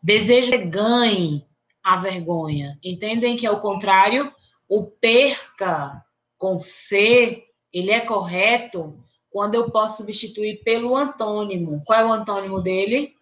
Desejo 0.01 0.51
que 0.51 0.57
ganhe 0.57 1.45
a 1.83 1.97
vergonha. 1.97 2.77
Entendem 2.83 3.37
que 3.37 3.45
é 3.45 3.51
o 3.51 3.59
contrário? 3.59 4.33
O 4.67 4.83
perca 4.85 6.03
com 6.37 6.57
C, 6.57 7.43
ele 7.71 7.91
é 7.91 8.01
correto 8.01 8.97
quando 9.33 9.55
eu 9.55 9.71
posso 9.71 9.97
substituir 9.97 10.63
pelo 10.63 10.95
antônimo. 10.95 11.81
Qual 11.85 11.99
é 11.99 12.05
o 12.05 12.13
antônimo 12.13 12.61
dele? 12.61 13.15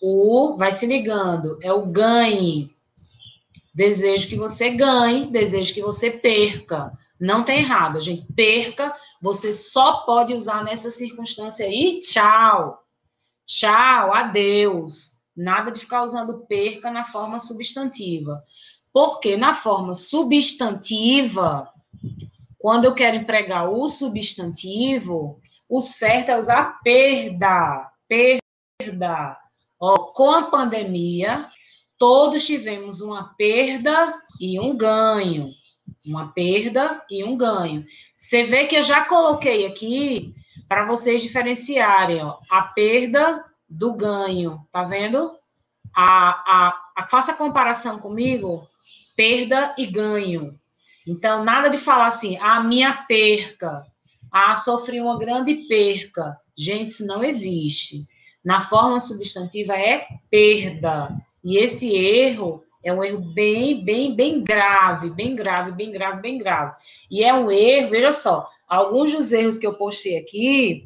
O, 0.00 0.56
vai 0.56 0.72
se 0.72 0.86
ligando, 0.86 1.58
é 1.60 1.70
o 1.70 1.84
ganhe. 1.84 2.70
Desejo 3.74 4.26
que 4.26 4.36
você 4.36 4.70
ganhe, 4.70 5.30
desejo 5.30 5.74
que 5.74 5.82
você 5.82 6.10
perca. 6.10 6.90
Não 7.20 7.44
tem 7.44 7.58
errado, 7.58 8.00
gente 8.00 8.26
perca, 8.32 8.96
você 9.20 9.52
só 9.52 9.98
pode 10.06 10.32
usar 10.32 10.64
nessa 10.64 10.90
circunstância 10.90 11.66
aí, 11.66 12.00
tchau. 12.00 12.82
Tchau, 13.44 14.14
adeus. 14.14 15.20
Nada 15.36 15.70
de 15.70 15.80
ficar 15.80 16.02
usando 16.02 16.46
perca 16.46 16.90
na 16.90 17.04
forma 17.04 17.38
substantiva. 17.38 18.42
Porque 18.90 19.36
na 19.36 19.52
forma 19.52 19.92
substantiva, 19.92 21.68
quando 22.58 22.86
eu 22.86 22.94
quero 22.94 23.16
empregar 23.16 23.70
o 23.70 23.88
substantivo, 23.88 25.39
o 25.70 25.80
certo 25.80 26.30
é 26.30 26.36
usar 26.36 26.80
perda. 26.82 27.88
Perda. 28.08 29.38
Ó, 29.80 29.96
com 30.12 30.28
a 30.30 30.50
pandemia, 30.50 31.48
todos 31.96 32.44
tivemos 32.44 33.00
uma 33.00 33.34
perda 33.34 34.18
e 34.40 34.58
um 34.58 34.76
ganho. 34.76 35.48
Uma 36.04 36.32
perda 36.32 37.00
e 37.08 37.22
um 37.22 37.36
ganho. 37.36 37.84
Você 38.16 38.42
vê 38.42 38.66
que 38.66 38.76
eu 38.76 38.82
já 38.82 39.04
coloquei 39.04 39.64
aqui 39.64 40.34
para 40.68 40.86
vocês 40.86 41.22
diferenciarem 41.22 42.24
ó, 42.24 42.38
a 42.50 42.62
perda 42.62 43.44
do 43.68 43.92
ganho. 43.94 44.66
Tá 44.72 44.82
vendo? 44.82 45.38
A, 45.94 46.08
a, 46.08 46.82
a, 46.96 47.06
faça 47.06 47.32
a 47.32 47.36
comparação 47.36 47.98
comigo 47.98 48.66
perda 49.16 49.72
e 49.78 49.86
ganho. 49.86 50.58
Então, 51.06 51.44
nada 51.44 51.68
de 51.68 51.78
falar 51.78 52.06
assim, 52.06 52.36
a 52.38 52.56
ah, 52.56 52.60
minha 52.62 52.92
perca, 52.92 53.86
ah, 54.32 54.54
sofri 54.54 55.00
uma 55.00 55.18
grande 55.18 55.54
perca. 55.68 56.36
Gente, 56.56 56.88
isso 56.88 57.06
não 57.06 57.24
existe. 57.24 58.00
Na 58.44 58.60
forma 58.60 58.98
substantiva 58.98 59.74
é 59.74 60.06
perda. 60.30 61.14
E 61.42 61.58
esse 61.58 61.94
erro 61.94 62.62
é 62.82 62.92
um 62.92 63.04
erro 63.04 63.20
bem, 63.20 63.84
bem, 63.84 64.14
bem 64.14 64.42
grave, 64.42 65.10
bem 65.10 65.36
grave, 65.36 65.72
bem 65.72 65.92
grave, 65.92 66.22
bem 66.22 66.38
grave. 66.38 66.76
E 67.10 67.22
é 67.22 67.32
um 67.34 67.50
erro, 67.50 67.90
veja 67.90 68.12
só, 68.12 68.48
alguns 68.66 69.12
dos 69.12 69.32
erros 69.32 69.58
que 69.58 69.66
eu 69.66 69.74
postei 69.74 70.16
aqui, 70.16 70.84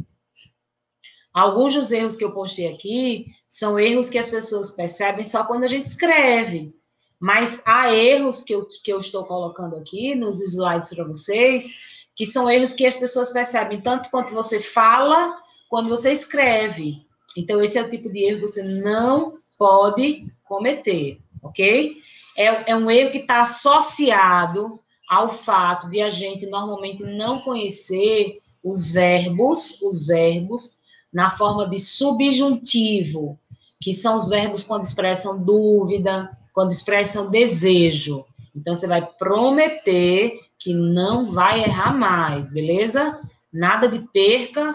alguns 1.32 1.74
dos 1.74 1.92
erros 1.92 2.16
que 2.16 2.24
eu 2.24 2.32
postei 2.32 2.68
aqui 2.68 3.26
são 3.46 3.78
erros 3.78 4.10
que 4.10 4.18
as 4.18 4.28
pessoas 4.28 4.72
percebem 4.72 5.24
só 5.24 5.44
quando 5.44 5.64
a 5.64 5.68
gente 5.68 5.86
escreve. 5.86 6.74
Mas 7.20 7.62
há 7.66 7.94
erros 7.94 8.42
que 8.42 8.54
eu, 8.54 8.66
que 8.66 8.92
eu 8.92 8.98
estou 8.98 9.24
colocando 9.24 9.76
aqui 9.76 10.14
nos 10.14 10.40
slides 10.40 10.90
para 10.90 11.04
vocês, 11.04 11.68
que 12.16 12.24
são 12.24 12.50
erros 12.50 12.74
que 12.74 12.86
as 12.86 12.96
pessoas 12.96 13.32
percebem 13.32 13.80
tanto 13.80 14.10
quanto 14.10 14.32
você 14.32 14.60
fala, 14.60 15.36
quando 15.68 15.88
você 15.88 16.12
escreve. 16.12 17.04
Então, 17.36 17.62
esse 17.62 17.76
é 17.78 17.82
o 17.82 17.90
tipo 17.90 18.10
de 18.12 18.24
erro 18.24 18.40
que 18.40 18.46
você 18.48 18.62
não 18.62 19.38
pode 19.58 20.22
cometer, 20.44 21.18
ok? 21.42 21.96
É, 22.36 22.70
é 22.70 22.76
um 22.76 22.90
erro 22.90 23.10
que 23.10 23.18
está 23.18 23.42
associado 23.42 24.68
ao 25.08 25.28
fato 25.28 25.88
de 25.90 26.00
a 26.00 26.10
gente 26.10 26.46
normalmente 26.46 27.02
não 27.02 27.40
conhecer 27.40 28.40
os 28.62 28.90
verbos, 28.90 29.82
os 29.82 30.06
verbos, 30.06 30.78
na 31.12 31.30
forma 31.30 31.68
de 31.68 31.78
subjuntivo, 31.78 33.36
que 33.80 33.92
são 33.92 34.16
os 34.16 34.28
verbos 34.28 34.64
quando 34.64 34.84
expressam 34.84 35.42
dúvida, 35.42 36.28
quando 36.52 36.72
expressam 36.72 37.30
desejo. 37.30 38.24
Então, 38.54 38.74
você 38.74 38.86
vai 38.86 39.04
prometer 39.04 40.40
que 40.64 40.72
não 40.72 41.30
vai 41.30 41.62
errar 41.62 41.92
mais, 41.92 42.50
beleza? 42.50 43.12
Nada 43.52 43.86
de 43.86 43.98
perca 43.98 44.74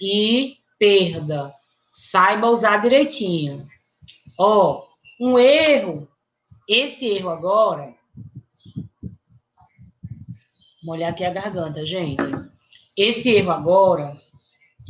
e 0.00 0.56
perda. 0.76 1.54
Saiba 1.92 2.48
usar 2.48 2.78
direitinho. 2.78 3.64
Ó, 4.36 4.84
um 5.20 5.38
erro, 5.38 6.08
esse 6.66 7.06
erro 7.06 7.30
agora. 7.30 7.94
Molhar 10.82 11.12
aqui 11.12 11.24
a 11.24 11.32
garganta, 11.32 11.86
gente. 11.86 12.24
Esse 12.96 13.30
erro 13.30 13.52
agora, 13.52 14.16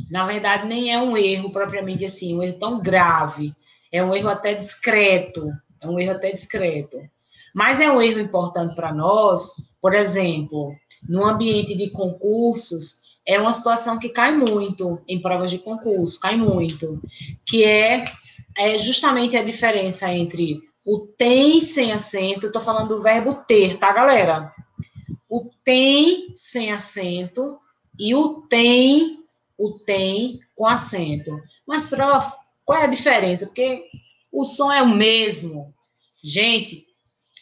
na 0.09 0.25
verdade, 0.25 0.67
nem 0.67 0.91
é 0.91 0.99
um 0.99 1.15
erro 1.15 1.51
propriamente 1.51 2.05
assim, 2.05 2.35
um 2.35 2.41
erro 2.41 2.57
tão 2.57 2.81
grave. 2.81 3.53
É 3.91 4.03
um 4.03 4.15
erro 4.15 4.29
até 4.29 4.55
discreto, 4.55 5.51
é 5.79 5.87
um 5.87 5.99
erro 5.99 6.13
até 6.13 6.31
discreto. 6.31 7.07
Mas 7.53 7.79
é 7.79 7.91
um 7.91 8.01
erro 8.01 8.19
importante 8.19 8.75
para 8.75 8.93
nós, 8.93 9.53
por 9.81 9.93
exemplo, 9.93 10.73
no 11.07 11.25
ambiente 11.25 11.75
de 11.75 11.89
concursos, 11.89 13.09
é 13.25 13.39
uma 13.39 13.53
situação 13.53 13.99
que 13.99 14.09
cai 14.09 14.35
muito 14.35 15.01
em 15.07 15.21
provas 15.21 15.51
de 15.51 15.59
concurso, 15.59 16.19
cai 16.19 16.35
muito, 16.35 17.01
que 17.45 17.63
é, 17.63 18.03
é 18.57 18.77
justamente 18.77 19.37
a 19.37 19.43
diferença 19.43 20.11
entre 20.11 20.59
o 20.85 21.05
tem 21.17 21.61
sem 21.61 21.91
acento, 21.91 22.47
estou 22.47 22.61
falando 22.61 22.95
do 22.95 23.03
verbo 23.03 23.43
ter, 23.47 23.77
tá, 23.77 23.91
galera? 23.91 24.51
O 25.29 25.51
tem 25.63 26.33
sem 26.33 26.71
acento 26.71 27.59
e 27.99 28.15
o 28.15 28.41
tem, 28.49 29.19
o 29.57 29.77
tem 29.79 30.39
com 30.55 30.65
acento. 30.65 31.39
Mas, 31.67 31.87
prof, 31.89 32.31
qual 32.65 32.79
é 32.79 32.85
a 32.85 32.87
diferença? 32.87 33.45
Porque 33.45 33.85
o 34.31 34.43
som 34.43 34.71
é 34.71 34.81
o 34.81 34.89
mesmo. 34.89 35.73
Gente, 36.23 36.87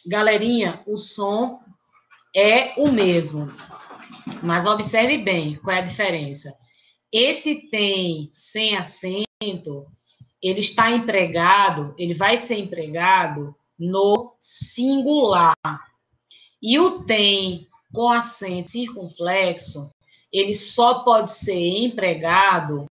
galerinha, 0.08 0.82
o 0.86 0.96
som 0.96 1.60
é 2.34 2.74
o 2.80 2.90
mesmo. 2.90 3.52
Mas 4.42 4.66
observe 4.66 5.18
bem 5.18 5.56
qual 5.56 5.76
é 5.76 5.80
a 5.80 5.84
diferença. 5.84 6.54
Esse 7.12 7.68
tem 7.68 8.28
sem 8.32 8.76
acento, 8.76 9.86
ele 10.42 10.60
está 10.60 10.90
empregado, 10.90 11.94
ele 11.98 12.14
vai 12.14 12.36
ser 12.36 12.56
empregado 12.56 13.54
no 13.78 14.34
singular. 14.38 15.56
E 16.60 16.78
o 16.78 17.04
tem 17.04 17.66
com 17.92 18.10
acento 18.10 18.70
circunflexo, 18.70 19.90
ele 20.32 20.52
só 20.52 21.00
pode 21.00 21.34
ser 21.34 21.78
empregado 21.78 22.86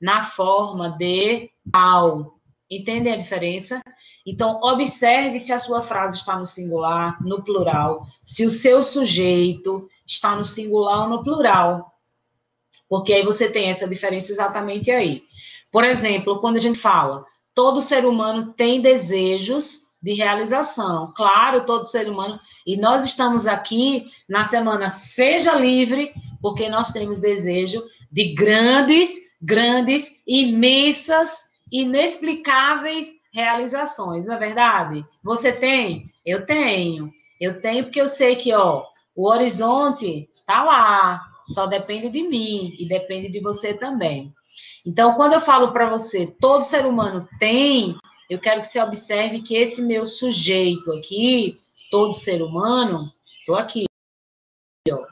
na 0.00 0.24
forma 0.24 0.90
de 0.90 1.50
tal. 1.72 2.38
Entendem 2.70 3.12
a 3.12 3.16
diferença? 3.16 3.80
Então, 4.26 4.60
observe 4.60 5.38
se 5.38 5.52
a 5.52 5.58
sua 5.60 5.80
frase 5.82 6.18
está 6.18 6.36
no 6.36 6.44
singular, 6.44 7.22
no 7.24 7.44
plural, 7.44 8.08
se 8.24 8.44
o 8.44 8.50
seu 8.50 8.82
sujeito 8.82 9.88
está 10.04 10.34
no 10.34 10.44
singular 10.44 11.04
ou 11.04 11.08
no 11.08 11.22
plural. 11.22 11.94
Porque 12.88 13.14
aí 13.14 13.22
você 13.24 13.48
tem 13.48 13.70
essa 13.70 13.86
diferença 13.86 14.32
exatamente 14.32 14.90
aí. 14.90 15.22
Por 15.70 15.84
exemplo, 15.84 16.40
quando 16.40 16.56
a 16.56 16.60
gente 16.60 16.78
fala, 16.78 17.24
todo 17.54 17.80
ser 17.80 18.04
humano 18.04 18.52
tem 18.52 18.80
desejos 18.80 19.86
de 20.02 20.14
realização. 20.14 21.12
Claro, 21.16 21.64
todo 21.64 21.86
ser 21.86 22.08
humano. 22.08 22.40
E 22.66 22.76
nós 22.76 23.04
estamos 23.04 23.46
aqui 23.46 24.06
na 24.28 24.42
semana 24.42 24.90
Seja 24.90 25.54
Livre, 25.54 26.12
porque 26.42 26.68
nós 26.68 26.92
temos 26.92 27.20
desejo 27.20 27.82
de 28.10 28.34
grandes, 28.34 29.10
grandes, 29.40 30.22
imensas 30.26 31.46
inexplicáveis 31.70 33.15
realizações, 33.36 34.24
não 34.24 34.34
é 34.34 34.38
verdade? 34.38 35.04
Você 35.22 35.52
tem? 35.52 36.02
Eu 36.24 36.46
tenho. 36.46 37.12
Eu 37.38 37.60
tenho 37.60 37.84
porque 37.84 38.00
eu 38.00 38.08
sei 38.08 38.34
que, 38.34 38.50
ó, 38.54 38.86
o 39.14 39.28
horizonte 39.28 40.26
está 40.32 40.64
lá, 40.64 41.22
só 41.46 41.66
depende 41.66 42.08
de 42.08 42.22
mim 42.22 42.74
e 42.78 42.88
depende 42.88 43.28
de 43.28 43.40
você 43.40 43.74
também. 43.74 44.32
Então, 44.86 45.14
quando 45.16 45.34
eu 45.34 45.40
falo 45.40 45.70
para 45.70 45.90
você, 45.90 46.26
todo 46.26 46.62
ser 46.62 46.86
humano 46.86 47.28
tem, 47.38 47.94
eu 48.30 48.38
quero 48.38 48.62
que 48.62 48.68
você 48.68 48.80
observe 48.80 49.42
que 49.42 49.54
esse 49.54 49.82
meu 49.82 50.06
sujeito 50.06 50.90
aqui, 50.92 51.60
todo 51.90 52.14
ser 52.14 52.40
humano, 52.40 52.98
estou 53.40 53.56
aqui, 53.56 53.84
ó, 54.90 55.06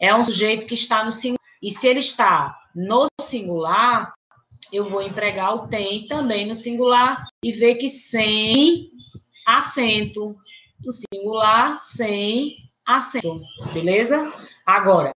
é 0.00 0.14
um 0.14 0.24
sujeito 0.24 0.66
que 0.66 0.74
está 0.74 1.04
no 1.04 1.12
singular. 1.12 1.38
E 1.62 1.70
se 1.70 1.86
ele 1.86 2.00
está 2.00 2.58
no 2.74 3.06
singular, 3.20 4.14
eu 4.72 4.88
vou 4.88 5.02
empregar 5.02 5.54
o 5.54 5.68
tem 5.68 6.06
também 6.06 6.46
no 6.46 6.54
singular 6.54 7.26
e 7.42 7.52
ver 7.52 7.76
que 7.76 7.88
sem 7.88 8.90
acento. 9.46 10.36
No 10.84 10.92
singular, 10.92 11.78
sem 11.78 12.56
acento. 12.86 13.40
Beleza? 13.72 14.32
Agora, 14.64 15.12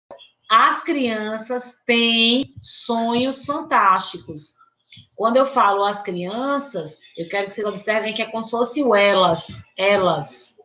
as 0.49 0.83
crianças 0.83 1.83
têm 1.85 2.53
sonhos 2.61 3.45
fantásticos. 3.45 4.53
Quando 5.15 5.37
eu 5.37 5.45
falo 5.45 5.85
as 5.85 6.01
crianças, 6.01 6.99
eu 7.17 7.29
quero 7.29 7.47
que 7.47 7.53
vocês 7.53 7.67
observem 7.67 8.13
que 8.13 8.21
é 8.21 8.29
como 8.29 8.43
se 8.43 8.51
fosse 8.51 8.83
o 8.83 8.95
elas. 8.95 9.63
Elas. 9.77 10.57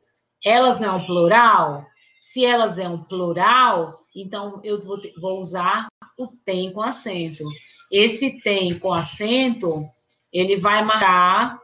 Elas 0.45 0.81
não 0.81 0.89
é 0.89 0.93
um 0.93 1.07
plural? 1.07 1.85
Se 2.21 2.45
elas 2.45 2.79
é 2.79 2.89
um 2.89 3.03
plural, 3.05 3.89
então 4.15 4.61
eu 4.65 4.81
vou, 4.81 4.99
vou 5.21 5.39
usar 5.39 5.87
o 6.19 6.29
tem 6.45 6.73
com 6.73 6.83
acento. 6.83 7.45
Esse 7.91 8.41
tem 8.41 8.79
com 8.79 8.93
acento, 8.93 9.73
ele 10.33 10.57
vai 10.57 10.85
marcar 10.85 11.59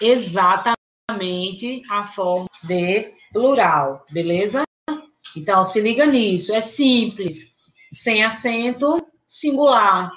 exatamente 0.00 1.82
a 1.90 2.06
forma 2.06 2.46
de 2.62 3.04
plural, 3.32 4.04
beleza? 4.10 4.64
Então, 5.36 5.64
se 5.64 5.80
liga 5.80 6.06
nisso. 6.06 6.54
É 6.54 6.60
simples. 6.60 7.54
Sem 7.92 8.24
acento, 8.24 9.04
singular. 9.26 10.10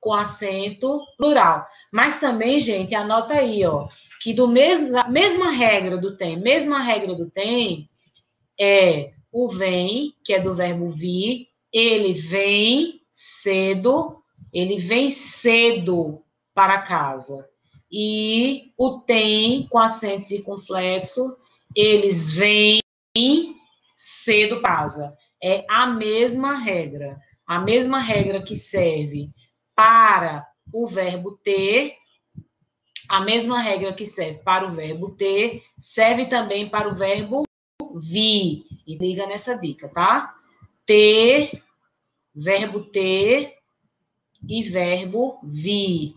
Com 0.00 0.12
acento, 0.12 1.00
plural. 1.16 1.64
Mas 1.92 2.20
também, 2.20 2.60
gente, 2.60 2.94
anota 2.94 3.34
aí, 3.34 3.64
ó. 3.64 3.88
Que 4.20 4.34
do 4.34 4.48
mesmo, 4.48 4.92
da 4.92 5.08
mesma 5.08 5.50
regra 5.50 5.96
do 5.96 6.16
tem, 6.16 6.38
mesma 6.38 6.80
regra 6.80 7.14
do 7.14 7.30
tem, 7.30 7.88
é 8.58 9.12
o 9.32 9.48
vem, 9.48 10.14
que 10.24 10.32
é 10.32 10.40
do 10.40 10.54
verbo 10.54 10.90
vir, 10.90 11.48
ele 11.72 12.12
vem 12.12 13.00
cedo, 13.10 14.23
ele 14.54 14.78
vem 14.78 15.10
cedo 15.10 16.22
para 16.54 16.82
casa. 16.82 17.48
E 17.90 18.72
o 18.78 19.00
tem, 19.00 19.66
com 19.68 19.78
acento 19.78 20.24
circunflexo, 20.24 21.36
eles 21.74 22.32
vêm 22.32 22.80
cedo 23.96 24.62
casa. 24.62 25.16
É 25.42 25.64
a 25.68 25.86
mesma 25.86 26.56
regra. 26.56 27.18
A 27.44 27.58
mesma 27.58 27.98
regra 27.98 28.42
que 28.42 28.54
serve 28.54 29.30
para 29.74 30.46
o 30.72 30.86
verbo 30.86 31.36
ter, 31.38 31.96
a 33.08 33.20
mesma 33.20 33.60
regra 33.60 33.92
que 33.92 34.06
serve 34.06 34.38
para 34.38 34.66
o 34.66 34.72
verbo 34.72 35.10
ter, 35.10 35.62
serve 35.76 36.26
também 36.26 36.68
para 36.68 36.88
o 36.88 36.94
verbo 36.94 37.42
vir. 37.96 38.64
E 38.86 38.96
liga 38.96 39.26
nessa 39.26 39.58
dica, 39.58 39.88
tá? 39.88 40.34
Ter, 40.86 41.62
verbo 42.34 42.84
ter 42.84 43.54
e 44.48 44.62
verbo 44.62 45.38
vir. 45.42 46.14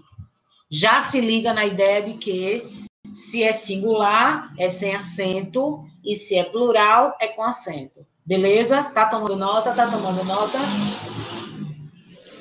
Já 0.69 1.01
se 1.01 1.21
liga 1.21 1.53
na 1.53 1.65
ideia 1.65 2.01
de 2.01 2.13
que 2.13 2.87
se 3.11 3.43
é 3.43 3.53
singular, 3.53 4.53
é 4.57 4.69
sem 4.69 4.95
acento, 4.95 5.83
e 6.03 6.15
se 6.15 6.37
é 6.37 6.43
plural, 6.43 7.15
é 7.19 7.27
com 7.27 7.43
acento. 7.43 8.05
Beleza? 8.25 8.83
Tá 8.83 9.05
tomando 9.05 9.35
nota? 9.35 9.73
Tá 9.73 9.89
tomando 9.89 10.23
nota? 10.23 10.57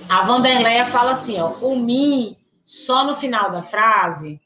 A 0.08 0.22
Vanderleia 0.22 0.86
fala 0.86 1.12
assim, 1.12 1.38
ó, 1.38 1.50
o 1.60 1.76
mim 1.76 2.36
só 2.64 3.04
no 3.04 3.16
final 3.16 3.50
da 3.50 3.62
frase. 3.62 4.40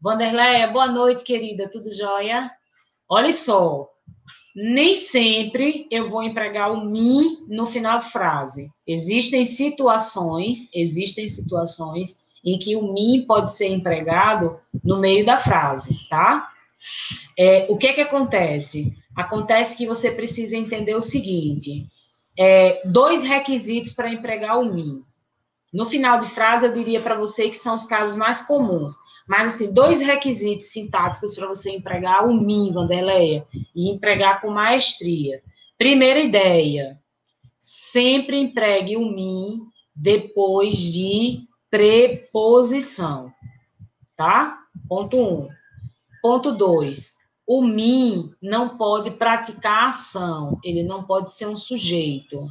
Vanderleia, 0.00 0.68
boa 0.68 0.86
noite, 0.86 1.24
querida, 1.24 1.68
tudo 1.68 1.92
jóia? 1.92 2.50
Olha 3.08 3.32
só, 3.32 3.88
nem 4.54 4.94
sempre 4.94 5.86
eu 5.90 6.08
vou 6.08 6.22
empregar 6.22 6.72
o 6.72 6.84
mim 6.84 7.44
no 7.48 7.66
final 7.66 7.98
de 8.00 8.10
frase. 8.10 8.70
Existem 8.86 9.44
situações, 9.44 10.68
existem 10.74 11.28
situações 11.28 12.26
em 12.44 12.58
que 12.58 12.76
o 12.76 12.92
mim 12.92 13.24
pode 13.26 13.54
ser 13.54 13.68
empregado 13.68 14.58
no 14.84 14.98
meio 14.98 15.24
da 15.24 15.38
frase, 15.38 16.08
tá? 16.08 16.48
É, 17.36 17.66
o 17.68 17.76
que 17.76 17.92
que 17.92 18.00
acontece? 18.00 18.96
Acontece 19.14 19.76
que 19.76 19.86
você 19.86 20.10
precisa 20.10 20.56
entender 20.56 20.94
o 20.94 21.02
seguinte: 21.02 21.86
é, 22.38 22.80
dois 22.84 23.22
requisitos 23.22 23.92
para 23.92 24.12
empregar 24.12 24.58
o 24.58 24.72
mim. 24.72 25.02
No 25.72 25.86
final 25.86 26.20
de 26.20 26.30
frase, 26.30 26.66
eu 26.66 26.72
diria 26.72 27.02
para 27.02 27.16
você 27.16 27.50
que 27.50 27.56
são 27.56 27.74
os 27.74 27.84
casos 27.84 28.16
mais 28.16 28.42
comuns. 28.46 28.94
Mas, 29.28 29.54
assim, 29.54 29.74
dois 29.74 30.00
requisitos 30.00 30.72
sintáticos 30.72 31.34
para 31.34 31.46
você 31.46 31.70
empregar 31.70 32.26
o 32.26 32.32
mim, 32.32 32.72
Vanderleia, 32.72 33.46
e 33.74 33.90
empregar 33.90 34.40
com 34.40 34.48
maestria. 34.48 35.42
Primeira 35.76 36.18
ideia, 36.18 36.98
sempre 37.58 38.38
empregue 38.38 38.96
o 38.96 39.04
mim 39.04 39.60
depois 39.94 40.78
de 40.78 41.42
preposição, 41.70 43.30
tá? 44.16 44.58
Ponto 44.88 45.18
1. 45.18 45.20
Um. 45.20 45.48
Ponto 46.22 46.52
2. 46.52 47.18
O 47.46 47.62
mim 47.62 48.32
não 48.42 48.78
pode 48.78 49.10
praticar 49.10 49.88
ação, 49.88 50.58
ele 50.64 50.82
não 50.82 51.02
pode 51.02 51.32
ser 51.32 51.46
um 51.46 51.56
sujeito. 51.56 52.48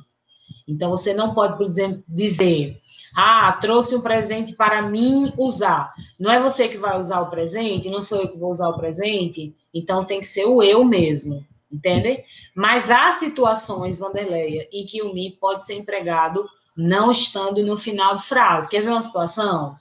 Então, 0.67 0.91
você 0.91 1.13
não 1.13 1.33
pode, 1.33 1.57
por 1.57 1.65
exemplo, 1.65 2.03
dizer, 2.07 2.75
ah, 3.15 3.51
trouxe 3.53 3.95
um 3.95 4.01
presente 4.01 4.53
para 4.53 4.81
mim 4.83 5.33
usar. 5.37 5.91
Não 6.19 6.31
é 6.31 6.39
você 6.39 6.67
que 6.67 6.77
vai 6.77 6.97
usar 6.97 7.21
o 7.21 7.29
presente, 7.29 7.89
não 7.89 8.01
sou 8.01 8.21
eu 8.21 8.29
que 8.29 8.37
vou 8.37 8.49
usar 8.49 8.69
o 8.69 8.77
presente, 8.77 9.55
então 9.73 10.05
tem 10.05 10.19
que 10.19 10.27
ser 10.27 10.45
o 10.45 10.63
eu 10.63 10.83
mesmo, 10.83 11.45
entende? 11.71 12.23
Mas 12.55 12.89
há 12.89 13.11
situações, 13.11 13.99
Vanderleia, 13.99 14.67
em 14.71 14.85
que 14.85 15.01
o 15.01 15.13
mim 15.13 15.37
pode 15.39 15.65
ser 15.65 15.75
empregado 15.75 16.47
não 16.75 17.11
estando 17.11 17.63
no 17.63 17.77
final 17.77 18.15
de 18.15 18.23
frase. 18.23 18.69
Quer 18.69 18.81
ver 18.81 18.89
uma 18.89 19.01
situação? 19.01 19.75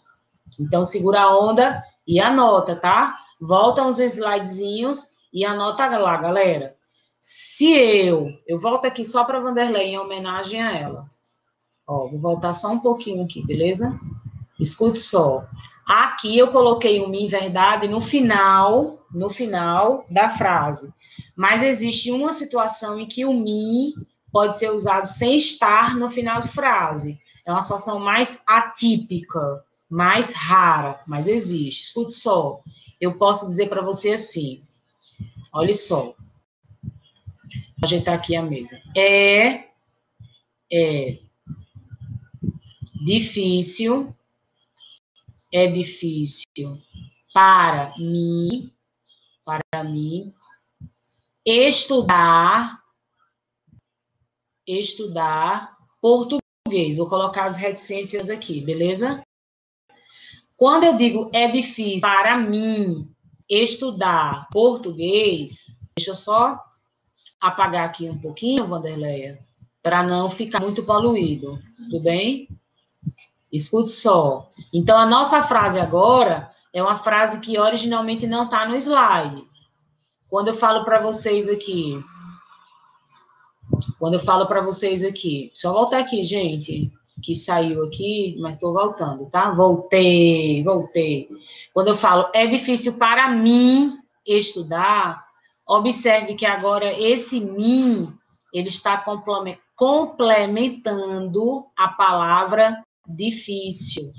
Então, 0.58 0.84
segura 0.84 1.22
a 1.22 1.38
onda 1.38 1.82
e 2.06 2.20
anota, 2.20 2.74
tá? 2.74 3.16
Volta 3.40 3.82
uns 3.82 3.98
slidezinhos 3.98 5.10
e 5.32 5.44
anota 5.44 5.86
lá, 5.98 6.16
galera. 6.16 6.76
Se 7.20 7.70
eu, 7.72 8.28
eu 8.46 8.60
volto 8.60 8.86
aqui 8.86 9.04
só 9.04 9.24
para 9.24 9.40
Vanderlei 9.40 9.88
em 9.88 9.98
homenagem 9.98 10.62
a 10.62 10.76
ela. 10.76 11.06
Ó, 11.86 12.08
vou 12.08 12.18
voltar 12.18 12.52
só 12.52 12.68
um 12.68 12.80
pouquinho 12.80 13.24
aqui, 13.24 13.44
beleza? 13.44 13.98
Escute 14.58 14.98
só. 14.98 15.44
Aqui 15.86 16.36
eu 16.36 16.50
coloquei 16.50 17.00
o 17.00 17.08
mim 17.08 17.28
verdade 17.28 17.86
no 17.86 18.00
final, 18.00 19.06
no 19.12 19.30
final 19.30 20.04
da 20.10 20.30
frase. 20.30 20.92
Mas 21.36 21.62
existe 21.62 22.10
uma 22.10 22.32
situação 22.32 22.98
em 22.98 23.06
que 23.06 23.24
o 23.24 23.32
mim 23.32 23.92
pode 24.32 24.58
ser 24.58 24.70
usado 24.72 25.06
sem 25.06 25.36
estar 25.36 25.94
no 25.96 26.08
final 26.08 26.40
de 26.40 26.48
frase. 26.48 27.20
É 27.44 27.52
uma 27.52 27.60
situação 27.60 28.00
mais 28.00 28.42
atípica, 28.48 29.64
mais 29.88 30.32
rara, 30.32 30.98
mas 31.06 31.28
existe. 31.28 31.84
Escute 31.84 32.14
só. 32.14 32.60
Eu 33.00 33.16
posso 33.16 33.46
dizer 33.46 33.68
para 33.68 33.82
você 33.82 34.12
assim: 34.12 34.62
olha 35.52 35.72
só. 35.72 36.14
Vou 36.82 37.84
ajeitar 37.84 38.14
aqui 38.14 38.34
a 38.34 38.42
mesa. 38.42 38.80
É, 38.96 39.66
é 40.72 41.18
difícil, 43.04 44.15
é 45.56 45.66
difícil 45.68 46.78
para 47.32 47.94
mim, 47.98 48.70
para 49.44 49.84
mim, 49.84 50.34
estudar 51.44 52.82
estudar 54.66 55.76
português. 56.00 56.96
Vou 56.96 57.08
colocar 57.08 57.46
as 57.46 57.56
reticências 57.56 58.28
aqui, 58.28 58.60
beleza? 58.60 59.22
Quando 60.56 60.84
eu 60.84 60.96
digo 60.96 61.30
é 61.32 61.48
difícil 61.48 62.00
para 62.00 62.36
mim 62.36 63.08
estudar 63.48 64.48
português, 64.50 65.66
deixa 65.96 66.10
eu 66.10 66.14
só 66.14 66.60
apagar 67.40 67.86
aqui 67.86 68.08
um 68.08 68.18
pouquinho, 68.18 68.66
Vanderleia, 68.66 69.38
para 69.82 70.02
não 70.02 70.30
ficar 70.30 70.60
muito 70.60 70.84
poluído, 70.84 71.58
tudo 71.76 72.02
bem? 72.02 72.48
Escute 73.56 73.90
só. 73.90 74.48
Então, 74.72 74.98
a 74.98 75.06
nossa 75.06 75.42
frase 75.42 75.80
agora 75.80 76.50
é 76.72 76.82
uma 76.82 76.96
frase 76.96 77.40
que 77.40 77.58
originalmente 77.58 78.26
não 78.26 78.44
está 78.44 78.66
no 78.68 78.76
slide. 78.76 79.44
Quando 80.28 80.48
eu 80.48 80.54
falo 80.54 80.84
para 80.84 81.00
vocês 81.00 81.48
aqui, 81.48 81.98
quando 83.98 84.14
eu 84.14 84.20
falo 84.20 84.46
para 84.46 84.60
vocês 84.60 85.04
aqui, 85.04 85.50
só 85.54 85.72
voltar 85.72 85.98
aqui, 86.00 86.22
gente, 86.24 86.92
que 87.22 87.34
saiu 87.34 87.82
aqui, 87.84 88.36
mas 88.38 88.56
estou 88.56 88.72
voltando, 88.72 89.26
tá? 89.30 89.50
Voltei, 89.50 90.62
voltei. 90.62 91.28
Quando 91.72 91.88
eu 91.88 91.96
falo 91.96 92.28
é 92.34 92.46
difícil 92.46 92.98
para 92.98 93.30
mim 93.30 93.98
estudar, 94.26 95.24
observe 95.66 96.34
que 96.34 96.44
agora 96.44 96.92
esse 96.92 97.40
mim 97.40 98.12
ele 98.52 98.68
está 98.68 99.02
complementando 99.76 101.66
a 101.76 101.88
palavra 101.88 102.82
difícil. 103.08 104.10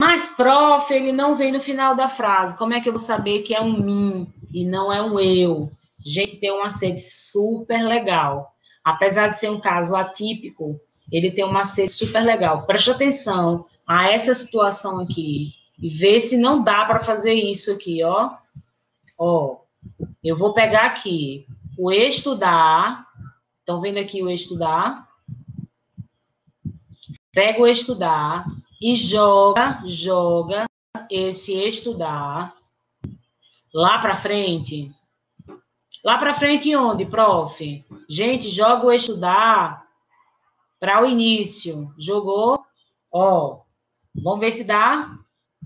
Mas, 0.00 0.30
prof, 0.36 0.92
ele 0.92 1.12
não 1.12 1.36
vem 1.36 1.52
no 1.52 1.60
final 1.60 1.96
da 1.96 2.08
frase. 2.08 2.56
Como 2.56 2.72
é 2.72 2.80
que 2.80 2.88
eu 2.88 2.92
vou 2.92 3.00
saber 3.00 3.42
que 3.42 3.54
é 3.54 3.60
um 3.60 3.82
mim 3.82 4.32
e 4.52 4.64
não 4.64 4.92
é 4.92 5.02
um 5.02 5.18
eu? 5.18 5.70
Gente, 6.04 6.38
tem 6.38 6.52
um 6.52 6.62
macete 6.62 7.00
super 7.00 7.82
legal. 7.82 8.54
Apesar 8.84 9.28
de 9.28 9.38
ser 9.38 9.50
um 9.50 9.60
caso 9.60 9.94
atípico, 9.96 10.80
ele 11.10 11.30
tem 11.30 11.44
um 11.44 11.52
macete 11.52 11.92
super 11.92 12.20
legal. 12.20 12.66
Preste 12.66 12.90
atenção 12.90 13.66
a 13.86 14.10
essa 14.10 14.34
situação 14.34 15.00
aqui 15.00 15.52
e 15.78 15.88
vê 15.88 16.20
se 16.20 16.38
não 16.38 16.62
dá 16.62 16.84
para 16.84 17.00
fazer 17.00 17.34
isso 17.34 17.72
aqui, 17.72 18.02
ó. 18.04 18.30
Ó, 19.18 19.58
eu 20.22 20.36
vou 20.36 20.54
pegar 20.54 20.86
aqui 20.86 21.46
o 21.76 21.90
estudar. 21.90 23.06
Estão 23.58 23.80
vendo 23.80 23.98
aqui 23.98 24.22
o 24.22 24.30
estudar? 24.30 25.09
Pega 27.32 27.60
o 27.60 27.66
estudar 27.66 28.44
e 28.80 28.94
joga, 28.94 29.82
joga 29.86 30.66
esse 31.10 31.54
estudar 31.54 32.54
lá 33.72 33.98
para 33.98 34.16
frente 34.16 34.92
Lá 36.02 36.16
para 36.16 36.32
frente, 36.32 36.74
onde, 36.74 37.04
prof? 37.04 37.84
Gente, 38.08 38.48
joga 38.48 38.86
o 38.86 38.92
estudar 38.92 39.86
para 40.78 41.02
o 41.02 41.06
início. 41.06 41.92
Jogou? 41.98 42.64
Ó, 43.12 43.60
vamos 44.14 44.40
ver 44.40 44.50
se 44.52 44.64
dá. 44.64 45.14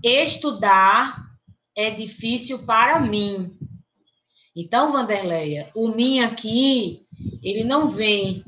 Estudar 0.03 1.25
é 1.73 1.89
difícil 1.89 2.59
para 2.65 2.99
mim. 2.99 3.57
Então, 4.53 4.91
Vanderleia, 4.91 5.69
o 5.73 5.87
mim 5.87 6.19
aqui 6.19 7.07
ele 7.41 7.63
não 7.63 7.87
vem 7.87 8.43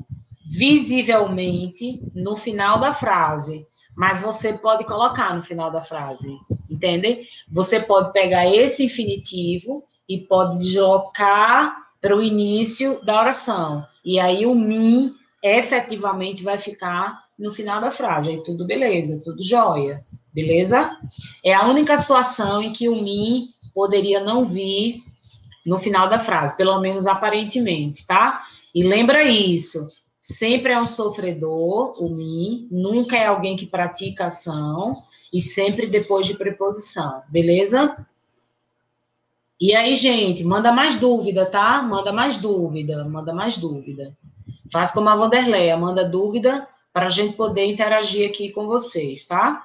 visivelmente 0.48 2.00
no 2.14 2.36
final 2.36 2.80
da 2.80 2.94
frase, 2.94 3.66
mas 3.96 4.22
você 4.22 4.54
pode 4.54 4.84
colocar 4.84 5.34
no 5.34 5.42
final 5.42 5.70
da 5.70 5.82
frase, 5.82 6.34
entende? 6.70 7.26
Você 7.50 7.80
pode 7.80 8.12
pegar 8.12 8.46
esse 8.46 8.84
infinitivo 8.84 9.84
e 10.08 10.18
pode 10.18 10.58
deslocar 10.58 11.76
para 12.00 12.16
o 12.16 12.22
início 12.22 13.04
da 13.04 13.20
oração. 13.20 13.84
E 14.04 14.18
aí 14.18 14.46
o 14.46 14.54
mim 14.54 15.14
efetivamente 15.42 16.42
vai 16.42 16.56
ficar 16.56 17.24
no 17.38 17.52
final 17.52 17.80
da 17.80 17.90
frase. 17.90 18.30
Aí 18.30 18.44
tudo 18.44 18.64
beleza, 18.64 19.20
tudo 19.22 19.42
jóia, 19.42 20.04
beleza? 20.32 20.96
É 21.44 21.52
a 21.52 21.66
única 21.66 21.96
situação 21.96 22.62
em 22.62 22.72
que 22.72 22.88
o 22.88 22.96
mim 22.96 23.48
poderia 23.74 24.20
não 24.20 24.46
vir 24.46 24.96
no 25.66 25.78
final 25.78 26.08
da 26.08 26.18
frase, 26.18 26.56
pelo 26.56 26.80
menos 26.80 27.06
aparentemente, 27.06 28.06
tá? 28.06 28.44
E 28.74 28.82
lembra 28.82 29.24
isso, 29.24 29.86
sempre 30.28 30.72
é 30.72 30.78
um 30.78 30.82
sofredor, 30.82 31.94
o 32.02 32.10
mim, 32.10 32.68
nunca 32.70 33.16
é 33.16 33.24
alguém 33.24 33.56
que 33.56 33.64
pratica 33.64 34.26
ação, 34.26 34.92
e 35.32 35.40
sempre 35.40 35.86
depois 35.86 36.26
de 36.26 36.34
preposição, 36.34 37.22
beleza? 37.28 37.96
E 39.58 39.74
aí, 39.74 39.94
gente, 39.94 40.44
manda 40.44 40.70
mais 40.70 41.00
dúvida, 41.00 41.46
tá? 41.46 41.82
Manda 41.82 42.12
mais 42.12 42.36
dúvida, 42.36 43.04
manda 43.06 43.32
mais 43.32 43.56
dúvida. 43.56 44.14
Faz 44.70 44.92
como 44.92 45.08
a 45.08 45.16
Vanderleia, 45.16 45.76
manda 45.78 46.06
dúvida 46.06 46.68
para 46.92 47.06
a 47.06 47.10
gente 47.10 47.34
poder 47.34 47.64
interagir 47.64 48.28
aqui 48.28 48.50
com 48.50 48.66
vocês, 48.66 49.24
tá? 49.24 49.64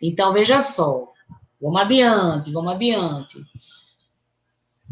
Então, 0.00 0.32
veja 0.32 0.60
só. 0.60 1.12
Vamos 1.60 1.80
adiante, 1.80 2.52
vamos 2.52 2.72
adiante. 2.72 3.44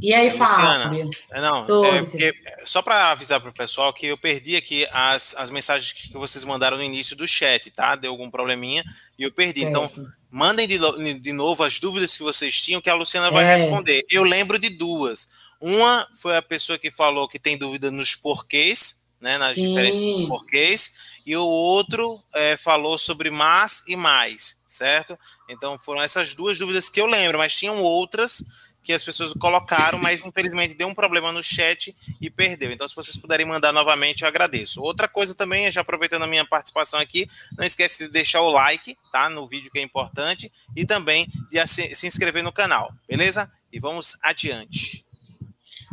E 0.00 0.12
aí, 0.12 0.30
Fábio? 0.36 1.10
É, 1.32 1.40
não, 1.40 1.84
é 1.84 2.02
porque, 2.02 2.34
só 2.64 2.82
para 2.82 3.10
avisar 3.10 3.40
para 3.40 3.48
o 3.48 3.54
pessoal 3.54 3.92
que 3.94 4.06
eu 4.06 4.18
perdi 4.18 4.54
aqui 4.54 4.86
as, 4.92 5.34
as 5.38 5.48
mensagens 5.48 5.92
que 5.92 6.12
vocês 6.12 6.44
mandaram 6.44 6.76
no 6.76 6.82
início 6.82 7.16
do 7.16 7.26
chat, 7.26 7.70
tá? 7.70 7.96
Deu 7.96 8.10
algum 8.10 8.30
probleminha 8.30 8.84
e 9.18 9.22
eu 9.22 9.32
perdi. 9.32 9.64
Então, 9.64 9.86
certo. 9.86 10.00
Então, 10.00 10.12
mandem 10.30 10.68
de, 10.68 10.78
de 11.14 11.32
novo 11.32 11.64
as 11.64 11.80
dúvidas 11.80 12.14
que 12.14 12.22
vocês 12.22 12.60
tinham, 12.60 12.80
que 12.80 12.90
a 12.90 12.94
Luciana 12.94 13.30
vai 13.30 13.44
é. 13.44 13.56
responder. 13.56 14.04
Eu 14.10 14.22
lembro 14.22 14.58
de 14.58 14.68
duas. 14.68 15.30
Uma 15.58 16.06
foi 16.14 16.36
a 16.36 16.42
pessoa 16.42 16.78
que 16.78 16.90
falou 16.90 17.26
que 17.26 17.38
tem 17.38 17.56
dúvida 17.56 17.90
nos 17.90 18.14
porquês, 18.14 19.00
né? 19.18 19.38
Nas 19.38 19.54
Sim. 19.54 19.68
diferenças 19.68 20.02
dos 20.02 20.28
porquês. 20.28 21.16
E 21.24 21.34
o 21.34 21.44
outro 21.44 22.22
é, 22.34 22.56
falou 22.56 22.98
sobre 22.98 23.30
mais 23.30 23.82
e 23.88 23.96
mais, 23.96 24.60
certo? 24.66 25.18
Então, 25.48 25.78
foram 25.78 26.02
essas 26.02 26.34
duas 26.34 26.58
dúvidas 26.58 26.88
que 26.88 27.00
eu 27.00 27.06
lembro, 27.06 27.38
mas 27.38 27.56
tinham 27.56 27.78
outras 27.78 28.44
que 28.86 28.92
as 28.92 29.02
pessoas 29.02 29.32
colocaram, 29.32 29.98
mas 29.98 30.24
infelizmente 30.24 30.76
deu 30.76 30.86
um 30.86 30.94
problema 30.94 31.32
no 31.32 31.42
chat 31.42 31.94
e 32.20 32.30
perdeu. 32.30 32.70
Então, 32.70 32.86
se 32.86 32.94
vocês 32.94 33.16
puderem 33.16 33.44
mandar 33.44 33.72
novamente, 33.72 34.22
eu 34.22 34.28
agradeço. 34.28 34.80
Outra 34.80 35.08
coisa 35.08 35.34
também, 35.34 35.68
já 35.72 35.80
aproveitando 35.80 36.22
a 36.22 36.26
minha 36.28 36.46
participação 36.46 37.00
aqui, 37.00 37.28
não 37.58 37.64
esquece 37.64 38.04
de 38.04 38.12
deixar 38.12 38.42
o 38.42 38.48
like, 38.48 38.96
tá? 39.10 39.28
No 39.28 39.48
vídeo 39.48 39.72
que 39.72 39.80
é 39.80 39.82
importante, 39.82 40.52
e 40.76 40.86
também 40.86 41.26
de 41.50 41.66
se 41.66 42.06
inscrever 42.06 42.44
no 42.44 42.52
canal, 42.52 42.92
beleza? 43.08 43.50
E 43.72 43.80
vamos 43.80 44.16
adiante. 44.22 45.04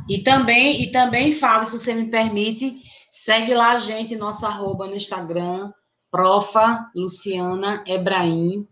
E 0.07 0.19
também, 0.19 0.83
e 0.83 0.91
também, 0.91 1.31
Fábio, 1.31 1.67
se 1.67 1.79
você 1.79 1.95
me 1.95 2.11
permite, 2.11 2.75
segue 3.09 3.55
lá 3.55 3.71
a 3.71 3.77
gente, 3.77 4.15
nossa 4.15 4.47
arroba 4.47 4.85
no 4.85 4.95
Instagram, 4.95 5.71
profa 6.11 6.85
Luciana 6.95 7.83
Ebrahim. 7.87 8.67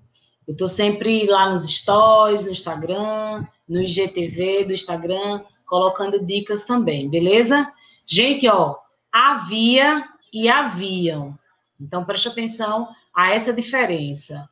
Eu 0.52 0.54
estou 0.54 0.68
sempre 0.68 1.26
lá 1.28 1.50
nos 1.50 1.64
stories, 1.64 2.44
no 2.44 2.52
Instagram, 2.52 3.48
no 3.66 3.82
IGTV 3.82 4.66
do 4.66 4.74
Instagram, 4.74 5.46
colocando 5.66 6.26
dicas 6.26 6.66
também, 6.66 7.10
beleza? 7.10 7.72
Gente, 8.06 8.50
ó, 8.50 8.76
havia 9.10 10.06
e 10.34 10.50
haviam. 10.50 11.40
Então, 11.80 12.04
preste 12.04 12.28
atenção 12.28 12.90
a 13.16 13.32
essa 13.32 13.54
diferença. 13.54 14.50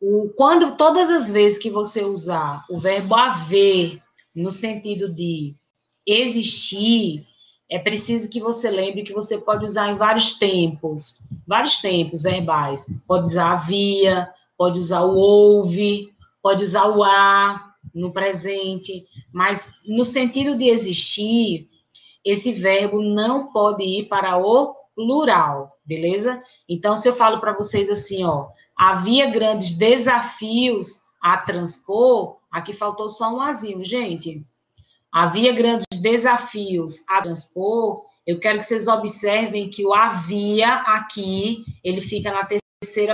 O, 0.00 0.30
quando 0.36 0.76
todas 0.76 1.10
as 1.10 1.30
vezes 1.30 1.58
que 1.58 1.70
você 1.70 2.02
usar 2.02 2.64
o 2.68 2.80
verbo 2.80 3.14
haver 3.14 4.02
no 4.34 4.50
sentido 4.50 5.08
de 5.08 5.54
existir, 6.04 7.24
é 7.70 7.78
preciso 7.78 8.28
que 8.28 8.40
você 8.40 8.68
lembre 8.68 9.04
que 9.04 9.14
você 9.14 9.38
pode 9.38 9.64
usar 9.64 9.92
em 9.92 9.96
vários 9.96 10.40
tempos, 10.40 11.22
vários 11.46 11.80
tempos 11.80 12.22
verbais. 12.24 12.86
Pode 13.06 13.28
usar 13.28 13.52
havia, 13.52 14.28
pode 14.56 14.78
usar 14.78 15.02
o 15.02 15.14
houve, 15.14 16.08
pode 16.42 16.62
usar 16.62 16.86
o 16.86 17.02
a, 17.02 17.74
no 17.94 18.12
presente, 18.12 19.06
mas 19.32 19.72
no 19.86 20.04
sentido 20.04 20.56
de 20.56 20.68
existir, 20.68 21.68
esse 22.24 22.52
verbo 22.52 23.00
não 23.00 23.52
pode 23.52 23.84
ir 23.84 24.04
para 24.08 24.36
o 24.36 24.74
plural, 24.94 25.78
beleza? 25.84 26.42
Então, 26.68 26.96
se 26.96 27.08
eu 27.08 27.14
falo 27.14 27.40
para 27.40 27.52
vocês 27.52 27.88
assim, 27.90 28.24
ó, 28.24 28.46
havia 28.76 29.30
grandes 29.30 29.76
desafios 29.76 31.02
a 31.22 31.38
transpor, 31.38 32.38
aqui 32.50 32.72
faltou 32.72 33.08
só 33.08 33.34
um 33.34 33.40
azinho, 33.40 33.84
gente. 33.84 34.40
Havia 35.12 35.52
grandes 35.52 35.86
desafios 36.00 37.08
a 37.08 37.22
transpor, 37.22 38.02
eu 38.26 38.40
quero 38.40 38.58
que 38.58 38.66
vocês 38.66 38.88
observem 38.88 39.70
que 39.70 39.86
o 39.86 39.94
havia 39.94 40.74
aqui, 40.74 41.64
ele 41.84 42.00
fica 42.00 42.30
na 42.30 42.40
terceira 42.40 42.65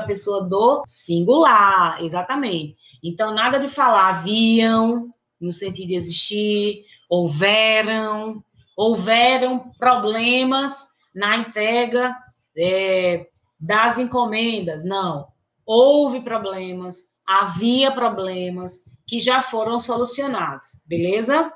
pessoa 0.02 0.44
do 0.44 0.82
singular, 0.86 2.02
exatamente. 2.02 2.76
Então, 3.02 3.34
nada 3.34 3.58
de 3.58 3.68
falar 3.68 4.08
haviam, 4.08 5.12
no 5.40 5.50
sentido 5.50 5.88
de 5.88 5.94
existir, 5.94 6.84
houveram, 7.08 8.42
houveram 8.76 9.72
problemas 9.78 10.88
na 11.14 11.36
entrega 11.36 12.16
é, 12.56 13.26
das 13.58 13.98
encomendas. 13.98 14.84
Não. 14.84 15.26
Houve 15.66 16.20
problemas, 16.20 17.12
havia 17.26 17.90
problemas 17.92 18.84
que 19.06 19.20
já 19.20 19.42
foram 19.42 19.78
solucionados, 19.78 20.68
beleza? 20.86 21.52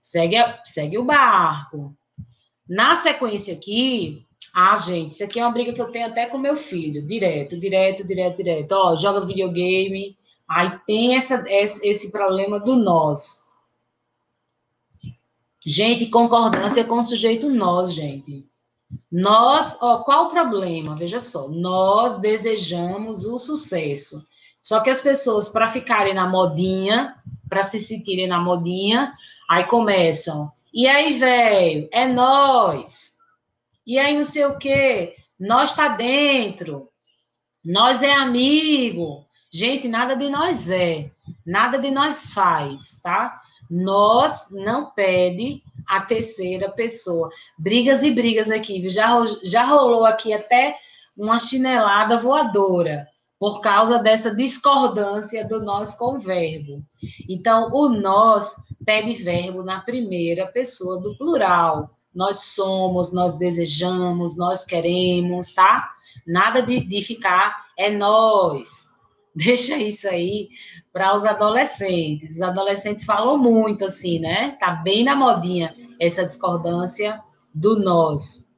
Segue, 0.00 0.36
segue 0.64 0.98
o 0.98 1.04
barco. 1.04 1.96
Na 2.68 2.96
sequência 2.96 3.54
aqui, 3.54 4.25
ah, 4.56 4.76
gente, 4.76 5.12
isso 5.12 5.24
aqui 5.24 5.38
é 5.38 5.44
uma 5.44 5.52
briga 5.52 5.72
que 5.72 5.80
eu 5.80 5.90
tenho 5.90 6.06
até 6.06 6.26
com 6.26 6.38
meu 6.38 6.56
filho, 6.56 7.06
direto, 7.06 7.58
direto, 7.58 8.02
direto, 8.04 8.36
direto. 8.38 8.72
Ó, 8.72 8.96
joga 8.96 9.26
videogame, 9.26 10.16
Aí 10.48 10.78
tem 10.86 11.16
essa, 11.16 11.44
esse 11.48 12.12
problema 12.12 12.60
do 12.60 12.76
nós. 12.76 13.44
Gente, 15.64 16.06
concordância 16.06 16.84
com 16.84 16.98
o 16.98 17.04
sujeito 17.04 17.48
nós, 17.50 17.92
gente. 17.92 18.46
Nós, 19.10 19.76
ó, 19.82 20.04
qual 20.04 20.26
o 20.26 20.30
problema? 20.30 20.94
Veja 20.94 21.18
só, 21.18 21.48
nós 21.48 22.18
desejamos 22.18 23.24
o 23.24 23.36
sucesso. 23.38 24.28
Só 24.62 24.78
que 24.80 24.90
as 24.90 25.00
pessoas, 25.00 25.48
para 25.48 25.66
ficarem 25.68 26.14
na 26.14 26.28
modinha, 26.28 27.16
para 27.48 27.64
se 27.64 27.80
sentirem 27.80 28.28
na 28.28 28.38
modinha, 28.38 29.12
aí 29.48 29.64
começam. 29.64 30.52
E 30.72 30.86
aí, 30.86 31.18
velho, 31.18 31.88
é 31.90 32.06
nós. 32.06 33.15
E 33.86 33.98
aí, 33.98 34.16
não 34.16 34.24
sei 34.24 34.44
o 34.44 34.58
quê. 34.58 35.14
Nós 35.38 35.74
tá 35.74 35.88
dentro. 35.88 36.88
Nós 37.64 38.02
é 38.02 38.12
amigo. 38.12 39.26
Gente, 39.52 39.88
nada 39.88 40.14
de 40.14 40.28
nós 40.28 40.70
é, 40.70 41.10
nada 41.46 41.78
de 41.78 41.90
nós 41.90 42.32
faz, 42.32 43.00
tá? 43.02 43.40
Nós 43.70 44.50
não 44.50 44.90
pede 44.90 45.62
a 45.86 46.00
terceira 46.00 46.70
pessoa. 46.70 47.30
Brigas 47.58 48.02
e 48.02 48.10
brigas 48.10 48.50
aqui, 48.50 48.80
viu? 48.80 48.90
Já, 48.90 49.12
já 49.42 49.64
rolou 49.64 50.04
aqui 50.04 50.34
até 50.34 50.76
uma 51.16 51.40
chinelada 51.40 52.18
voadora 52.18 53.08
por 53.38 53.60
causa 53.60 53.98
dessa 53.98 54.34
discordância 54.34 55.46
do 55.46 55.62
nós 55.62 55.94
com 55.94 56.16
o 56.16 56.20
verbo. 56.20 56.82
Então, 57.28 57.70
o 57.72 57.88
nós 57.88 58.56
pede 58.84 59.14
verbo 59.14 59.62
na 59.62 59.80
primeira 59.80 60.46
pessoa 60.46 61.00
do 61.00 61.16
plural. 61.16 61.95
Nós 62.16 62.40
somos, 62.46 63.12
nós 63.12 63.38
desejamos, 63.38 64.38
nós 64.38 64.64
queremos, 64.64 65.52
tá? 65.52 65.92
Nada 66.26 66.62
de, 66.62 66.80
de 66.80 67.02
ficar 67.02 67.66
é 67.76 67.90
nós 67.90 68.96
deixa 69.36 69.76
isso 69.76 70.08
aí 70.08 70.48
para 70.90 71.14
os 71.14 71.26
adolescentes. 71.26 72.36
Os 72.36 72.42
adolescentes 72.42 73.04
falam 73.04 73.36
muito 73.36 73.84
assim, 73.84 74.18
né? 74.18 74.52
Tá 74.52 74.70
bem 74.70 75.04
na 75.04 75.14
modinha 75.14 75.76
essa 76.00 76.24
discordância 76.24 77.22
do 77.54 77.78
nós. 77.78 78.50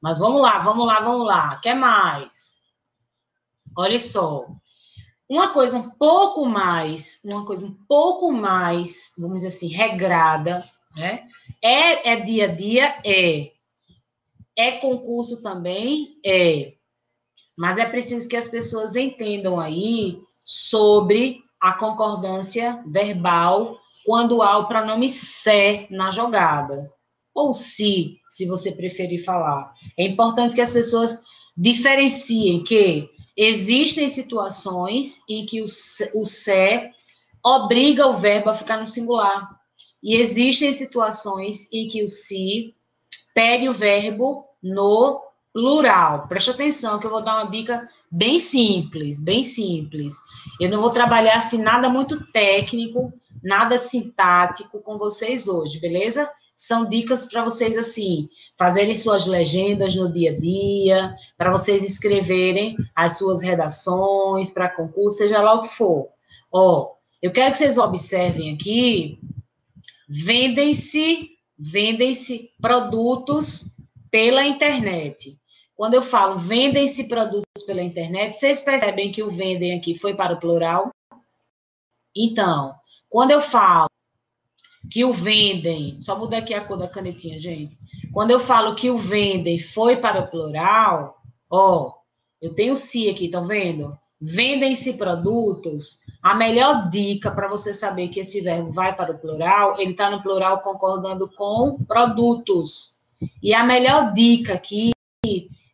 Mas 0.00 0.18
vamos 0.18 0.40
lá, 0.40 0.58
vamos 0.60 0.86
lá, 0.86 1.00
vamos 1.00 1.26
lá. 1.26 1.60
Quer 1.60 1.74
mais? 1.74 2.62
Olha 3.76 3.98
só. 3.98 4.46
Uma 5.28 5.52
coisa 5.52 5.76
um 5.76 5.90
pouco 5.90 6.46
mais, 6.46 7.20
uma 7.24 7.44
coisa 7.44 7.66
um 7.66 7.74
pouco 7.86 8.32
mais, 8.32 9.12
vamos 9.18 9.42
dizer 9.42 9.48
assim, 9.48 9.68
regrada, 9.68 10.64
né? 10.96 11.28
É, 11.62 12.12
é 12.12 12.16
dia 12.20 12.44
a 12.44 12.48
dia? 12.48 12.98
É. 13.04 13.52
É 14.56 14.72
concurso 14.72 15.42
também? 15.42 16.16
É. 16.24 16.72
Mas 17.56 17.78
é 17.78 17.84
preciso 17.86 18.28
que 18.28 18.36
as 18.36 18.48
pessoas 18.48 18.96
entendam 18.96 19.60
aí 19.60 20.18
sobre 20.44 21.42
a 21.60 21.72
concordância 21.72 22.82
verbal 22.86 23.78
quando 24.04 24.42
há 24.42 24.58
o 24.58 24.68
pronome 24.68 25.08
se 25.08 25.86
na 25.90 26.10
jogada. 26.10 26.90
ou 27.34 27.52
se, 27.52 28.18
se 28.30 28.46
você 28.46 28.72
preferir 28.72 29.22
falar. 29.22 29.74
É 29.98 30.06
importante 30.06 30.54
que 30.54 30.60
as 30.60 30.72
pessoas 30.72 31.22
diferenciem 31.54 32.64
que 32.64 33.10
existem 33.36 34.08
situações 34.08 35.20
em 35.28 35.44
que 35.44 35.60
o, 35.60 35.64
o 36.14 36.24
se 36.24 36.90
obriga 37.44 38.06
o 38.06 38.14
verbo 38.14 38.48
a 38.48 38.54
ficar 38.54 38.80
no 38.80 38.88
singular. 38.88 39.55
E 40.06 40.14
existem 40.14 40.70
situações 40.70 41.68
em 41.72 41.88
que 41.88 42.04
o 42.04 42.08
se 42.08 42.76
pede 43.34 43.68
o 43.68 43.74
verbo 43.74 44.44
no 44.62 45.20
plural. 45.52 46.28
Preste 46.28 46.52
atenção 46.52 47.00
que 47.00 47.06
eu 47.08 47.10
vou 47.10 47.24
dar 47.24 47.42
uma 47.42 47.50
dica 47.50 47.88
bem 48.08 48.38
simples, 48.38 49.20
bem 49.20 49.42
simples. 49.42 50.14
Eu 50.60 50.70
não 50.70 50.80
vou 50.80 50.90
trabalhar 50.90 51.38
assim 51.38 51.60
nada 51.60 51.88
muito 51.88 52.24
técnico, 52.30 53.12
nada 53.42 53.76
sintático 53.78 54.80
com 54.80 54.96
vocês 54.96 55.48
hoje, 55.48 55.80
beleza? 55.80 56.30
São 56.54 56.88
dicas 56.88 57.26
para 57.26 57.42
vocês 57.42 57.76
assim, 57.76 58.28
fazerem 58.56 58.94
suas 58.94 59.26
legendas 59.26 59.96
no 59.96 60.12
dia 60.12 60.30
a 60.30 60.38
dia, 60.38 61.14
para 61.36 61.50
vocês 61.50 61.82
escreverem 61.82 62.76
as 62.94 63.18
suas 63.18 63.42
redações 63.42 64.54
para 64.54 64.68
concurso, 64.68 65.18
seja 65.18 65.42
lá 65.42 65.54
o 65.54 65.62
que 65.62 65.68
for. 65.68 66.10
Ó, 66.52 66.92
eu 67.20 67.32
quero 67.32 67.50
que 67.50 67.58
vocês 67.58 67.76
observem 67.76 68.54
aqui, 68.54 69.18
vendem-se, 70.08 71.30
vendem-se 71.58 72.50
produtos 72.60 73.76
pela 74.10 74.46
internet. 74.46 75.38
Quando 75.74 75.94
eu 75.94 76.02
falo 76.02 76.38
vendem-se 76.38 77.08
produtos 77.08 77.64
pela 77.66 77.82
internet, 77.82 78.38
vocês 78.38 78.60
percebem 78.60 79.12
que 79.12 79.22
o 79.22 79.30
vendem 79.30 79.76
aqui 79.76 79.98
foi 79.98 80.14
para 80.14 80.34
o 80.34 80.40
plural? 80.40 80.90
Então, 82.16 82.74
quando 83.08 83.30
eu 83.32 83.40
falo 83.40 83.88
que 84.90 85.04
o 85.04 85.12
vendem, 85.12 86.00
só 86.00 86.18
mudar 86.18 86.38
aqui 86.38 86.54
a 86.54 86.64
cor 86.64 86.78
da 86.78 86.88
canetinha, 86.88 87.38
gente. 87.38 87.76
Quando 88.12 88.30
eu 88.30 88.40
falo 88.40 88.74
que 88.74 88.88
o 88.88 88.96
vendem 88.96 89.58
foi 89.58 89.96
para 89.96 90.20
o 90.20 90.30
plural, 90.30 91.16
ó, 91.50 91.92
eu 92.40 92.54
tenho 92.54 92.76
se 92.76 93.08
aqui, 93.10 93.26
estão 93.26 93.46
vendo? 93.46 93.98
Vendem-se 94.20 94.96
produtos. 94.96 96.00
A 96.22 96.34
melhor 96.34 96.88
dica 96.90 97.30
para 97.30 97.48
você 97.48 97.72
saber 97.72 98.08
que 98.08 98.20
esse 98.20 98.40
verbo 98.40 98.72
vai 98.72 98.94
para 98.94 99.12
o 99.12 99.18
plural, 99.18 99.80
ele 99.80 99.92
está 99.92 100.10
no 100.10 100.22
plural 100.22 100.60
concordando 100.60 101.30
com 101.30 101.82
produtos. 101.84 103.00
E 103.42 103.54
a 103.54 103.64
melhor 103.64 104.12
dica 104.12 104.54
aqui 104.54 104.92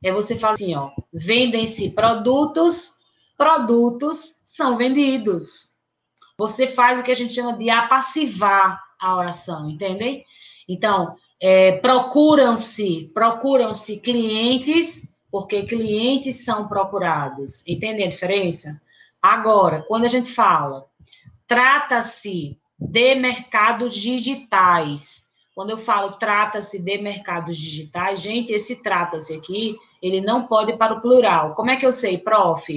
é 0.03 0.12
você 0.12 0.36
falar 0.36 0.55
assim, 0.55 0.74
ó, 0.74 0.90
vendem-se 1.12 1.90
produtos, 1.90 3.01
produtos 3.36 4.40
são 4.45 4.76
vendidos. 4.76 5.72
Você 6.36 6.66
faz 6.66 7.01
o 7.01 7.03
que 7.03 7.11
a 7.11 7.14
gente 7.16 7.34
chama 7.34 7.57
de 7.57 7.70
apassivar 7.70 8.82
a 9.01 9.16
oração, 9.16 9.68
entendem? 9.68 10.24
Então, 10.68 11.16
é, 11.40 11.72
procuram-se, 11.72 13.11
procuram-se 13.12 14.01
clientes, 14.01 15.16
porque 15.30 15.64
clientes 15.64 16.45
são 16.45 16.68
procurados. 16.68 17.66
Entendem 17.66 18.07
a 18.07 18.11
diferença? 18.11 18.80
Agora, 19.23 19.85
quando 19.87 20.05
a 20.05 20.09
gente 20.09 20.33
fala, 20.33 20.87
trata-se 21.47 22.59
de 22.79 23.14
mercados 23.14 23.95
digitais. 23.95 25.31
Quando 25.55 25.70
eu 25.70 25.79
falo 25.79 26.12
trata-se 26.12 26.83
de 26.83 26.99
mercados 26.99 27.57
digitais, 27.57 28.20
gente, 28.20 28.53
esse 28.53 28.83
trata-se 28.83 29.35
aqui 29.35 29.77
ele 30.03 30.20
não 30.20 30.47
pode 30.47 30.77
para 30.77 30.95
o 30.95 31.01
plural. 31.01 31.55
Como 31.55 31.70
é 31.70 31.77
que 31.77 31.87
eu 31.87 31.93
sei, 31.93 32.18
prof? 32.18 32.75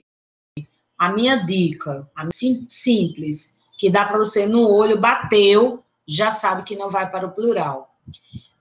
A 0.98 1.12
minha 1.12 1.38
dica, 1.38 2.08
a 2.16 2.28
sim, 2.32 2.68
simples, 2.70 3.60
que 3.78 3.89
dá 3.89 4.06
para 4.06 4.18
você 4.18 4.46
no 4.46 4.70
olho, 4.70 5.00
bateu, 5.00 5.84
já 6.08 6.30
sabe 6.30 6.64
que 6.64 6.76
não 6.76 6.89
vai 6.89 7.10
para 7.10 7.26
o 7.26 7.32
plural. 7.32 7.96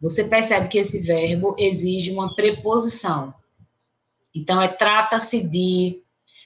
Você 0.00 0.24
percebe 0.24 0.68
que 0.68 0.78
esse 0.78 1.00
verbo 1.00 1.54
exige 1.58 2.10
uma 2.12 2.34
preposição. 2.34 3.34
Então, 4.34 4.60
é 4.60 4.68
trata-se 4.68 5.46
de, 5.46 6.02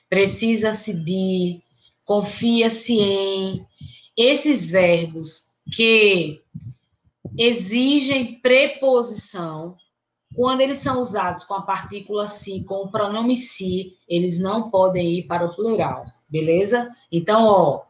precisa-se 0.09 0.95
de, 0.95 1.61
confia-se 2.05 2.99
em. 2.99 3.67
Esses 4.17 4.73
verbos 4.73 5.53
que 5.73 6.43
exigem 7.37 8.41
preposição, 8.41 9.77
quando 10.35 10.61
eles 10.61 10.79
são 10.79 11.01
usados 11.01 11.45
com 11.45 11.55
a 11.55 11.63
partícula 11.63 12.27
si, 12.27 12.65
com 12.65 12.85
o 12.85 12.91
pronome 12.91 13.37
si, 13.37 13.97
eles 14.09 14.41
não 14.41 14.71
podem 14.71 15.19
ir 15.19 15.27
para 15.27 15.47
o 15.47 15.55
plural, 15.55 16.05
beleza? 16.29 16.89
Então, 17.13 17.45
ó, 17.45 17.83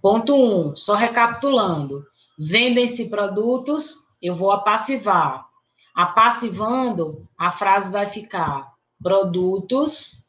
ponto 0.00 0.34
um, 0.34 0.74
só 0.74 0.94
recapitulando. 0.94 2.02
Vendem-se 2.38 3.10
produtos, 3.10 4.06
eu 4.22 4.34
vou 4.34 4.50
apassivar. 4.50 5.46
Apassivando, 5.94 7.28
a 7.38 7.52
frase 7.52 7.92
vai 7.92 8.06
ficar 8.06 8.72
produtos, 9.02 10.23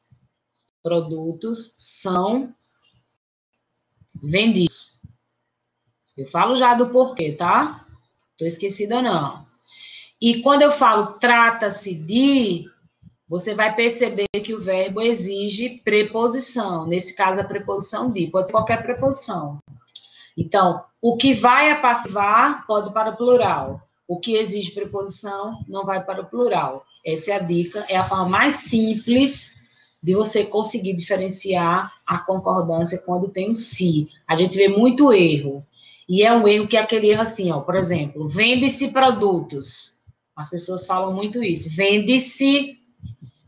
produtos 0.86 1.73
são 1.79 2.53
vendidos. 4.23 5.01
Eu 6.15 6.29
falo 6.29 6.55
já 6.55 6.75
do 6.75 6.89
porquê, 6.89 7.31
tá? 7.31 7.83
Tô 8.38 8.45
esquecida 8.45 9.01
não. 9.01 9.39
E 10.21 10.43
quando 10.43 10.61
eu 10.61 10.71
falo 10.71 11.13
trata-se 11.19 11.95
de, 11.95 12.69
você 13.27 13.55
vai 13.55 13.75
perceber 13.75 14.27
que 14.43 14.53
o 14.53 14.61
verbo 14.61 15.01
exige 15.01 15.81
preposição. 15.83 16.86
Nesse 16.86 17.15
caso, 17.15 17.41
a 17.41 17.43
preposição 17.43 18.11
de, 18.11 18.27
pode 18.27 18.47
ser 18.47 18.53
qualquer 18.53 18.83
preposição. 18.83 19.57
Então, 20.38 20.86
o 21.01 21.17
que 21.17 21.33
vai 21.33 21.71
a 21.71 21.81
passivar 21.81 22.63
pode 22.67 22.93
para 22.93 23.09
o 23.09 23.17
plural. 23.17 23.81
O 24.07 24.19
que 24.19 24.36
exige 24.36 24.69
preposição 24.69 25.63
não 25.67 25.83
vai 25.83 26.03
para 26.03 26.21
o 26.21 26.27
plural. 26.27 26.86
Essa 27.03 27.31
é 27.31 27.36
a 27.38 27.39
dica, 27.39 27.83
é 27.89 27.97
a 27.97 28.07
forma 28.07 28.29
mais 28.29 28.57
simples 28.57 29.64
de 30.06 30.14
você 30.14 30.43
conseguir 30.43 30.93
diferenciar 30.93 31.91
a 32.06 32.20
concordância 32.20 33.01
quando 33.03 33.32
tem 33.32 33.49
um 33.49 33.56
si. 33.56 34.08
A 34.28 34.38
gente 34.38 34.56
vê 34.56 34.68
muito 34.68 35.12
erro. 35.12 35.66
E 36.08 36.22
é 36.22 36.32
um 36.32 36.47
erro 36.47 36.68
que 36.68 36.78
é 36.78 36.80
aquele 36.80 37.10
erro 37.10 37.24
assim, 37.24 37.51
ó, 37.51 37.62
por 37.62 37.76
exemplo, 37.76 38.28
vende-se 38.28 38.89
produtos. 38.89 40.03
As 40.36 40.51
pessoas 40.51 40.86
falam 40.86 41.12
muito 41.12 41.41
isso. 41.41 41.76
Vende-se, 41.76 42.78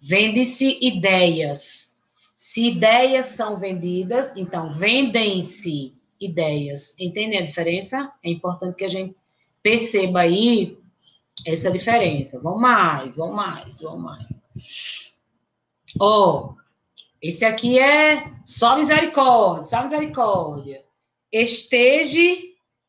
vende-se 0.01 0.80
ideias. 0.82 1.99
Se 2.36 2.70
ideias 2.70 3.28
são 3.28 3.60
vendidas, 3.60 4.36
então 4.36 4.72
vendem-se 4.72 5.93
ideias. 6.20 6.95
Entende 6.99 7.38
a 7.38 7.45
diferença? 7.45 8.12
É 8.24 8.32
importante 8.32 8.78
que 8.78 8.86
a 8.86 8.89
gente 8.89 9.16
perceba 9.62 10.22
aí 10.22 10.76
essa 11.45 11.70
diferença. 11.70 12.41
Vamos 12.41 12.62
mais, 12.62 13.16
vamos 13.16 13.36
mais, 13.36 13.80
vamos 13.80 14.01
mais. 14.01 15.07
Ó, 15.99 16.53
oh, 16.53 16.55
esse 17.21 17.45
aqui 17.45 17.79
é 17.79 18.31
só 18.45 18.75
misericórdia, 18.75 19.65
só 19.65 19.81
misericórdia. 19.83 20.83
Esteja, 21.31 22.37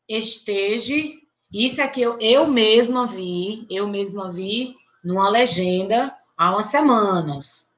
esteja 0.07 1.19
isso 1.51 1.81
aqui 1.81 2.01
eu, 2.01 2.19
eu 2.19 2.47
mesma 2.47 3.07
vi, 3.07 3.65
eu 3.69 3.87
mesma 3.87 4.31
vi 4.31 4.75
numa 5.03 5.29
legenda 5.29 6.13
há 6.37 6.51
umas 6.51 6.67
semanas. 6.67 7.69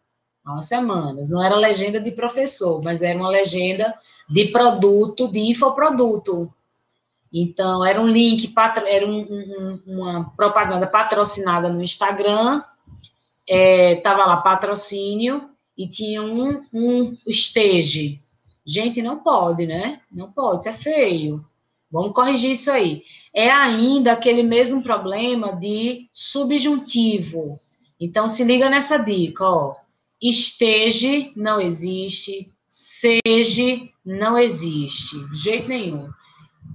Há 0.44 0.52
umas 0.52 0.66
semanas. 0.66 1.30
Não 1.30 1.42
era 1.42 1.56
legenda 1.56 2.00
de 2.00 2.12
professor, 2.12 2.82
mas 2.84 3.02
era 3.02 3.18
uma 3.18 3.30
legenda 3.30 3.94
de 4.30 4.48
produto, 4.48 5.32
de 5.32 5.40
infoproduto. 5.40 6.54
Então, 7.34 7.86
era 7.86 8.02
um 8.02 8.08
link, 8.08 8.54
era 8.88 9.08
um, 9.08 9.22
um, 9.22 9.82
uma 9.88 10.30
propaganda 10.36 10.86
patrocinada 10.86 11.70
no 11.70 11.82
Instagram, 11.82 12.62
estava 13.48 14.22
é, 14.22 14.26
lá 14.26 14.38
patrocínio, 14.38 15.52
e 15.78 15.88
tinha 15.88 16.22
um, 16.22 16.62
um 16.74 17.18
stage. 17.28 18.20
Gente, 18.66 19.02
não 19.02 19.20
pode, 19.20 19.66
né? 19.66 20.00
Não 20.12 20.32
pode, 20.32 20.60
isso 20.60 20.70
é 20.70 20.74
feio. 20.74 21.46
Vamos 21.92 22.14
corrigir 22.14 22.52
isso 22.52 22.70
aí. 22.72 23.04
É 23.34 23.50
ainda 23.50 24.12
aquele 24.12 24.44
mesmo 24.44 24.84
problema 24.84 25.56
de 25.56 26.08
subjuntivo. 26.14 27.56
Então, 28.00 28.28
se 28.30 28.44
liga 28.44 28.70
nessa 28.70 28.98
dica, 28.98 29.44
ó. 29.44 29.74
Esteja 30.22 31.32
não 31.36 31.60
existe, 31.60 32.52
seja 32.68 33.82
não 34.06 34.38
existe, 34.38 35.18
de 35.32 35.38
jeito 35.38 35.68
nenhum. 35.68 36.10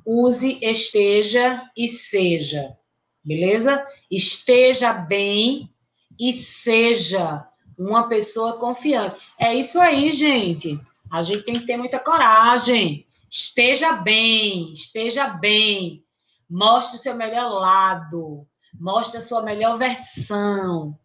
Use 0.04 0.58
esteja 0.60 1.62
e 1.76 1.86
seja, 1.86 2.76
beleza? 3.24 3.86
Esteja 4.10 4.92
bem 4.92 5.70
e 6.18 6.32
seja 6.32 7.46
uma 7.78 8.08
pessoa 8.08 8.58
confiante. 8.58 9.18
É 9.38 9.54
isso 9.54 9.78
aí, 9.78 10.10
gente. 10.10 10.80
A 11.10 11.22
gente 11.22 11.42
tem 11.42 11.54
que 11.54 11.66
ter 11.66 11.76
muita 11.76 11.98
coragem. 11.98 13.06
Esteja 13.30 13.92
bem, 13.92 14.72
esteja 14.72 15.28
bem. 15.28 16.04
Mostre 16.48 16.96
o 16.96 17.00
seu 17.00 17.14
melhor 17.14 17.50
lado, 17.50 18.46
mostre 18.78 19.18
a 19.18 19.20
sua 19.20 19.42
melhor 19.42 19.76
versão 19.76 20.96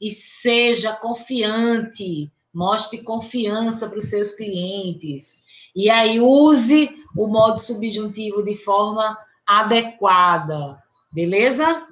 e 0.00 0.10
seja 0.10 0.92
confiante. 0.92 2.30
Mostre 2.52 3.02
confiança 3.02 3.88
para 3.88 3.98
os 3.98 4.10
seus 4.10 4.32
clientes. 4.32 5.42
E 5.74 5.90
aí 5.90 6.20
use 6.20 6.90
o 7.16 7.28
modo 7.28 7.60
subjuntivo 7.60 8.42
de 8.42 8.56
forma 8.56 9.16
adequada. 9.46 10.82
Beleza? 11.12 11.86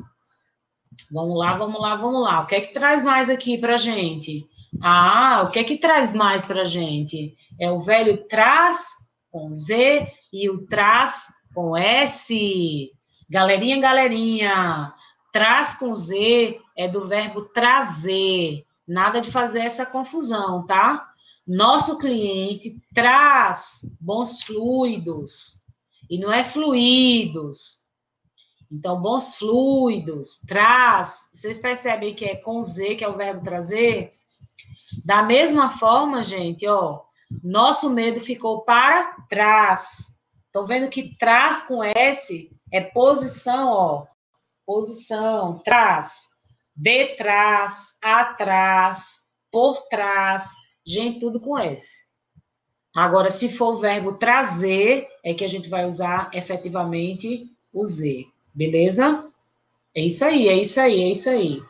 Vamos 1.11 1.39
lá, 1.39 1.55
vamos 1.57 1.81
lá, 1.81 1.97
vamos 1.97 2.23
lá. 2.23 2.41
O 2.41 2.47
que 2.47 2.55
é 2.55 2.61
que 2.61 2.73
traz 2.73 3.05
mais 3.05 3.31
aqui 3.31 3.59
para 3.59 3.77
gente? 3.77 4.47
Ah, 4.83 5.45
o 5.47 5.51
que 5.51 5.59
é 5.59 5.65
que 5.65 5.79
traz 5.79 6.15
mais 6.15 6.45
para 6.45 6.65
gente? 6.65 7.35
É 7.59 7.71
o 7.71 7.81
velho 7.81 8.27
traz 8.29 8.89
com 9.31 9.53
Z 9.53 10.13
e 10.33 10.51
o 10.51 10.67
traz 10.67 11.29
com 11.55 11.77
S. 11.77 12.91
Galerinha, 13.29 13.81
galerinha, 13.81 14.93
traz 15.33 15.75
com 15.75 15.95
Z 15.95 16.61
é 16.77 16.89
do 16.89 17.07
verbo 17.07 17.43
trazer. 17.47 18.65
Nada 18.87 19.21
de 19.21 19.33
fazer 19.33 19.61
essa 19.61 19.85
confusão, 19.85 20.65
tá? 20.67 21.09
Nosso 21.47 21.99
cliente 21.99 22.73
traz 22.95 23.97
bons 24.01 24.43
fluidos 24.43 25.65
e 26.11 26.19
não 26.19 26.33
é 26.33 26.45
fluidos. 26.45 27.86
Então, 28.71 29.01
bons 29.01 29.37
fluidos, 29.37 30.41
traz. 30.47 31.31
Vocês 31.33 31.59
percebem 31.59 32.15
que 32.15 32.25
é 32.25 32.37
com 32.37 32.63
Z, 32.63 32.97
que 32.97 33.05
é 33.05 33.09
o 33.09 33.17
verbo 33.17 33.45
trazer? 33.45 34.11
Da 35.05 35.23
mesma 35.23 35.71
forma, 35.71 36.23
gente, 36.23 36.67
ó, 36.67 37.03
nosso 37.43 37.91
medo 37.91 38.21
ficou 38.21 38.63
para 38.63 39.17
trás. 39.29 40.17
Estão 40.47 40.67
vendo 40.67 40.89
que 40.89 41.17
trás 41.17 41.63
com 41.63 41.83
S 41.83 42.51
é 42.73 42.81
posição, 42.81 43.69
ó. 43.69 44.07
Posição, 44.65 45.59
trás. 45.59 46.27
Detrás, 46.75 47.99
atrás, 48.03 49.31
por 49.51 49.87
trás. 49.89 50.51
Gente, 50.85 51.21
tudo 51.21 51.41
com 51.41 51.59
S. 51.59 52.07
Agora, 52.95 53.29
se 53.29 53.53
for 53.53 53.75
o 53.75 53.79
verbo 53.79 54.15
trazer, 54.15 55.07
é 55.25 55.35
que 55.35 55.45
a 55.45 55.49
gente 55.49 55.69
vai 55.69 55.85
usar 55.85 56.31
efetivamente 56.33 57.45
o 57.73 57.85
Z. 57.85 58.27
Beleza? 58.57 59.31
É 59.95 60.01
isso 60.01 60.25
aí, 60.25 60.49
é 60.49 60.59
isso 60.59 60.81
aí, 60.81 61.03
é 61.03 61.11
isso 61.11 61.29
aí. 61.29 61.63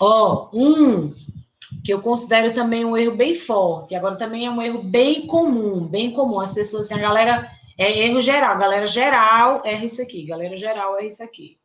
Ó, 0.00 0.48
um 0.54 1.14
que 1.84 1.92
eu 1.92 2.00
considero 2.00 2.52
também 2.54 2.84
um 2.84 2.96
erro 2.96 3.14
bem 3.14 3.34
forte, 3.34 3.94
agora 3.94 4.16
também 4.16 4.46
é 4.46 4.50
um 4.50 4.62
erro 4.62 4.82
bem 4.82 5.26
comum, 5.26 5.86
bem 5.86 6.12
comum. 6.12 6.40
As 6.40 6.54
pessoas, 6.54 6.86
assim, 6.86 6.94
a 6.94 6.98
galera, 6.98 7.50
é 7.76 8.06
erro 8.06 8.20
geral, 8.22 8.58
galera 8.58 8.86
geral 8.86 9.60
erra 9.64 9.84
isso 9.84 10.00
aqui, 10.00 10.24
galera 10.24 10.56
geral 10.56 10.96
erra 10.96 11.06
isso 11.06 11.22
aqui. 11.22 11.58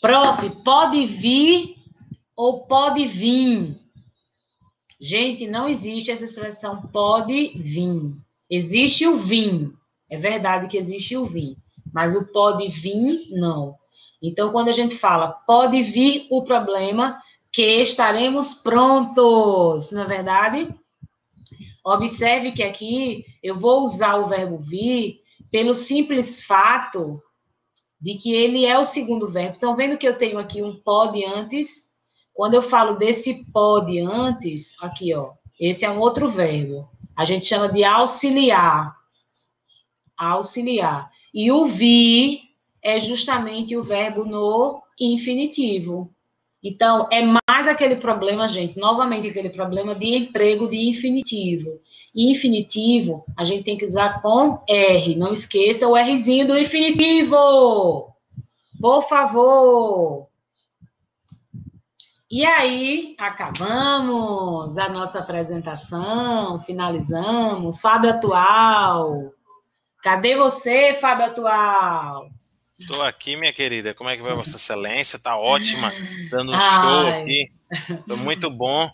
Prof, 0.00 0.48
pode 0.64 1.04
vir 1.06 1.76
ou 2.36 2.66
pode 2.66 3.04
vir? 3.04 3.80
Gente, 5.00 5.48
não 5.48 5.68
existe 5.68 6.10
essa 6.12 6.24
expressão 6.24 6.82
pode 6.82 7.52
vir. 7.56 8.14
Existe 8.48 9.06
o 9.06 9.18
vir. 9.18 9.72
É 10.14 10.16
verdade 10.16 10.68
que 10.68 10.78
existe 10.78 11.16
o 11.16 11.26
vir, 11.26 11.56
mas 11.92 12.14
o 12.14 12.24
pode 12.32 12.68
vir, 12.68 13.26
não. 13.30 13.74
Então, 14.22 14.52
quando 14.52 14.68
a 14.68 14.72
gente 14.72 14.96
fala 14.96 15.26
pode 15.28 15.82
vir 15.82 16.28
o 16.30 16.44
problema, 16.44 17.20
que 17.52 17.80
estaremos 17.80 18.54
prontos, 18.54 19.90
na 19.90 20.04
é 20.04 20.06
verdade? 20.06 20.74
Observe 21.84 22.52
que 22.52 22.62
aqui 22.62 23.24
eu 23.42 23.58
vou 23.58 23.82
usar 23.82 24.14
o 24.16 24.28
verbo 24.28 24.58
vir 24.58 25.18
pelo 25.50 25.74
simples 25.74 26.44
fato 26.44 27.20
de 28.00 28.14
que 28.14 28.32
ele 28.32 28.64
é 28.64 28.78
o 28.78 28.84
segundo 28.84 29.28
verbo. 29.28 29.54
Estão 29.54 29.74
vendo 29.74 29.98
que 29.98 30.06
eu 30.06 30.16
tenho 30.16 30.38
aqui 30.38 30.62
um 30.62 30.76
pode 30.76 31.24
antes? 31.24 31.90
Quando 32.32 32.54
eu 32.54 32.62
falo 32.62 32.98
desse 32.98 33.50
pode 33.50 33.98
antes, 33.98 34.80
aqui, 34.80 35.12
ó, 35.12 35.32
esse 35.58 35.84
é 35.84 35.90
um 35.90 35.98
outro 35.98 36.30
verbo. 36.30 36.88
A 37.16 37.24
gente 37.24 37.46
chama 37.46 37.68
de 37.68 37.82
auxiliar 37.82 38.94
auxiliar. 40.16 41.10
E 41.32 41.50
o 41.50 41.66
vir 41.66 42.40
é 42.82 42.98
justamente 43.00 43.76
o 43.76 43.82
verbo 43.82 44.24
no 44.24 44.82
infinitivo. 45.00 46.10
Então, 46.62 47.06
é 47.12 47.20
mais 47.22 47.68
aquele 47.68 47.96
problema, 47.96 48.48
gente, 48.48 48.78
novamente 48.78 49.28
aquele 49.28 49.50
problema 49.50 49.94
de 49.94 50.16
emprego 50.16 50.66
de 50.68 50.88
infinitivo. 50.88 51.78
Infinitivo, 52.14 53.22
a 53.36 53.44
gente 53.44 53.64
tem 53.64 53.76
que 53.76 53.84
usar 53.84 54.22
com 54.22 54.62
R. 54.66 55.14
Não 55.14 55.34
esqueça 55.34 55.86
o 55.86 55.94
Rzinho 55.94 56.46
do 56.46 56.56
infinitivo. 56.56 58.14
Por 58.80 59.02
favor. 59.02 60.26
E 62.30 62.44
aí, 62.46 63.14
acabamos 63.18 64.78
a 64.78 64.88
nossa 64.88 65.18
apresentação, 65.18 66.60
finalizamos. 66.62 67.80
Fábio 67.80 68.10
Atual. 68.10 69.32
Cadê 70.04 70.36
você, 70.36 70.94
Fábio 70.94 71.24
Atual? 71.24 72.30
Estou 72.78 73.02
aqui, 73.02 73.36
minha 73.36 73.54
querida. 73.54 73.94
Como 73.94 74.10
é 74.10 74.16
que 74.18 74.22
vai 74.22 74.34
Vossa 74.34 74.56
Excelência? 74.56 75.18
Tá 75.18 75.34
ótima, 75.38 75.90
dando 76.30 76.52
um 76.52 76.60
show 76.60 77.06
aqui. 77.06 77.50
Foi 78.06 78.14
muito 78.14 78.50
bom 78.50 78.92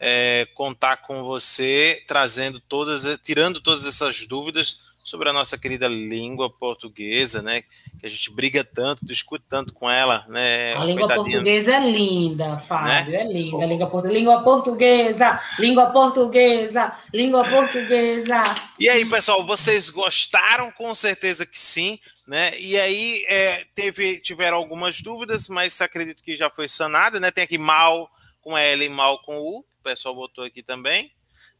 é, 0.00 0.48
contar 0.54 0.96
com 0.96 1.22
você, 1.22 2.02
trazendo 2.08 2.58
todas, 2.58 3.04
tirando 3.22 3.60
todas 3.60 3.84
essas 3.84 4.26
dúvidas 4.26 4.80
sobre 5.08 5.30
a 5.30 5.32
nossa 5.32 5.56
querida 5.56 5.88
língua 5.88 6.50
portuguesa, 6.50 7.40
né? 7.40 7.62
Que 7.98 8.06
a 8.06 8.08
gente 8.08 8.30
briga 8.30 8.62
tanto, 8.62 9.06
discute 9.06 9.44
tanto 9.48 9.72
com 9.72 9.90
ela, 9.90 10.22
né? 10.28 10.74
A 10.74 10.84
língua 10.84 11.08
portuguesa 11.08 11.76
é 11.76 11.90
linda, 11.90 12.58
Fábio, 12.58 13.12
né? 13.12 13.22
é 13.22 13.24
linda. 13.24 13.64
Língua, 13.64 13.86
portu... 13.88 14.08
língua 14.08 14.42
portuguesa, 14.42 15.38
língua 15.58 15.86
portuguesa, 15.90 16.92
língua 17.12 17.42
portuguesa. 17.48 18.42
E 18.78 18.86
aí, 18.88 19.08
pessoal, 19.08 19.46
vocês 19.46 19.88
gostaram? 19.88 20.70
Com 20.72 20.94
certeza 20.94 21.46
que 21.46 21.58
sim, 21.58 21.98
né? 22.26 22.52
E 22.58 22.78
aí, 22.78 23.24
é, 23.28 23.64
teve, 23.74 24.20
tiveram 24.20 24.58
algumas 24.58 25.00
dúvidas, 25.00 25.48
mas 25.48 25.80
acredito 25.80 26.22
que 26.22 26.36
já 26.36 26.50
foi 26.50 26.68
sanada, 26.68 27.18
né? 27.18 27.30
Tem 27.30 27.44
aqui 27.44 27.56
mal 27.56 28.10
com 28.42 28.58
L 28.58 28.84
e 28.84 28.88
mal 28.90 29.22
com 29.22 29.38
U, 29.38 29.60
o 29.60 29.82
pessoal 29.82 30.14
botou 30.14 30.44
aqui 30.44 30.62
também. 30.62 31.10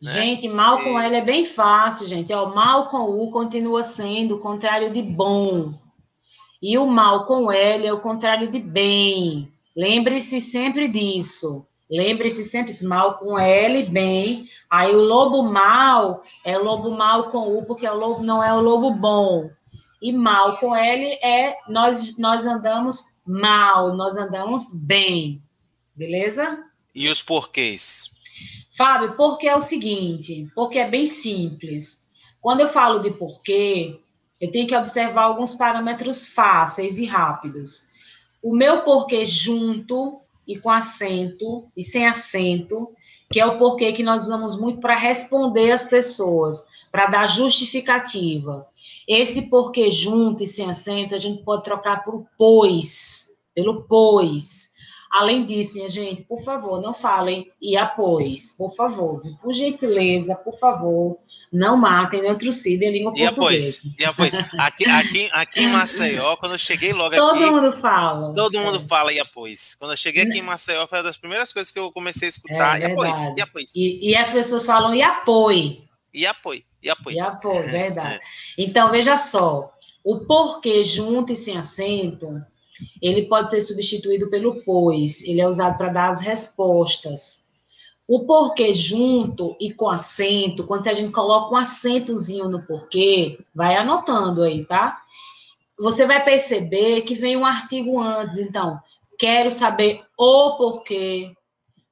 Né? 0.01 0.12
Gente, 0.12 0.49
mal 0.49 0.78
com 0.82 0.99
L 0.99 1.14
é 1.16 1.24
bem 1.24 1.44
fácil, 1.44 2.07
gente. 2.07 2.32
Ó, 2.32 2.55
mal 2.55 2.88
com 2.88 3.05
U 3.05 3.30
continua 3.30 3.82
sendo 3.82 4.36
o 4.36 4.40
contrário 4.40 4.92
de 4.92 5.03
bom. 5.03 5.72
E 6.62 6.78
o 6.78 6.86
mal 6.86 7.26
com 7.26 7.51
L 7.51 7.86
é 7.86 7.92
o 7.92 8.01
contrário 8.01 8.51
de 8.51 8.59
bem. 8.59 9.53
Lembre-se 9.76 10.40
sempre 10.40 10.88
disso. 10.88 11.66
Lembre-se 11.90 12.44
sempre, 12.44 12.74
mal 12.84 13.16
com 13.16 13.38
L, 13.38 13.84
bem. 13.84 14.44
Aí 14.68 14.94
o 14.94 15.01
lobo 15.01 15.42
mal 15.42 16.22
é 16.44 16.59
o 16.59 16.62
lobo 16.62 16.90
mal 16.90 17.30
com 17.30 17.57
U, 17.57 17.64
porque 17.64 17.88
o 17.88 17.94
lobo 17.94 18.22
não 18.22 18.42
é 18.42 18.53
o 18.53 18.61
lobo 18.61 18.92
bom. 18.92 19.51
E 20.01 20.12
mal 20.12 20.59
com 20.59 20.76
L 20.76 21.18
é 21.22 21.57
nós, 21.68 22.18
nós 22.18 22.46
andamos 22.46 23.16
mal, 23.26 23.96
nós 23.96 24.16
andamos 24.16 24.70
bem. 24.72 25.42
Beleza? 25.96 26.62
E 26.94 27.09
os 27.09 27.22
porquês? 27.22 28.11
Fábio, 28.79 29.16
porque 29.16 29.49
é 29.49 29.57
o 29.57 29.61
seguinte, 29.61 30.49
porque 30.55 30.79
é 30.79 30.89
bem 30.89 31.05
simples. 31.05 32.12
Quando 32.41 32.61
eu 32.61 32.68
falo 32.68 33.01
de 33.01 33.11
porquê, 33.11 33.99
eu 34.41 34.53
tenho 34.53 34.68
que 34.68 34.76
observar 34.76 35.22
alguns 35.22 35.57
parâmetros 35.57 36.29
fáceis 36.29 36.97
e 37.01 37.05
rápidos. 37.05 37.91
O 38.41 38.55
meu 38.55 38.85
porquê 38.85 39.26
junto 39.26 40.20
e 40.47 40.57
com 40.57 40.70
acento 40.70 41.68
e 41.76 41.83
sem 41.83 42.07
acento, 42.07 42.87
que 43.29 43.41
é 43.41 43.47
o 43.47 43.59
porquê 43.59 43.93
que 43.93 44.05
nós 44.05 44.22
usamos 44.22 44.57
muito 44.57 44.81
para 44.81 44.97
responder 44.97 45.72
às 45.72 45.89
pessoas, 45.89 46.64
para 46.93 47.09
dar 47.09 47.26
justificativa. 47.26 48.64
Esse 49.09 49.51
porquê 49.51 49.91
junto 49.91 50.45
e 50.45 50.47
sem 50.47 50.70
acento, 50.70 51.16
a 51.16 51.18
gente 51.18 51.43
pode 51.43 51.64
trocar 51.64 52.05
por 52.05 52.29
pois, 52.39 53.41
pelo 53.57 53.83
pois. 53.89 54.67
Além 55.11 55.46
disso, 55.46 55.74
minha 55.74 55.88
gente, 55.88 56.22
por 56.22 56.42
favor, 56.42 56.82
não 56.82 56.92
falem 56.92 57.50
e 57.61 57.76
após, 57.76 58.50
por 58.56 58.74
favor, 58.74 59.22
por 59.40 59.54
gentileza, 59.54 60.34
por 60.36 60.59
favor, 60.59 61.18
não 61.50 61.78
matem, 61.78 62.22
não 62.22 62.36
trucidem 62.36 62.92
língua 62.92 63.12
e 63.16 63.24
portuguesa. 63.24 63.80
E 63.98 64.04
após, 64.04 64.34
aqui, 64.34 64.84
aqui, 64.84 65.28
aqui 65.32 65.61
em 65.62 65.68
Maceió, 65.68 66.36
quando 66.36 66.52
eu 66.52 66.59
cheguei 66.59 66.92
logo 66.92 67.16
todo 67.16 67.30
aqui... 67.30 67.40
Todo 67.40 67.52
mundo 67.52 67.76
fala. 67.80 68.34
Todo 68.34 68.59
é. 68.59 68.64
mundo 68.64 68.80
fala 68.80 69.12
e 69.12 69.18
após. 69.18 69.74
Quando 69.76 69.92
eu 69.92 69.96
cheguei 69.96 70.24
aqui 70.24 70.38
em 70.38 70.42
Maceió, 70.42 70.86
foi 70.86 70.98
uma 70.98 71.04
das 71.04 71.16
primeiras 71.16 71.52
coisas 71.52 71.72
que 71.72 71.78
eu 71.78 71.90
comecei 71.90 72.28
a 72.28 72.30
escutar, 72.30 72.82
é, 72.82 72.84
e 72.88 72.92
após, 72.92 73.18
e 73.36 73.40
após. 73.40 73.72
E, 73.74 74.11
e 74.11 74.16
as 74.16 74.30
pessoas 74.30 74.66
falam 74.66 74.94
e 74.94 75.00
apoie. 75.00 75.84
E 76.12 76.26
apoie, 76.26 76.64
e 76.82 76.90
apoie. 76.90 77.16
E 77.16 77.20
apoie, 77.20 77.62
verdade. 77.62 78.20
Então, 78.59 78.90
veja 78.90 79.16
só, 79.16 79.72
o 80.04 80.20
porquê 80.20 80.84
junto 80.84 81.32
e 81.32 81.36
sem 81.36 81.56
acento 81.56 82.42
ele 83.01 83.26
pode 83.26 83.51
ser 83.51 83.61
substituído 83.61 84.29
pelo 84.29 84.62
pois, 84.62 85.22
ele 85.22 85.41
é 85.41 85.47
usado 85.47 85.76
para 85.76 85.93
dar 85.93 86.09
as 86.09 86.20
respostas. 86.20 87.49
O 88.07 88.24
porquê 88.24 88.72
junto 88.72 89.55
e 89.61 89.72
com 89.72 89.91
acento, 89.91 90.66
quando 90.66 90.89
a 90.89 90.93
gente 90.93 91.12
coloca 91.12 91.55
um 91.55 91.59
acentozinho 91.59 92.49
no 92.49 92.62
porquê, 92.62 93.39
vai 93.55 93.76
anotando 93.76 94.43
aí, 94.43 94.64
tá? 94.64 95.03
Você 95.79 96.07
vai 96.07 96.24
perceber 96.24 97.03
que 97.03 97.14
vem 97.14 97.37
um 97.37 97.45
artigo 97.45 98.01
antes, 98.01 98.39
então, 98.39 98.81
quero 99.18 99.51
saber 99.51 100.03
o 100.16 100.57
porquê, 100.57 101.33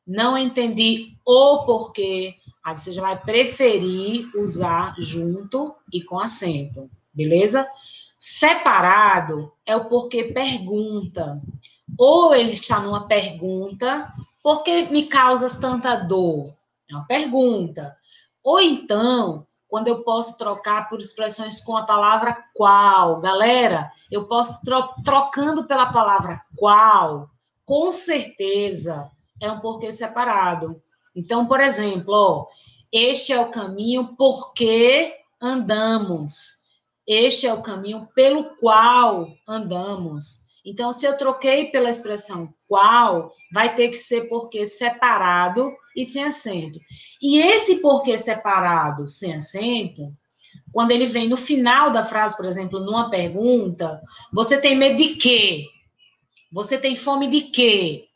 não 0.07 0.39
entendi 0.39 1.17
o 1.25 1.65
porquê, 1.65 2.37
aí 2.65 2.79
você 2.79 2.93
já 2.93 3.03
vai 3.03 3.21
preferir 3.21 4.31
usar 4.35 4.95
junto 4.99 5.75
e 5.93 6.03
com 6.03 6.19
acento, 6.19 6.89
beleza? 7.13 7.69
Separado 8.19 9.53
é 9.65 9.77
o 9.77 9.87
porquê 9.87 10.25
pergunta. 10.25 11.41
Ou 11.99 12.35
ele 12.35 12.53
está 12.53 12.81
numa 12.81 13.07
pergunta, 13.07 14.13
por 14.43 14.63
que 14.63 14.87
me 14.87 15.07
causas 15.07 15.59
tanta 15.59 15.97
dor? 15.97 16.55
É 16.91 16.95
uma 16.95 17.07
pergunta. 17.07 17.97
Ou 18.43 18.61
então, 18.61 19.47
quando 19.69 19.89
eu 19.89 20.03
posso 20.05 20.39
trocar 20.39 20.89
por 20.89 21.01
expressões 21.01 21.63
com 21.63 21.77
a 21.77 21.85
palavra 21.85 22.45
qual. 22.55 23.21
Galera, 23.21 23.91
eu 24.11 24.27
posso 24.27 24.61
tro 24.63 24.95
trocando 25.05 25.65
pela 25.65 25.93
palavra 25.93 26.41
qual, 26.57 27.29
com 27.65 27.91
certeza 27.91 29.11
é 29.41 29.51
um 29.51 29.61
porquê 29.61 29.91
separado. 29.91 30.81
Então, 31.15 31.47
por 31.47 31.61
exemplo, 31.61 32.15
ó, 32.15 32.47
este 32.93 33.33
é 33.33 33.41
o 33.41 33.51
caminho 33.51 34.15
porque 34.17 35.15
andamos. 35.41 36.56
Este 37.07 37.47
é 37.47 37.53
o 37.55 37.63
caminho 37.63 38.09
pelo 38.15 38.57
qual 38.57 39.29
andamos. 39.47 40.47
Então, 40.65 40.93
se 40.93 41.07
eu 41.07 41.17
troquei 41.17 41.67
pela 41.67 41.89
expressão 41.89 42.53
qual, 42.67 43.33
vai 43.53 43.77
ter 43.77 43.89
que 43.89 43.97
ser 43.97 44.29
porque 44.29 44.67
separado 44.67 45.73
e 45.95 46.05
sem 46.05 46.25
acento. 46.25 46.81
E 47.23 47.39
esse 47.39 47.81
porquê 47.81 48.19
separado 48.19 49.07
sem 49.07 49.35
acento, 49.35 50.13
quando 50.73 50.91
ele 50.91 51.07
vem 51.07 51.29
no 51.29 51.37
final 51.37 51.91
da 51.93 52.03
frase, 52.03 52.37
por 52.37 52.45
exemplo, 52.45 52.81
numa 52.81 53.09
pergunta, 53.09 54.03
você 54.33 54.61
tem 54.61 54.77
medo 54.77 54.97
de 54.97 55.15
quê? 55.15 55.65
Você 56.53 56.77
tem 56.77 56.97
fome 56.97 57.29
de 57.29 57.43
quê? 57.43 58.07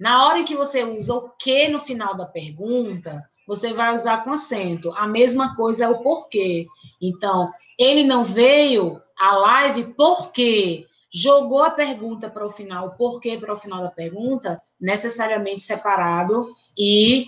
Na 0.00 0.26
hora 0.26 0.38
em 0.38 0.44
que 0.44 0.56
você 0.56 0.82
usa 0.84 1.12
o 1.12 1.30
que 1.30 1.68
no 1.68 1.80
final 1.80 2.16
da 2.16 2.24
pergunta, 2.24 3.22
você 3.48 3.72
vai 3.72 3.94
usar 3.94 4.22
com 4.22 4.30
acento. 4.30 4.92
A 4.92 5.06
mesma 5.06 5.56
coisa 5.56 5.86
é 5.86 5.88
o 5.88 6.00
porquê. 6.00 6.66
Então, 7.00 7.50
ele 7.78 8.04
não 8.04 8.22
veio 8.22 9.00
à 9.18 9.34
live 9.36 9.94
porque 9.94 10.86
jogou 11.10 11.62
a 11.62 11.70
pergunta 11.70 12.28
para 12.28 12.46
o 12.46 12.50
final, 12.50 12.88
o 12.88 12.90
porquê 12.90 13.38
para 13.38 13.54
o 13.54 13.56
final 13.56 13.82
da 13.82 13.88
pergunta, 13.88 14.60
necessariamente 14.78 15.64
separado 15.64 16.46
e 16.76 17.24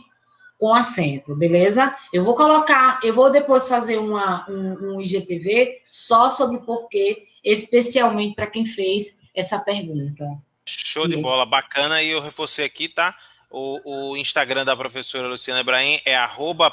com 0.59 0.75
acento, 0.75 1.35
beleza? 1.35 1.97
Eu 2.13 2.23
vou 2.23 2.35
colocar, 2.35 3.01
eu 3.03 3.15
vou 3.15 3.33
depois 3.33 3.67
fazer 3.67 3.97
uma, 3.97 4.47
um, 4.47 4.97
um 4.97 5.01
IGTV 5.01 5.81
só 5.91 6.29
sobre 6.29 6.59
porquê, 6.59 7.29
especialmente 7.43 8.35
para 8.35 8.47
quem 8.47 8.67
fez 8.67 9.19
essa 9.35 9.59
pergunta. 9.59 10.27
Show 10.69 11.09
de 11.09 11.17
bola, 11.17 11.47
bacana. 11.47 12.03
E 12.03 12.11
eu 12.11 12.21
reforcei 12.21 12.67
aqui, 12.67 12.91
tá? 12.91 13.17
O, 13.51 14.13
o 14.13 14.17
Instagram 14.17 14.65
da 14.65 14.77
professora 14.77 15.27
Luciana 15.27 15.59
Ebrahim 15.61 16.01
é 16.05 16.17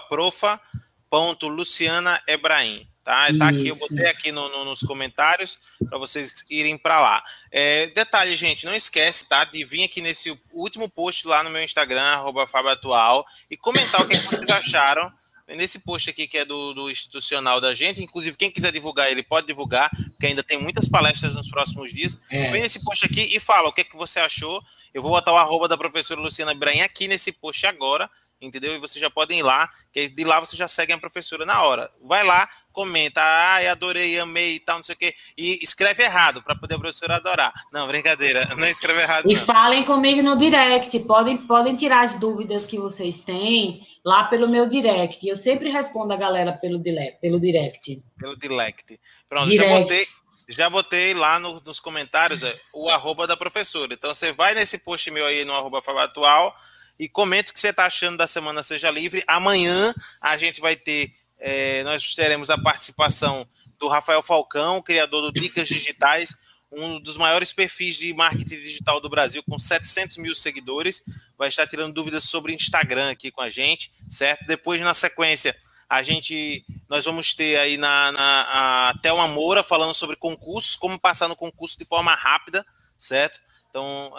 profa.lucianaebrahim. 0.10 2.88
Tá, 3.04 3.28
tá 3.40 3.48
aqui, 3.48 3.70
eu 3.70 3.76
botei 3.78 4.06
aqui 4.06 4.32
no, 4.34 4.48
no, 4.50 4.66
nos 4.66 4.82
comentários 4.82 5.58
para 5.88 5.98
vocês 5.98 6.44
irem 6.50 6.78
para 6.78 7.00
lá. 7.00 7.24
É, 7.50 7.88
detalhe, 7.88 8.36
gente, 8.36 8.66
não 8.66 8.76
esquece, 8.76 9.30
tá? 9.30 9.46
De 9.46 9.64
vir 9.64 9.86
aqui 9.86 10.02
nesse 10.02 10.38
último 10.52 10.90
post 10.90 11.26
lá 11.26 11.42
no 11.42 11.50
meu 11.50 11.64
Instagram, 11.64 12.02
arroba 12.02 12.44
Atual, 12.44 13.26
e 13.50 13.56
comentar 13.56 14.02
o 14.02 14.10
que, 14.10 14.18
é 14.18 14.20
que 14.20 14.28
vocês 14.28 14.50
acharam 14.50 15.10
nesse 15.56 15.80
post 15.80 16.10
aqui 16.10 16.28
que 16.28 16.40
é 16.40 16.44
do, 16.44 16.74
do, 16.74 16.92
institucional 16.92 17.62
da 17.62 17.74
gente, 17.74 18.04
inclusive 18.04 18.36
quem 18.36 18.52
quiser 18.52 18.74
divulgar 18.74 19.10
ele 19.10 19.24
pode 19.24 19.48
divulgar, 19.48 19.90
porque 20.12 20.26
ainda 20.26 20.44
tem 20.44 20.62
muitas 20.62 20.90
palestras 20.90 21.34
nos 21.34 21.48
próximos 21.48 21.94
dias. 21.94 22.20
É. 22.30 22.52
Vem 22.52 22.62
nesse 22.62 22.84
post 22.84 23.06
aqui 23.06 23.34
e 23.34 23.40
fala 23.40 23.70
o 23.70 23.72
que 23.72 23.80
é 23.82 23.84
que 23.86 23.96
você 23.96 24.20
achou. 24.20 24.62
Eu 24.94 25.02
vou 25.02 25.12
botar 25.12 25.34
o 25.34 25.38
arroba 25.38 25.68
da 25.68 25.78
professora 25.78 26.20
Luciana 26.20 26.54
Brain 26.54 26.82
aqui 26.82 27.08
nesse 27.08 27.32
post 27.32 27.66
agora, 27.66 28.10
entendeu? 28.42 28.76
E 28.76 28.80
vocês 28.80 29.02
já 29.02 29.10
podem 29.10 29.40
ir 29.40 29.44
lá, 29.44 29.70
que 29.92 30.10
de 30.10 30.24
lá 30.24 30.40
vocês 30.40 30.58
já 30.58 30.68
seguem 30.68 30.96
a 30.96 31.00
professora 31.00 31.46
na 31.46 31.62
hora. 31.64 31.92
Vai 32.04 32.24
lá, 32.24 32.48
comenta, 32.72 33.22
ai, 33.24 33.68
adorei, 33.68 34.20
amei 34.20 34.56
e 34.56 34.60
tal, 34.60 34.78
não 34.78 34.84
sei 34.84 34.94
o 34.94 34.98
quê, 34.98 35.14
e 35.38 35.60
escreve 35.64 36.04
errado 36.04 36.44
para 36.44 36.56
poder 36.56 36.76
a 36.76 36.80
professora 36.80 37.16
adorar. 37.16 37.52
Não, 37.74 37.88
brincadeira, 37.88 38.46
não 38.56 38.68
escreve 38.68 39.02
errado. 39.02 39.30
E 39.30 39.36
não. 39.36 39.46
falem 39.46 39.84
comigo 39.84 40.22
no 40.22 40.38
direct, 40.38 41.00
podem, 41.00 41.38
podem 41.48 41.76
tirar 41.76 42.04
as 42.04 42.20
dúvidas 42.20 42.66
que 42.66 42.78
vocês 42.78 43.22
têm 43.22 43.82
lá 44.06 44.26
pelo 44.26 44.48
meu 44.48 44.70
direct. 44.70 45.28
Eu 45.28 45.36
sempre 45.36 45.70
respondo 45.70 46.14
a 46.14 46.18
galera 46.18 46.54
pelo, 46.54 46.82
pelo 47.20 47.40
direct. 47.40 48.04
Pelo 48.20 48.38
direct. 48.38 49.00
Pronto, 49.28 49.50
direct. 49.50 49.74
já 49.74 49.80
botei. 49.80 50.06
Já 50.50 50.70
botei 50.70 51.14
lá 51.14 51.40
no, 51.40 51.60
nos 51.62 51.80
comentários 51.80 52.42
é, 52.44 52.58
o 52.74 52.90
arroba 52.90 53.28
da 53.28 53.36
professora. 53.36 53.94
Então 53.94 54.14
você 54.14 54.32
vai 54.32 54.54
nesse 54.56 54.78
post 54.78 55.10
meu 55.12 55.26
aí 55.26 55.44
no 55.44 55.54
arroba 55.54 55.82
atual 56.02 56.56
e 56.98 57.10
comenta 57.10 57.52
o 57.52 57.54
que 57.54 57.60
você 57.60 57.70
está 57.70 57.86
achando 57.86 58.18
da 58.18 58.28
Semana 58.28 58.64
Seja 58.64 58.90
Livre. 58.90 59.24
Amanhã 59.28 59.94
a 60.22 60.38
gente 60.38 60.62
vai 60.62 60.76
ter 60.76 61.14
é, 61.40 61.84
nós 61.84 62.16
teremos 62.16 62.50
a 62.50 62.58
participação 62.58 63.48
do 63.80 63.88
Rafael 63.88 64.24
Falcão, 64.24 64.82
criador 64.82 65.22
do 65.22 65.32
Dicas 65.32 65.68
Digitais, 65.68 66.38
um 66.72 67.00
dos 67.00 67.16
maiores 67.16 67.54
perfis 67.54 67.96
de 67.96 68.14
marketing 68.14 68.56
digital 68.56 69.00
do 69.00 69.10
Brasil, 69.10 69.44
com 69.44 69.58
700 69.60 70.18
mil 70.18 70.36
seguidores. 70.36 71.04
Vai 71.38 71.50
estar 71.50 71.68
tirando 71.68 71.94
dúvidas 71.94 72.24
sobre 72.24 72.54
Instagram 72.54 73.12
aqui 73.12 73.32
com 73.32 73.42
a 73.42 73.50
gente, 73.50 73.92
certo? 74.10 74.46
Depois, 74.46 74.82
na 74.82 74.94
sequência, 74.94 75.56
a 75.90 76.04
gente, 76.04 76.66
nós 76.90 77.06
vamos 77.06 77.34
ter 77.34 77.58
aí 77.58 77.78
na, 77.78 78.12
na 78.12 78.90
a 78.90 78.94
Thelma 79.02 79.28
Moura 79.28 79.64
falando 79.64 79.94
sobre 79.94 80.16
concursos, 80.16 80.76
como 80.76 81.00
passar 81.00 81.28
no 81.28 81.36
concurso 81.36 81.78
de 81.78 81.86
forma 81.86 82.14
rápida, 82.14 82.66
certo? 82.98 83.40
Então, 83.70 84.14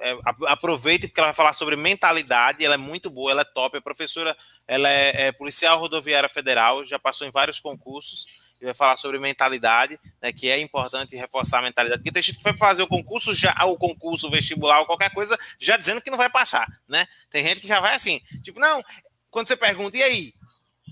é, 0.00 0.10
é, 0.10 0.18
aproveite, 0.46 1.06
porque 1.06 1.20
ela 1.20 1.28
vai 1.28 1.34
falar 1.34 1.52
sobre 1.52 1.76
mentalidade, 1.76 2.64
ela 2.64 2.74
é 2.74 2.78
muito 2.78 3.08
boa, 3.08 3.30
ela 3.30 3.42
é 3.42 3.44
top. 3.44 3.78
A 3.78 3.82
professora 3.82 4.36
ela 4.66 4.88
é, 4.88 5.28
é 5.28 5.32
policial 5.32 5.78
rodoviária 5.78 6.28
federal, 6.28 6.84
já 6.84 6.98
passou 6.98 7.26
em 7.26 7.30
vários 7.30 7.60
concursos, 7.60 8.26
e 8.60 8.64
vai 8.64 8.74
falar 8.74 8.96
sobre 8.96 9.18
mentalidade, 9.18 9.98
né, 10.20 10.32
que 10.32 10.50
é 10.50 10.60
importante 10.60 11.14
reforçar 11.16 11.60
a 11.60 11.62
mentalidade, 11.62 12.00
porque 12.00 12.12
tem 12.12 12.22
gente 12.22 12.38
que 12.38 12.44
vai 12.44 12.56
fazer 12.56 12.82
o 12.82 12.88
concurso, 12.88 13.32
já 13.34 13.54
o 13.64 13.76
concurso 13.76 14.28
vestibular 14.30 14.80
ou 14.80 14.86
qualquer 14.86 15.12
coisa, 15.14 15.38
já 15.58 15.76
dizendo 15.76 16.02
que 16.02 16.10
não 16.10 16.18
vai 16.18 16.28
passar, 16.28 16.66
né? 16.88 17.06
Tem 17.30 17.46
gente 17.46 17.60
que 17.60 17.68
já 17.68 17.78
vai 17.78 17.94
assim, 17.94 18.20
tipo, 18.42 18.58
não, 18.58 18.82
quando 19.30 19.46
você 19.46 19.56
pergunta, 19.56 19.96
e 19.96 20.02
aí? 20.02 20.34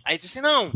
Aí 0.06 0.16
diz 0.16 0.30
assim, 0.30 0.40
não, 0.40 0.70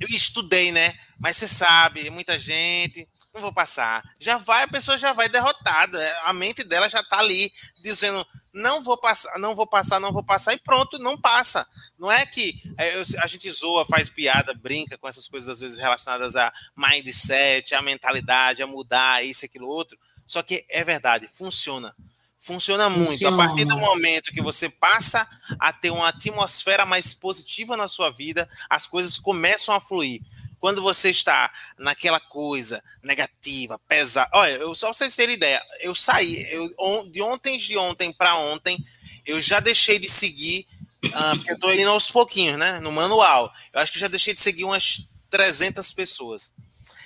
eu 0.00 0.08
estudei, 0.08 0.72
né? 0.72 0.94
Mas 1.20 1.36
você 1.36 1.46
sabe, 1.46 2.08
muita 2.10 2.38
gente, 2.38 3.06
não 3.34 3.42
vou 3.42 3.52
passar. 3.52 4.02
Já 4.18 4.38
vai, 4.38 4.64
a 4.64 4.68
pessoa 4.68 4.96
já 4.96 5.12
vai 5.12 5.28
derrotada. 5.28 6.00
A 6.24 6.32
mente 6.32 6.64
dela 6.64 6.88
já 6.88 7.00
está 7.00 7.18
ali 7.18 7.52
dizendo: 7.82 8.26
não 8.52 8.82
vou 8.82 8.96
passar, 8.96 9.38
não 9.38 9.54
vou 9.54 9.66
passar, 9.66 10.00
não 10.00 10.12
vou 10.12 10.24
passar, 10.24 10.54
e 10.54 10.58
pronto, 10.58 10.98
não 10.98 11.20
passa. 11.20 11.66
Não 11.98 12.10
é 12.10 12.26
que 12.26 12.62
é, 12.78 12.94
a 13.22 13.26
gente 13.26 13.50
zoa, 13.52 13.84
faz 13.84 14.08
piada, 14.08 14.52
brinca 14.54 14.98
com 14.98 15.08
essas 15.08 15.28
coisas, 15.28 15.48
às 15.48 15.60
vezes, 15.60 15.78
relacionadas 15.78 16.36
a 16.36 16.52
mindset, 16.76 17.74
a 17.74 17.82
mentalidade, 17.82 18.62
a 18.62 18.66
mudar, 18.66 19.24
isso, 19.24 19.44
aquilo, 19.44 19.68
outro. 19.68 19.98
Só 20.26 20.42
que 20.42 20.64
é 20.68 20.82
verdade, 20.82 21.28
funciona. 21.32 21.94
Funciona 22.42 22.90
muito. 22.90 23.12
Funciona. 23.12 23.40
A 23.40 23.46
partir 23.46 23.64
do 23.64 23.78
momento 23.78 24.32
que 24.32 24.42
você 24.42 24.68
passa 24.68 25.28
a 25.60 25.72
ter 25.72 25.90
uma 25.90 26.08
atmosfera 26.08 26.84
mais 26.84 27.14
positiva 27.14 27.76
na 27.76 27.86
sua 27.86 28.10
vida, 28.10 28.50
as 28.68 28.84
coisas 28.84 29.16
começam 29.16 29.72
a 29.72 29.80
fluir 29.80 30.20
quando 30.58 30.82
você 30.82 31.10
está 31.10 31.52
naquela 31.78 32.18
coisa 32.18 32.82
negativa, 33.00 33.78
pesada. 33.88 34.28
Olha, 34.34 34.54
eu, 34.54 34.74
só 34.74 34.88
pra 34.88 34.94
vocês 34.94 35.14
terem 35.14 35.36
ideia, 35.36 35.62
eu 35.80 35.94
saí, 35.94 36.44
eu, 36.50 36.68
on, 36.80 37.08
de 37.08 37.22
ontem 37.22 37.56
de 37.58 37.76
ontem 37.78 38.12
para 38.12 38.34
ontem, 38.34 38.76
eu 39.24 39.40
já 39.40 39.60
deixei 39.60 40.00
de 40.00 40.08
seguir, 40.08 40.66
uh, 41.04 41.36
porque 41.36 41.52
eu 41.52 41.58
tô 41.60 41.72
indo 41.72 41.90
aos 41.90 42.10
pouquinhos, 42.10 42.58
né? 42.58 42.80
No 42.80 42.90
manual. 42.90 43.52
Eu 43.72 43.80
acho 43.80 43.92
que 43.92 44.00
já 44.00 44.08
deixei 44.08 44.34
de 44.34 44.40
seguir 44.40 44.64
umas 44.64 45.08
300 45.30 45.92
pessoas. 45.92 46.52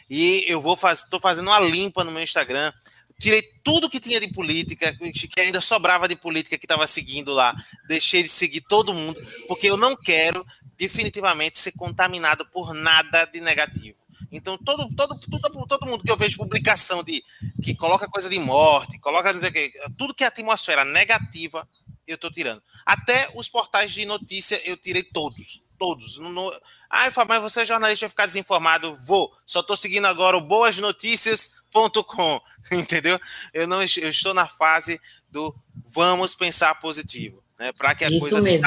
E 0.08 0.44
eu 0.46 0.62
vou 0.62 0.76
fazer, 0.76 1.06
tô 1.10 1.20
fazendo 1.20 1.48
uma 1.48 1.60
limpa 1.60 2.04
no 2.04 2.10
meu 2.10 2.22
Instagram. 2.22 2.72
Tirei 3.18 3.42
tudo 3.64 3.88
que 3.88 3.98
tinha 3.98 4.20
de 4.20 4.28
política, 4.28 4.94
que 4.94 5.40
ainda 5.40 5.60
sobrava 5.60 6.06
de 6.06 6.16
política 6.16 6.58
que 6.58 6.66
estava 6.66 6.86
seguindo 6.86 7.32
lá. 7.32 7.54
Deixei 7.88 8.22
de 8.22 8.28
seguir 8.28 8.60
todo 8.62 8.92
mundo, 8.92 9.20
porque 9.48 9.68
eu 9.68 9.76
não 9.76 9.96
quero 9.96 10.46
definitivamente 10.76 11.58
ser 11.58 11.72
contaminado 11.72 12.44
por 12.46 12.74
nada 12.74 13.24
de 13.24 13.40
negativo. 13.40 13.96
Então, 14.30 14.58
todo, 14.58 14.88
todo, 14.94 15.18
todo, 15.18 15.66
todo 15.66 15.86
mundo 15.86 16.04
que 16.04 16.10
eu 16.10 16.16
vejo 16.16 16.36
publicação 16.36 17.02
de 17.02 17.24
que 17.62 17.74
coloca 17.74 18.08
coisa 18.08 18.28
de 18.28 18.38
morte, 18.38 18.98
coloca 18.98 19.32
não 19.32 19.40
sei 19.40 19.72
o 19.86 19.90
tudo 19.96 20.14
que 20.14 20.24
é 20.24 20.26
atmosfera 20.26 20.84
negativa, 20.84 21.66
eu 22.06 22.16
estou 22.16 22.30
tirando. 22.30 22.62
Até 22.84 23.30
os 23.34 23.48
portais 23.48 23.92
de 23.92 24.04
notícia 24.04 24.60
eu 24.64 24.76
tirei 24.76 25.02
todos. 25.02 25.62
Todos. 25.78 26.18
No, 26.18 26.30
no... 26.30 26.52
Ah, 26.88 27.08
mas 27.26 27.42
você 27.42 27.62
é 27.62 27.66
jornalista, 27.66 28.06
vai 28.06 28.10
ficar 28.10 28.26
desinformado. 28.26 28.96
Vou. 29.02 29.32
Só 29.44 29.60
estou 29.60 29.76
seguindo 29.76 30.06
agora 30.06 30.36
o 30.36 30.46
boasnoticias.com. 31.76 32.40
Entendeu? 32.72 33.18
Eu 33.52 33.66
não 33.66 33.82
eu 33.82 34.08
estou 34.08 34.34
na 34.34 34.46
fase 34.46 35.00
do 35.30 35.54
vamos 35.86 36.34
pensar 36.34 36.74
positivo. 36.76 37.42
Né, 37.58 37.72
para 37.72 37.94
que 37.94 38.04
a 38.04 38.08
Isso 38.08 38.18
coisa 38.18 38.42
mesmo, 38.42 38.66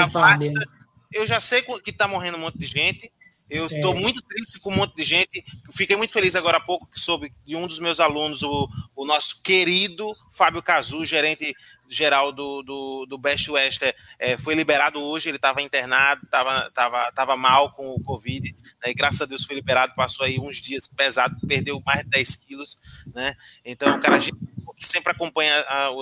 eu 1.13 1.27
já 1.27 1.39
sei 1.39 1.61
que 1.61 1.91
está 1.91 2.07
morrendo 2.07 2.37
um 2.37 2.41
monte 2.41 2.57
de 2.57 2.65
gente, 2.65 3.11
Eu 3.49 3.65
estou 3.65 3.95
muito 3.95 4.21
triste 4.21 4.59
com 4.59 4.71
um 4.71 4.75
monte 4.75 4.95
de 4.95 5.03
gente. 5.03 5.43
Fiquei 5.71 5.95
muito 5.95 6.13
feliz 6.13 6.35
agora 6.35 6.57
há 6.57 6.61
pouco 6.61 6.87
que 6.87 6.99
soube 6.99 7.31
de 7.45 7.55
um 7.55 7.67
dos 7.67 7.79
meus 7.79 7.99
alunos, 7.99 8.43
o, 8.43 8.69
o 8.95 9.05
nosso 9.05 9.41
querido 9.41 10.11
Fábio 10.31 10.61
Cazu, 10.61 11.03
gerente 11.05 11.55
geral 11.89 12.31
do, 12.31 12.61
do, 12.61 13.05
do 13.07 13.17
Best 13.17 13.49
West, 13.49 13.81
é, 14.19 14.37
foi 14.37 14.55
liberado 14.55 15.01
hoje. 15.01 15.29
Ele 15.29 15.37
estava 15.37 15.61
internado, 15.61 16.21
estava 16.23 16.69
tava, 16.71 17.11
tava 17.11 17.37
mal 17.37 17.73
com 17.73 17.89
o 17.89 18.03
Covid. 18.03 18.55
Né, 18.83 18.91
e 18.91 18.93
graças 18.93 19.21
a 19.21 19.25
Deus 19.25 19.43
foi 19.43 19.55
liberado. 19.55 19.95
Passou 19.95 20.25
aí 20.25 20.39
uns 20.39 20.57
dias 20.57 20.87
pesado, 20.87 21.35
perdeu 21.47 21.81
mais 21.85 22.03
de 22.03 22.09
10 22.11 22.35
quilos. 22.35 22.77
Né? 23.13 23.33
Então, 23.65 23.95
o 23.95 23.99
cara 23.99 24.17
que 24.19 24.87
sempre 24.87 25.11
acompanha 25.11 25.59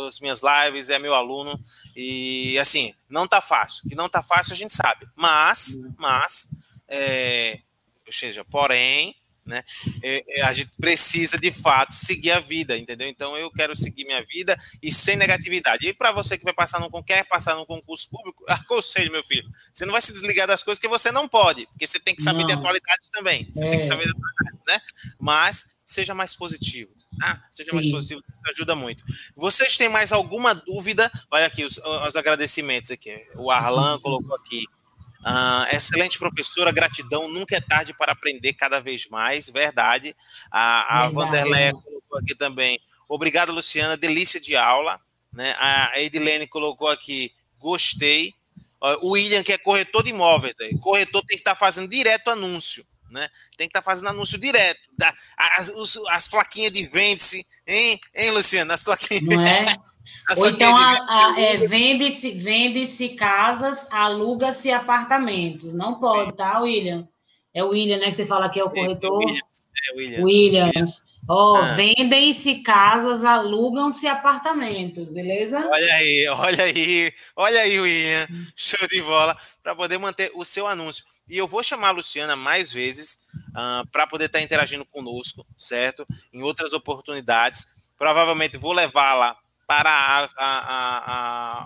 as 0.07 0.19
minhas 0.19 0.41
lives, 0.41 0.89
é 0.89 0.99
meu 0.99 1.15
aluno. 1.15 1.59
E 1.95 2.59
assim, 2.59 2.93
não 3.09 3.27
tá 3.27 3.41
fácil. 3.41 3.87
Que 3.89 3.95
não 3.95 4.09
tá 4.09 4.21
fácil, 4.21 4.53
a 4.53 4.57
gente 4.57 4.73
sabe. 4.73 5.07
Mas, 5.15 5.77
mas 5.97 6.49
é, 6.87 7.59
ou 8.05 8.13
seja, 8.13 8.45
porém, 8.45 9.15
né, 9.47 9.63
é, 10.03 10.39
é, 10.39 10.41
a 10.43 10.53
gente 10.53 10.71
precisa 10.79 11.37
de 11.37 11.51
fato 11.51 11.95
seguir 11.95 12.31
a 12.31 12.39
vida, 12.39 12.77
entendeu? 12.77 13.07
Então 13.07 13.37
eu 13.37 13.49
quero 13.51 13.75
seguir 13.75 14.05
minha 14.05 14.23
vida 14.25 14.59
e 14.81 14.91
sem 14.91 15.15
negatividade. 15.15 15.87
E 15.87 15.93
para 15.93 16.11
você 16.11 16.37
que 16.37 16.43
vai 16.43 16.53
passar 16.53 16.79
no 16.79 16.87
quer 17.03 17.23
passar 17.25 17.55
no 17.55 17.65
concurso 17.65 18.09
público, 18.09 18.43
aconselho, 18.49 19.11
meu 19.11 19.23
filho, 19.23 19.49
você 19.73 19.85
não 19.85 19.93
vai 19.93 20.01
se 20.01 20.11
desligar 20.11 20.47
das 20.47 20.63
coisas 20.63 20.79
que 20.79 20.87
você 20.87 21.11
não 21.11 21.27
pode, 21.27 21.65
porque 21.67 21.87
você 21.87 21.99
tem 21.99 22.15
que 22.15 22.21
saber 22.21 22.39
não. 22.39 22.47
de 22.47 22.53
atualidade 22.53 23.09
também. 23.11 23.49
Você 23.53 23.65
é. 23.65 23.69
tem 23.69 23.79
que 23.79 23.85
saber 23.85 24.03
de 24.05 24.11
atualidade, 24.11 24.63
né? 24.67 24.79
Mas 25.19 25.65
seja 25.85 26.13
mais 26.13 26.35
positivo. 26.35 26.91
Ah, 27.21 27.41
seja 27.49 27.71
Sim. 27.71 27.77
mais 27.77 27.91
positivo, 27.91 28.21
isso 28.21 28.51
ajuda 28.51 28.75
muito. 28.75 29.03
Vocês 29.35 29.77
têm 29.77 29.89
mais 29.89 30.11
alguma 30.11 30.53
dúvida? 30.53 31.11
Olha 31.31 31.45
aqui 31.47 31.63
os, 31.63 31.77
os 31.77 32.15
agradecimentos 32.15 32.91
aqui. 32.91 33.15
O 33.35 33.49
Arlan 33.49 33.99
colocou 33.99 34.35
aqui. 34.35 34.65
Uh, 35.19 35.75
excelente 35.75 36.17
professora, 36.17 36.71
gratidão, 36.71 37.27
nunca 37.27 37.57
é 37.57 37.61
tarde 37.61 37.93
para 37.93 38.11
aprender 38.11 38.53
cada 38.53 38.79
vez 38.79 39.07
mais, 39.07 39.49
verdade. 39.49 40.15
A, 40.51 41.03
a 41.03 41.09
Vanderlei 41.09 41.71
colocou 41.71 42.19
aqui 42.19 42.35
também. 42.35 42.79
Obrigado, 43.09 43.51
Luciana, 43.51 43.97
delícia 43.97 44.39
de 44.39 44.55
aula. 44.55 44.99
Né? 45.33 45.55
A 45.59 45.99
Edilene 45.99 46.47
colocou 46.47 46.89
aqui, 46.89 47.31
gostei. 47.57 48.33
O 49.01 49.11
William, 49.11 49.43
que 49.43 49.53
é 49.53 49.57
corretor 49.57 50.03
de 50.03 50.11
imóveis, 50.11 50.53
corretor 50.81 51.23
tem 51.23 51.35
que 51.37 51.41
estar 51.41 51.55
tá 51.55 51.59
fazendo 51.59 51.89
direto 51.89 52.29
anúncio. 52.29 52.85
Né? 53.09 53.27
Tem 53.57 53.67
que 53.67 53.71
estar 53.71 53.81
tá 53.81 53.85
fazendo 53.85 54.09
anúncio 54.09 54.37
direto. 54.37 54.79
Da, 54.97 55.13
as, 55.35 55.71
as 56.09 56.27
plaquinhas 56.27 56.71
de 56.71 56.85
vende-se, 56.85 57.45
hein, 57.65 57.99
hein, 58.13 58.31
Luciana? 58.31 58.73
As 58.73 58.83
plaquinhas. 58.83 59.23
Não 59.23 59.45
é? 59.45 59.75
Ou 60.35 60.47
então 60.49 60.75
a, 60.75 60.91
a, 61.07 61.39
é, 61.39 61.57
vende-se 61.57 62.31
vende 62.31 63.09
casas, 63.09 63.87
aluga-se 63.89 64.71
apartamentos. 64.71 65.73
Não 65.73 65.99
pode, 65.99 66.35
tá, 66.35 66.59
William? 66.59 67.07
É 67.53 67.63
o 67.63 67.69
William, 67.69 67.97
né? 67.97 68.09
Que 68.09 68.15
você 68.17 68.25
fala 68.25 68.49
que 68.49 68.59
é 68.59 68.63
o 68.63 68.69
corretor. 68.69 69.23
É, 69.23 69.95
Williams. 69.95 70.23
Williams. 70.23 71.07
Ó, 71.29 71.53
oh, 71.53 71.57
ah. 71.57 71.73
vendem-se 71.75 72.55
casas, 72.55 73.25
alugam-se 73.25 74.07
apartamentos, 74.07 75.11
beleza? 75.11 75.59
Olha 75.69 75.93
aí, 75.95 76.27
olha 76.29 76.63
aí, 76.63 77.13
olha 77.35 77.59
aí, 77.61 77.79
William. 77.79 78.27
Show 78.55 78.87
de 78.87 79.01
bola. 79.01 79.37
Para 79.61 79.75
poder 79.75 79.97
manter 79.97 80.31
o 80.35 80.45
seu 80.45 80.67
anúncio. 80.67 81.03
E 81.27 81.37
eu 81.37 81.47
vou 81.47 81.63
chamar 81.63 81.89
a 81.89 81.91
Luciana 81.91 82.35
mais 82.35 82.71
vezes 82.71 83.19
uh, 83.49 83.85
para 83.91 84.07
poder 84.07 84.25
estar 84.25 84.39
tá 84.39 84.43
interagindo 84.43 84.85
conosco, 84.85 85.45
certo? 85.57 86.05
Em 86.33 86.41
outras 86.43 86.71
oportunidades. 86.73 87.65
Provavelmente 87.97 88.57
vou 88.57 88.71
levá-la 88.71 89.35
para 89.67 89.91
a, 89.91 90.23
a, 90.37 91.11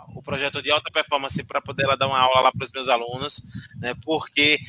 a, 0.02 0.06
o 0.16 0.24
projeto 0.24 0.62
de 0.62 0.72
alta 0.72 0.92
performance 0.92 1.44
para 1.44 1.62
poder 1.62 1.84
ela 1.84 1.96
dar 1.96 2.08
uma 2.08 2.20
aula 2.20 2.42
lá 2.42 2.52
para 2.52 2.66
os 2.66 2.72
meus 2.72 2.90
alunos, 2.90 3.42
né? 3.76 3.94
Porque 4.04 4.60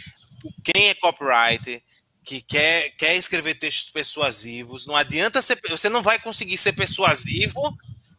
quem 0.63 0.89
é 0.89 0.95
copywriter 0.95 1.83
que 2.23 2.43
quer, 2.43 2.91
quer 2.91 3.17
escrever 3.17 3.55
textos 3.55 3.91
persuasivos, 3.91 4.87
não 4.87 4.95
adianta 4.95 5.41
ser, 5.43 5.59
você 5.69 5.89
não 5.89 6.03
vai 6.03 6.19
conseguir 6.19 6.59
ser 6.59 6.73
persuasivo 6.75 7.61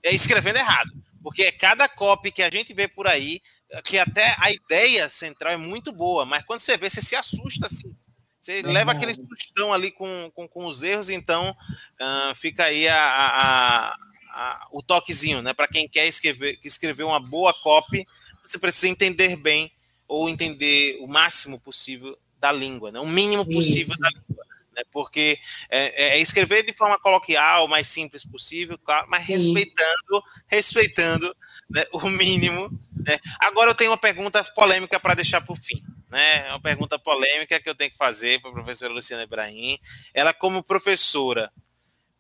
é, 0.02 0.14
escrevendo 0.14 0.58
errado, 0.58 0.92
porque 1.22 1.44
é 1.44 1.52
cada 1.52 1.88
copy 1.88 2.32
que 2.32 2.44
a 2.44 2.50
gente 2.50 2.74
vê 2.74 2.88
por 2.88 3.08
aí 3.08 3.40
que 3.82 3.98
até 3.98 4.36
a 4.40 4.52
ideia 4.52 5.10
central 5.10 5.54
é 5.54 5.58
muito 5.58 5.92
boa, 5.92 6.26
mas 6.26 6.44
quando 6.44 6.60
você 6.60 6.78
vê, 6.78 6.90
você 6.90 7.02
se 7.02 7.16
assusta 7.16 7.66
assim. 7.66 7.96
Você 8.40 8.60
é 8.60 8.62
leva 8.62 8.92
aquele 8.92 9.16
sustão 9.16 9.72
ali 9.72 9.90
com, 9.92 10.30
com, 10.36 10.48
com 10.48 10.66
os 10.66 10.84
erros, 10.84 11.10
então 11.10 11.52
uh, 11.52 12.36
fica 12.36 12.66
aí 12.66 12.88
a, 12.88 12.98
a, 12.98 13.96
a, 14.34 14.68
o 14.72 14.82
toquezinho, 14.82 15.42
né? 15.42 15.54
Para 15.54 15.68
quem 15.68 15.88
quer 15.88 16.08
escrever, 16.08 16.60
escrever 16.64 17.04
uma 17.04 17.20
boa 17.20 17.54
copy, 17.54 18.06
você 18.44 18.58
precisa 18.58 18.90
entender 18.90 19.36
bem 19.36 19.72
ou 20.08 20.28
entender 20.28 20.98
o 21.00 21.08
máximo 21.08 21.60
possível 21.60 22.18
da 22.38 22.52
língua, 22.52 22.92
né? 22.92 23.00
o 23.00 23.08
mínimo 23.08 23.46
possível 23.46 23.94
Isso. 23.94 24.00
da 24.00 24.10
língua. 24.10 24.46
Né? 24.76 24.84
Porque 24.92 25.40
é, 25.70 26.18
é, 26.18 26.20
escrever 26.20 26.64
de 26.64 26.74
forma 26.74 27.00
coloquial, 27.00 27.66
o 27.66 27.70
mais 27.70 27.88
simples 27.88 28.26
possível, 28.26 28.78
claro, 28.78 29.08
mas 29.10 29.26
Sim. 29.26 29.34
respeitando, 29.34 30.24
respeitando 30.48 31.38
né, 31.70 31.84
o 31.94 32.10
mínimo. 32.10 32.70
Né? 33.08 33.18
Agora 33.40 33.72
eu 33.72 33.76
tenho 33.76 33.92
uma 33.92 33.98
pergunta 33.98 34.44
polêmica 34.56 35.00
para 35.00 35.14
deixar 35.14 35.42
por 35.42 35.58
fim. 35.58 35.82
Né? 36.10 36.50
Uma 36.50 36.62
pergunta 36.62 37.00
polêmica 37.00 37.60
que 37.60 37.70
eu 37.70 37.76
tenho 37.76 37.92
que 37.92 37.98
fazer 37.98 38.42
para 38.42 38.50
a 38.50 38.54
professora 38.54 38.94
Luciana 38.94 39.24
Ibrahim. 39.24 39.80
Ela, 40.14 40.34
como 40.34 40.62
professora, 40.62 41.52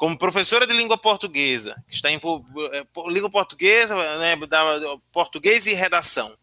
como 0.03 0.17
professora 0.17 0.67
de 0.67 0.73
língua 0.73 0.97
portuguesa, 0.97 1.81
que 1.88 1.95
está 1.95 2.11
em 2.11 2.17
é, 2.17 3.09
língua 3.09 3.30
portuguesa, 3.30 3.95
né, 4.17 4.35
da, 4.35 4.61
português 5.13 5.65
e 5.65 5.73
redação. 5.73 6.38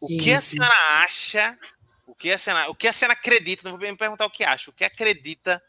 O 0.00 0.08
que 0.16 0.32
a 0.32 0.40
senhora 0.40 0.74
acha? 1.02 1.58
O 2.06 2.14
que 2.14 2.32
a 2.32 2.38
senhora, 2.38 2.70
o 2.70 2.74
que 2.74 2.88
a 2.88 2.92
senhora 2.94 3.12
acredita? 3.12 3.62
Não 3.62 3.76
vou 3.76 3.86
me 3.86 3.94
perguntar 3.94 4.24
o 4.24 4.30
que 4.30 4.42
acha. 4.42 4.70
O 4.70 4.72
que 4.72 4.86
acredita 4.86 5.62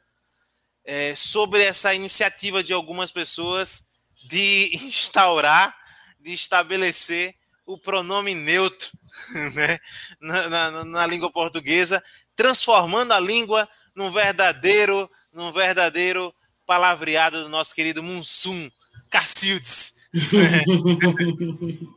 é, 0.85 1.13
sobre 1.13 1.61
essa 1.61 1.93
iniciativa 1.93 2.63
de 2.63 2.71
algumas 2.71 3.11
pessoas 3.11 3.89
de 4.29 4.71
instaurar, 4.87 5.75
de 6.17 6.31
estabelecer 6.31 7.35
o 7.65 7.77
pronome 7.77 8.33
neutro 8.33 8.89
né, 9.53 9.77
na, 10.21 10.47
na, 10.71 10.85
na 10.85 11.05
língua 11.05 11.29
portuguesa, 11.29 12.01
transformando 12.33 13.11
a 13.11 13.19
língua 13.19 13.67
num 13.93 14.09
verdadeiro, 14.09 15.11
num 15.33 15.51
verdadeiro 15.51 16.33
palavreado 16.65 17.43
do 17.43 17.49
nosso 17.49 17.75
querido 17.75 18.01
Munsum 18.03 18.69
Cacildes. 19.09 20.09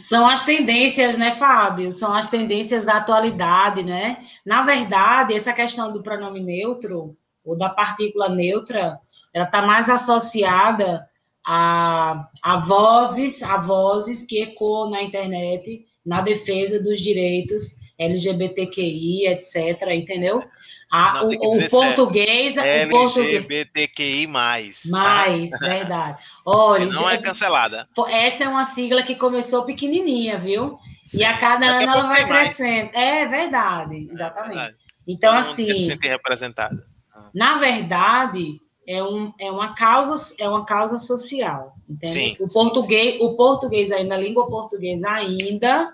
São 0.00 0.26
as 0.26 0.44
tendências, 0.44 1.18
né, 1.18 1.34
Fábio? 1.34 1.92
São 1.92 2.14
as 2.14 2.26
tendências 2.28 2.84
da 2.84 2.96
atualidade, 2.96 3.82
né? 3.82 4.24
Na 4.44 4.62
verdade, 4.62 5.34
essa 5.34 5.52
questão 5.52 5.92
do 5.92 6.02
pronome 6.02 6.40
neutro, 6.40 7.14
ou 7.44 7.56
da 7.56 7.68
partícula 7.68 8.30
neutra, 8.30 8.98
ela 9.32 9.44
está 9.44 9.60
mais 9.60 9.90
associada 9.90 11.06
a, 11.46 12.24
a 12.42 12.56
vozes, 12.56 13.42
a 13.42 13.58
vozes 13.58 14.24
que 14.26 14.40
ecoam 14.40 14.90
na 14.90 15.02
internet 15.02 15.86
na 16.04 16.20
defesa 16.22 16.82
dos 16.82 17.00
direitos 17.00 17.83
LGBTQI, 17.98 19.28
etc., 19.28 19.82
entendeu? 19.92 20.42
A, 20.90 21.14
não, 21.14 21.28
o, 21.28 21.32
o 21.32 21.70
português. 21.70 22.56
LGBTQI. 22.56 24.26
Mais, 24.26 24.82
tá? 24.90 24.98
mais 24.98 25.50
verdade. 25.50 26.18
Olha, 26.46 26.86
não 26.86 27.08
é 27.08 27.18
cancelada. 27.18 27.88
Essa 28.08 28.44
é 28.44 28.48
uma 28.48 28.64
sigla 28.64 29.02
que 29.02 29.14
começou 29.14 29.64
pequenininha, 29.64 30.38
viu? 30.38 30.78
Sim. 31.02 31.20
E 31.20 31.24
a 31.24 31.36
cada 31.36 31.66
ano 31.66 31.82
ela 31.82 32.02
vai 32.04 32.24
crescendo. 32.26 32.90
É 32.94 33.26
verdade, 33.26 34.08
exatamente. 34.10 34.52
É 34.52 34.54
verdade. 34.54 34.76
Então, 35.06 35.34
Todo 35.34 35.40
assim. 35.42 35.70
Se 35.70 35.84
sentir 35.86 36.08
representada. 36.08 36.82
Ah. 37.14 37.30
Na 37.34 37.58
verdade, 37.58 38.54
é, 38.86 39.02
um, 39.02 39.32
é, 39.38 39.50
uma 39.50 39.74
causa, 39.74 40.34
é 40.38 40.48
uma 40.48 40.64
causa 40.64 40.98
social. 40.98 41.74
Entende? 41.88 42.12
Sim, 42.12 42.36
o, 42.40 42.46
português, 42.46 43.14
sim, 43.14 43.18
sim. 43.18 43.24
o 43.24 43.36
português 43.36 43.92
ainda, 43.92 44.14
a 44.14 44.18
língua 44.18 44.46
portuguesa 44.46 45.10
ainda 45.10 45.92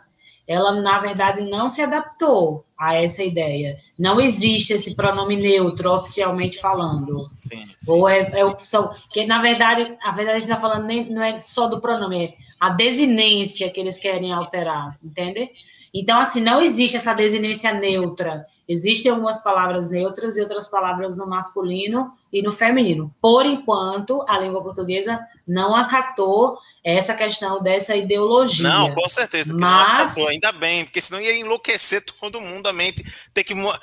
ela 0.50 0.72
na 0.80 0.98
verdade 0.98 1.42
não 1.42 1.68
se 1.68 1.80
adaptou 1.80 2.64
a 2.76 2.96
essa 2.96 3.22
ideia. 3.22 3.78
Não 3.96 4.20
existe 4.20 4.72
esse 4.72 4.96
pronome 4.96 5.36
neutro 5.36 5.92
oficialmente 5.92 6.58
falando. 6.58 7.22
Sim, 7.24 7.68
sim. 7.78 7.92
Ou 7.92 8.08
é, 8.08 8.28
é 8.34 8.44
opção. 8.44 8.92
Que 9.12 9.24
na 9.26 9.40
verdade, 9.40 9.96
a 10.02 10.10
verdade 10.10 10.36
a 10.36 10.38
gente 10.40 10.50
está 10.50 10.60
falando 10.60 10.86
nem, 10.86 11.08
não 11.08 11.22
é 11.22 11.38
só 11.38 11.68
do 11.68 11.80
pronome, 11.80 12.24
é 12.24 12.34
a 12.58 12.70
desinência 12.70 13.70
que 13.70 13.78
eles 13.78 13.96
querem 13.96 14.32
alterar, 14.32 14.98
entende? 15.04 15.48
Então, 15.94 16.18
assim, 16.18 16.40
não 16.40 16.60
existe 16.60 16.96
essa 16.96 17.14
desinência 17.14 17.72
neutra. 17.72 18.44
Existem 18.70 19.10
algumas 19.10 19.42
palavras 19.42 19.90
neutras 19.90 20.36
e 20.36 20.40
outras 20.40 20.68
palavras 20.68 21.16
no 21.16 21.26
masculino 21.26 22.16
e 22.32 22.40
no 22.40 22.52
feminino. 22.52 23.12
Por 23.20 23.44
enquanto, 23.44 24.24
a 24.28 24.38
língua 24.38 24.62
portuguesa 24.62 25.18
não 25.44 25.74
acatou 25.74 26.56
essa 26.84 27.12
questão 27.12 27.60
dessa 27.60 27.96
ideologia. 27.96 28.68
Não, 28.68 28.94
com 28.94 29.08
certeza. 29.08 29.52
Mas... 29.54 29.60
Não 29.60 29.80
acatou, 29.80 30.28
ainda 30.28 30.52
bem, 30.52 30.84
porque 30.84 31.00
senão 31.00 31.20
ia 31.20 31.36
enlouquecer 31.36 32.04
todo 32.04 32.40
mundo 32.40 32.68
a 32.68 32.72
mente. 32.72 33.02
Ter 33.34 33.42
que 33.42 33.54
uma, 33.54 33.76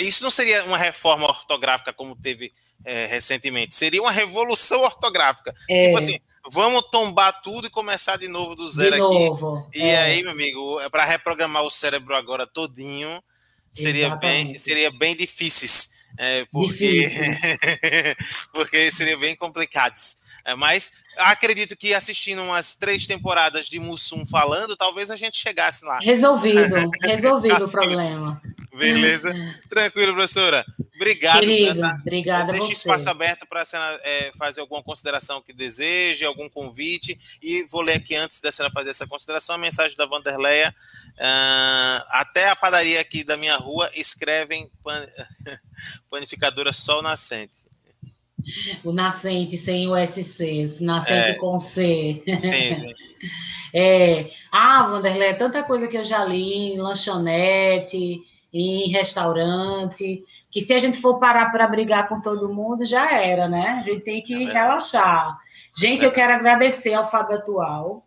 isso 0.00 0.22
não 0.22 0.30
seria 0.30 0.62
uma 0.64 0.76
reforma 0.76 1.26
ortográfica 1.26 1.90
como 1.94 2.14
teve 2.14 2.52
é, 2.84 3.06
recentemente, 3.06 3.74
seria 3.74 4.02
uma 4.02 4.12
revolução 4.12 4.82
ortográfica. 4.82 5.54
É. 5.70 5.86
Tipo 5.86 5.96
assim, 5.96 6.18
vamos 6.50 6.82
tombar 6.90 7.40
tudo 7.40 7.66
e 7.66 7.70
começar 7.70 8.18
de 8.18 8.28
novo 8.28 8.54
do 8.54 8.68
zero 8.68 8.96
de 8.96 9.02
aqui. 9.02 9.26
Novo. 9.26 9.66
E 9.72 9.80
é. 9.80 10.02
aí, 10.02 10.22
meu 10.22 10.32
amigo, 10.32 10.80
é 10.80 10.90
para 10.90 11.06
reprogramar 11.06 11.62
o 11.62 11.70
cérebro 11.70 12.14
agora 12.14 12.46
todinho 12.46 13.22
seria 13.74 14.14
bem, 14.16 14.56
seria 14.56 14.90
bem 14.90 15.16
difíceis, 15.16 15.90
é, 16.16 16.44
porque, 16.46 17.10
porque 18.54 18.90
seria 18.90 19.18
bem 19.18 19.34
complicados. 19.36 20.16
É, 20.44 20.54
mas 20.54 20.90
acredito 21.18 21.76
que 21.76 21.94
assistindo 21.94 22.42
umas 22.42 22.74
três 22.74 23.06
temporadas 23.06 23.66
de 23.66 23.78
Mussum 23.78 24.26
falando, 24.26 24.76
talvez 24.76 25.10
a 25.10 25.16
gente 25.16 25.36
chegasse 25.36 25.84
lá. 25.84 25.98
Resolvido, 25.98 26.60
resolvido 27.02 27.64
o 27.64 27.70
problema. 27.70 28.42
Beleza? 28.74 29.32
Tranquilo, 29.68 30.14
professora. 30.14 30.64
Obrigado. 30.96 31.40
Querido, 31.40 31.86
obrigada 32.00 32.52
Deixe 32.52 32.72
espaço 32.72 33.08
aberto 33.08 33.46
para 33.46 33.62
é, 34.02 34.32
fazer 34.36 34.60
alguma 34.60 34.82
consideração 34.82 35.42
que 35.42 35.52
deseje, 35.52 36.24
algum 36.24 36.48
convite. 36.48 37.18
E 37.42 37.64
vou 37.64 37.82
ler 37.82 37.96
aqui, 37.96 38.16
antes 38.16 38.40
da 38.40 38.50
senhora 38.50 38.72
fazer 38.72 38.90
essa 38.90 39.06
consideração, 39.06 39.54
a 39.54 39.58
mensagem 39.58 39.96
da 39.96 40.06
Vanderleia. 40.06 40.74
Uh, 41.14 42.02
até 42.08 42.48
a 42.48 42.56
padaria 42.56 43.00
aqui 43.00 43.22
da 43.22 43.36
minha 43.36 43.56
rua 43.56 43.88
escrevem 43.94 44.68
pan... 44.82 45.06
panificadora 46.10 46.72
Sol 46.72 47.02
Nascente. 47.02 47.73
O 48.84 48.92
nascente 48.92 49.56
sem 49.56 49.88
o 49.88 49.94
SC, 50.06 50.78
nascente 50.80 51.30
é, 51.30 51.34
com 51.34 51.50
C. 51.52 52.22
Sim, 52.38 52.74
sim. 52.74 52.94
É, 53.76 54.30
ah, 54.52 54.86
Vanderlei, 54.86 55.34
tanta 55.34 55.64
coisa 55.64 55.88
que 55.88 55.96
eu 55.96 56.04
já 56.04 56.24
li 56.24 56.74
em 56.74 56.78
lanchonete, 56.78 58.22
em 58.52 58.88
restaurante, 58.92 60.22
que 60.48 60.60
se 60.60 60.72
a 60.72 60.78
gente 60.78 61.00
for 61.00 61.18
parar 61.18 61.50
para 61.50 61.66
brigar 61.66 62.06
com 62.08 62.20
todo 62.20 62.54
mundo, 62.54 62.86
já 62.86 63.20
era, 63.20 63.48
né? 63.48 63.80
A 63.80 63.82
gente 63.82 64.04
tem 64.04 64.22
que 64.22 64.32
é 64.32 64.52
relaxar. 64.52 65.36
Gente, 65.76 66.04
é 66.04 66.06
eu 66.06 66.12
quero 66.12 66.34
agradecer 66.34 66.94
ao 66.94 67.10
Fábio 67.10 67.38
Atual 67.38 68.06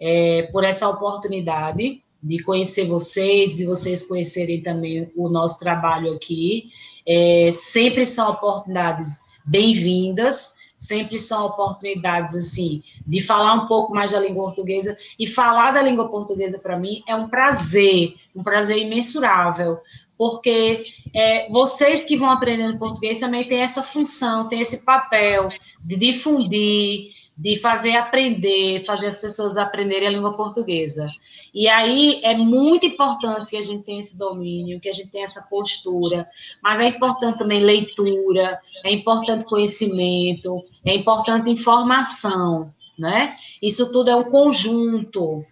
é, 0.00 0.48
por 0.52 0.62
essa 0.62 0.88
oportunidade 0.88 2.00
de 2.22 2.38
conhecer 2.44 2.86
vocês, 2.86 3.56
de 3.56 3.66
vocês 3.66 4.06
conhecerem 4.06 4.62
também 4.62 5.10
o 5.16 5.28
nosso 5.28 5.58
trabalho 5.58 6.12
aqui. 6.12 6.70
É, 7.04 7.50
sempre 7.52 8.04
são 8.04 8.30
oportunidades 8.30 9.21
bem-vindas, 9.44 10.56
sempre 10.76 11.18
são 11.18 11.46
oportunidades 11.46 12.36
assim 12.36 12.82
de 13.06 13.20
falar 13.20 13.54
um 13.54 13.66
pouco 13.66 13.94
mais 13.94 14.12
da 14.12 14.18
língua 14.18 14.44
portuguesa. 14.46 14.96
E 15.18 15.26
falar 15.26 15.70
da 15.72 15.82
língua 15.82 16.08
portuguesa 16.08 16.58
para 16.58 16.78
mim 16.78 17.02
é 17.06 17.14
um 17.14 17.28
prazer, 17.28 18.14
um 18.34 18.42
prazer 18.42 18.78
imensurável, 18.78 19.80
porque 20.22 20.84
é, 21.12 21.50
vocês 21.50 22.04
que 22.04 22.16
vão 22.16 22.30
aprendendo 22.30 22.78
português 22.78 23.18
também 23.18 23.44
têm 23.44 23.58
essa 23.58 23.82
função, 23.82 24.48
têm 24.48 24.60
esse 24.60 24.84
papel 24.84 25.48
de 25.84 25.96
difundir, 25.96 27.08
de 27.36 27.56
fazer 27.56 27.96
aprender, 27.96 28.84
fazer 28.84 29.08
as 29.08 29.18
pessoas 29.18 29.56
aprenderem 29.56 30.06
a 30.06 30.10
língua 30.12 30.36
portuguesa. 30.36 31.10
E 31.52 31.66
aí 31.66 32.20
é 32.22 32.36
muito 32.36 32.86
importante 32.86 33.50
que 33.50 33.56
a 33.56 33.60
gente 33.60 33.82
tenha 33.82 33.98
esse 33.98 34.16
domínio, 34.16 34.78
que 34.78 34.88
a 34.88 34.92
gente 34.92 35.10
tenha 35.10 35.24
essa 35.24 35.42
postura, 35.42 36.28
mas 36.62 36.78
é 36.78 36.86
importante 36.86 37.38
também 37.38 37.60
leitura, 37.60 38.60
é 38.84 38.92
importante 38.92 39.44
conhecimento, 39.44 40.62
é 40.86 40.94
importante 40.94 41.50
informação, 41.50 42.72
né? 42.96 43.34
Isso 43.60 43.90
tudo 43.90 44.08
é 44.08 44.14
um 44.14 44.30
conjunto. 44.30 45.44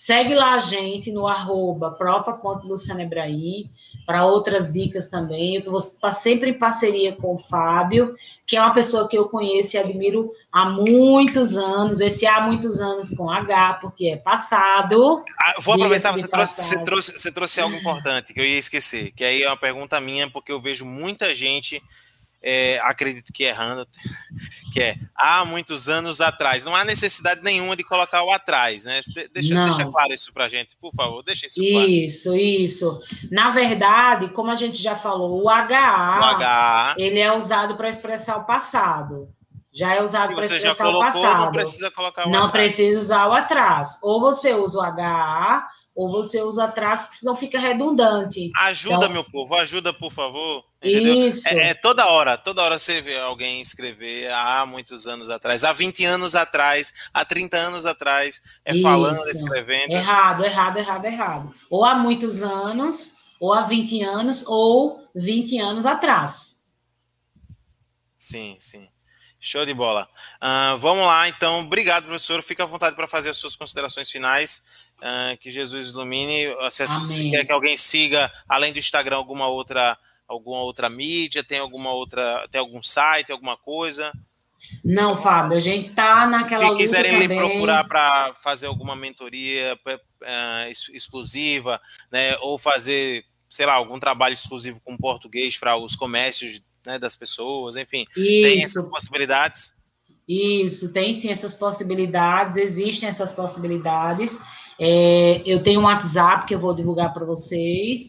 Segue 0.00 0.32
lá 0.32 0.54
a 0.54 0.58
gente 0.58 1.10
no 1.10 1.26
arroba 1.26 1.90
para 1.90 2.14
outras 4.24 4.72
dicas 4.72 5.10
também. 5.10 5.56
Eu 5.56 5.76
estou 5.76 6.12
sempre 6.12 6.50
em 6.50 6.54
parceria 6.56 7.16
com 7.16 7.34
o 7.34 7.38
Fábio, 7.40 8.14
que 8.46 8.56
é 8.56 8.60
uma 8.60 8.72
pessoa 8.72 9.08
que 9.08 9.18
eu 9.18 9.28
conheço 9.28 9.74
e 9.74 9.78
admiro 9.80 10.30
há 10.52 10.70
muitos 10.70 11.56
anos. 11.56 11.98
Esse 11.98 12.28
há 12.28 12.42
muitos 12.42 12.78
anos 12.78 13.10
com 13.10 13.28
H, 13.28 13.80
porque 13.82 14.10
é 14.10 14.16
passado. 14.18 15.24
Ah, 15.36 15.54
vou 15.60 15.74
aproveitar, 15.74 16.12
você 16.12 16.28
trouxe, 16.28 16.62
você, 16.62 16.84
trouxe, 16.84 17.18
você 17.18 17.32
trouxe 17.32 17.60
algo 17.60 17.74
importante 17.74 18.32
que 18.32 18.38
eu 18.38 18.46
ia 18.46 18.58
esquecer, 18.60 19.10
que 19.10 19.24
aí 19.24 19.42
é 19.42 19.48
uma 19.48 19.56
pergunta 19.56 20.00
minha, 20.00 20.30
porque 20.30 20.52
eu 20.52 20.60
vejo 20.60 20.86
muita 20.86 21.34
gente 21.34 21.82
é, 22.42 22.78
acredito 22.80 23.32
que 23.32 23.44
errando, 23.44 23.86
que 24.72 24.80
é 24.80 24.96
há 25.14 25.44
muitos 25.44 25.88
anos 25.88 26.20
atrás. 26.20 26.64
Não 26.64 26.74
há 26.74 26.84
necessidade 26.84 27.42
nenhuma 27.42 27.76
de 27.76 27.84
colocar 27.84 28.22
o 28.22 28.30
atrás, 28.30 28.84
né? 28.84 29.00
Deixa, 29.32 29.54
deixa 29.64 29.90
claro 29.90 30.12
isso 30.12 30.32
para 30.32 30.44
a 30.44 30.48
gente, 30.48 30.76
por 30.76 30.92
favor, 30.94 31.22
deixa 31.22 31.46
isso 31.46 31.60
claro. 31.60 31.88
Isso, 31.88 32.36
isso. 32.36 33.02
Na 33.30 33.50
verdade, 33.50 34.28
como 34.30 34.50
a 34.50 34.56
gente 34.56 34.80
já 34.80 34.96
falou, 34.96 35.42
o 35.42 35.48
HA, 35.48 36.20
o 36.20 36.42
HA 36.42 36.94
ele 36.96 37.18
é 37.18 37.32
usado 37.32 37.76
para 37.76 37.88
expressar 37.88 38.36
o 38.36 38.44
passado. 38.44 39.28
Já 39.72 39.94
é 39.94 40.02
usado 40.02 40.34
para 40.34 40.44
expressar 40.44 40.74
colocou, 40.76 41.00
o 41.00 41.04
passado. 41.04 41.44
Não 41.44 41.52
precisa 41.52 41.90
colocar 41.90 42.26
o 42.26 42.30
Não 42.30 42.46
atrás. 42.46 42.52
precisa 42.52 42.98
usar 43.00 43.28
o 43.28 43.32
atrás. 43.32 43.98
Ou 44.02 44.20
você 44.20 44.54
usa 44.54 44.78
o 44.78 44.82
HA, 44.82 45.68
ou 45.94 46.10
você 46.10 46.42
usa 46.42 46.64
atrás, 46.64 47.02
porque 47.02 47.16
senão 47.16 47.36
fica 47.36 47.58
redundante. 47.58 48.50
Ajuda, 48.56 48.94
então, 48.94 49.10
meu 49.10 49.24
povo, 49.24 49.54
ajuda, 49.56 49.92
por 49.92 50.10
favor. 50.10 50.64
Entendeu? 50.82 51.28
Isso. 51.28 51.48
É, 51.48 51.70
é, 51.70 51.74
toda 51.74 52.06
hora, 52.06 52.38
toda 52.38 52.62
hora 52.62 52.78
você 52.78 53.00
vê 53.00 53.18
alguém 53.18 53.60
escrever 53.60 54.30
há 54.30 54.64
muitos 54.64 55.06
anos 55.08 55.28
atrás, 55.28 55.64
há 55.64 55.72
20 55.72 56.04
anos 56.04 56.36
atrás, 56.36 56.92
há 57.12 57.24
30 57.24 57.56
anos 57.56 57.84
atrás, 57.84 58.40
é 58.64 58.72
Isso. 58.72 58.82
falando, 58.82 59.28
escrevendo. 59.28 59.90
Errado, 59.90 60.44
errado, 60.44 60.76
errado, 60.78 61.04
errado. 61.04 61.54
Ou 61.68 61.84
há 61.84 61.96
muitos 61.96 62.42
anos, 62.42 63.14
ou 63.40 63.52
há 63.52 63.62
20 63.62 64.02
anos, 64.04 64.44
ou 64.46 65.02
20 65.14 65.58
anos 65.58 65.84
atrás. 65.84 66.58
Sim, 68.16 68.56
sim. 68.60 68.88
Show 69.40 69.64
de 69.64 69.72
bola. 69.72 70.08
Uh, 70.42 70.76
vamos 70.78 71.06
lá, 71.06 71.28
então. 71.28 71.60
Obrigado, 71.60 72.04
professor. 72.06 72.42
Fica 72.42 72.64
à 72.64 72.66
vontade 72.66 72.96
para 72.96 73.06
fazer 73.06 73.30
as 73.30 73.36
suas 73.36 73.54
considerações 73.54 74.10
finais. 74.10 74.64
Uh, 74.98 75.38
que 75.38 75.48
Jesus 75.48 75.90
ilumine. 75.90 76.46
Se, 76.70 76.88
se 76.88 77.30
quer 77.30 77.44
que 77.44 77.52
alguém 77.52 77.76
siga, 77.76 78.32
além 78.48 78.72
do 78.72 78.80
Instagram, 78.80 79.16
alguma 79.16 79.46
outra, 79.46 79.96
alguma 80.28 80.60
outra 80.60 80.90
mídia, 80.90 81.42
tem 81.42 81.58
alguma 81.58 81.90
outra, 81.92 82.46
tem 82.50 82.60
algum 82.60 82.82
site, 82.82 83.32
alguma 83.32 83.56
coisa? 83.56 84.12
Não, 84.84 85.16
Fábio, 85.16 85.56
a 85.56 85.60
gente 85.60 85.88
está 85.88 86.26
naquela. 86.26 86.68
Se 86.68 86.74
quiserem 86.76 87.18
lhe 87.18 87.34
procurar 87.34 87.84
para 87.84 88.34
fazer 88.34 88.66
alguma 88.66 88.94
mentoria 88.94 89.78
uh, 89.86 90.92
exclusiva, 90.92 91.80
né, 92.12 92.36
ou 92.38 92.58
fazer, 92.58 93.24
sei 93.48 93.66
lá, 93.66 93.74
algum 93.74 93.98
trabalho 93.98 94.34
exclusivo 94.34 94.80
com 94.84 94.96
português 94.96 95.56
para 95.56 95.76
os 95.76 95.96
comércios 95.96 96.60
né, 96.84 96.98
das 96.98 97.16
pessoas, 97.16 97.76
enfim, 97.76 98.04
Isso. 98.16 98.48
tem 98.48 98.62
essas 98.62 98.88
possibilidades? 98.88 99.74
Isso, 100.28 100.92
tem 100.92 101.14
sim 101.14 101.30
essas 101.30 101.54
possibilidades, 101.54 102.60
existem 102.60 103.08
essas 103.08 103.32
possibilidades. 103.32 104.38
É, 104.78 105.42
eu 105.46 105.62
tenho 105.62 105.80
um 105.80 105.84
WhatsApp 105.84 106.46
que 106.46 106.54
eu 106.54 106.60
vou 106.60 106.74
divulgar 106.74 107.14
para 107.14 107.24
vocês, 107.24 108.08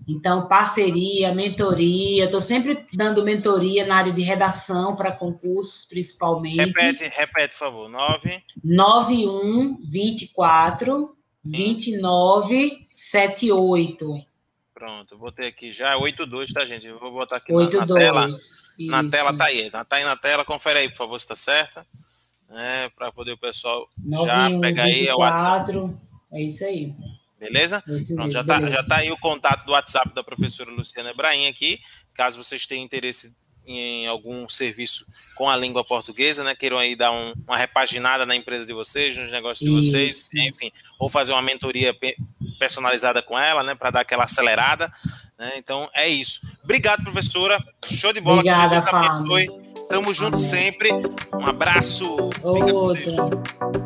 Então, 0.08 0.48
parceria, 0.48 1.34
mentoria, 1.34 2.26
estou 2.26 2.40
sempre 2.40 2.78
dando 2.94 3.24
mentoria 3.24 3.88
na 3.88 3.96
área 3.96 4.14
de 4.14 4.22
redação 4.22 4.96
para 4.96 5.12
concursos, 5.12 5.86
principalmente. 5.86 6.58
Repete, 6.58 7.12
repete, 7.18 7.56
por 7.56 7.60
favor. 7.60 7.90
9 7.90 8.44
9124 8.64 11.18
2978. 11.44 14.28
Pronto, 14.76 15.18
botei 15.18 15.48
aqui 15.48 15.72
já 15.72 15.98
82, 15.98 16.54
tá, 16.54 16.64
gente? 16.66 16.86
Eu 16.86 17.00
vou 17.00 17.12
botar 17.12 17.38
aqui 17.38 17.52
82, 17.52 17.90
na, 17.90 17.98
tela. 17.98 18.30
Isso. 18.78 18.92
Na 18.92 19.08
tela 19.10 19.36
tá 19.36 19.46
aí, 19.46 19.70
tá 19.70 19.86
aí 19.92 20.04
na 20.04 20.16
tela, 20.16 20.46
confere 20.46 20.80
aí, 20.80 20.90
por 20.90 20.98
favor, 20.98 21.20
se 21.20 21.28
tá 21.28 21.36
certa. 21.36 21.86
Né, 22.48 22.90
para 22.96 23.12
poder 23.12 23.32
o 23.32 23.38
pessoal 23.38 23.90
9, 23.98 24.28
já 24.28 24.60
pegar 24.60 24.84
aí 24.84 25.10
o 25.10 25.18
WhatsApp. 25.18 25.74
É 26.32 26.42
isso 26.42 26.64
aí. 26.64 26.94
Beleza? 27.40 27.84
Pronto, 28.16 28.32
já 28.32 28.44
tá, 28.44 28.62
já 28.70 28.84
tá 28.84 28.98
aí 28.98 29.12
o 29.12 29.18
contato 29.18 29.66
do 29.66 29.72
WhatsApp 29.72 30.14
da 30.14 30.24
professora 30.24 30.72
Luciana 30.72 31.10
Ebraim 31.10 31.48
aqui. 31.48 31.80
Caso 32.14 32.42
vocês 32.42 32.66
tenham 32.66 32.84
interesse 32.86 33.36
em 33.66 34.08
algum 34.08 34.48
serviço 34.48 35.06
com 35.36 35.50
a 35.50 35.56
língua 35.58 35.84
portuguesa, 35.84 36.44
né? 36.44 36.56
Queiram 36.56 36.78
aí 36.78 36.96
dar 36.96 37.12
um, 37.12 37.34
uma 37.48 37.58
repaginada 37.58 38.26
na 38.26 38.36
empresa 38.36 38.66
de 38.66 38.74
vocês, 38.74 39.18
nos 39.18 39.32
negócios 39.32 39.70
de 39.70 39.76
vocês, 39.76 40.30
enfim, 40.34 40.72
ou 41.00 41.10
fazer 41.10 41.32
uma 41.32 41.42
mentoria 41.42 41.96
personalizada 42.60 43.22
com 43.22 43.38
ela, 43.38 43.64
né? 43.64 43.76
Para 43.76 43.92
dar 43.92 44.02
aquela 44.02 44.24
acelerada. 44.24 44.92
Né? 45.38 45.54
Então 45.58 45.90
é 45.94 46.08
isso. 46.08 46.42
Obrigado, 46.64 47.04
professora. 47.04 47.62
Show 47.92 48.14
de 48.14 48.22
bola. 48.22 48.40
Obrigada, 48.40 48.82
que 48.82 48.92
Jesus 48.92 48.94
abençoe. 48.94 49.48
Tamo 49.90 50.14
junto 50.14 50.38
sempre. 50.40 50.90
Um 51.34 51.46
abraço. 51.46 52.30
Fica 52.32 52.74
com 52.74 52.94
Deus. 52.94 53.85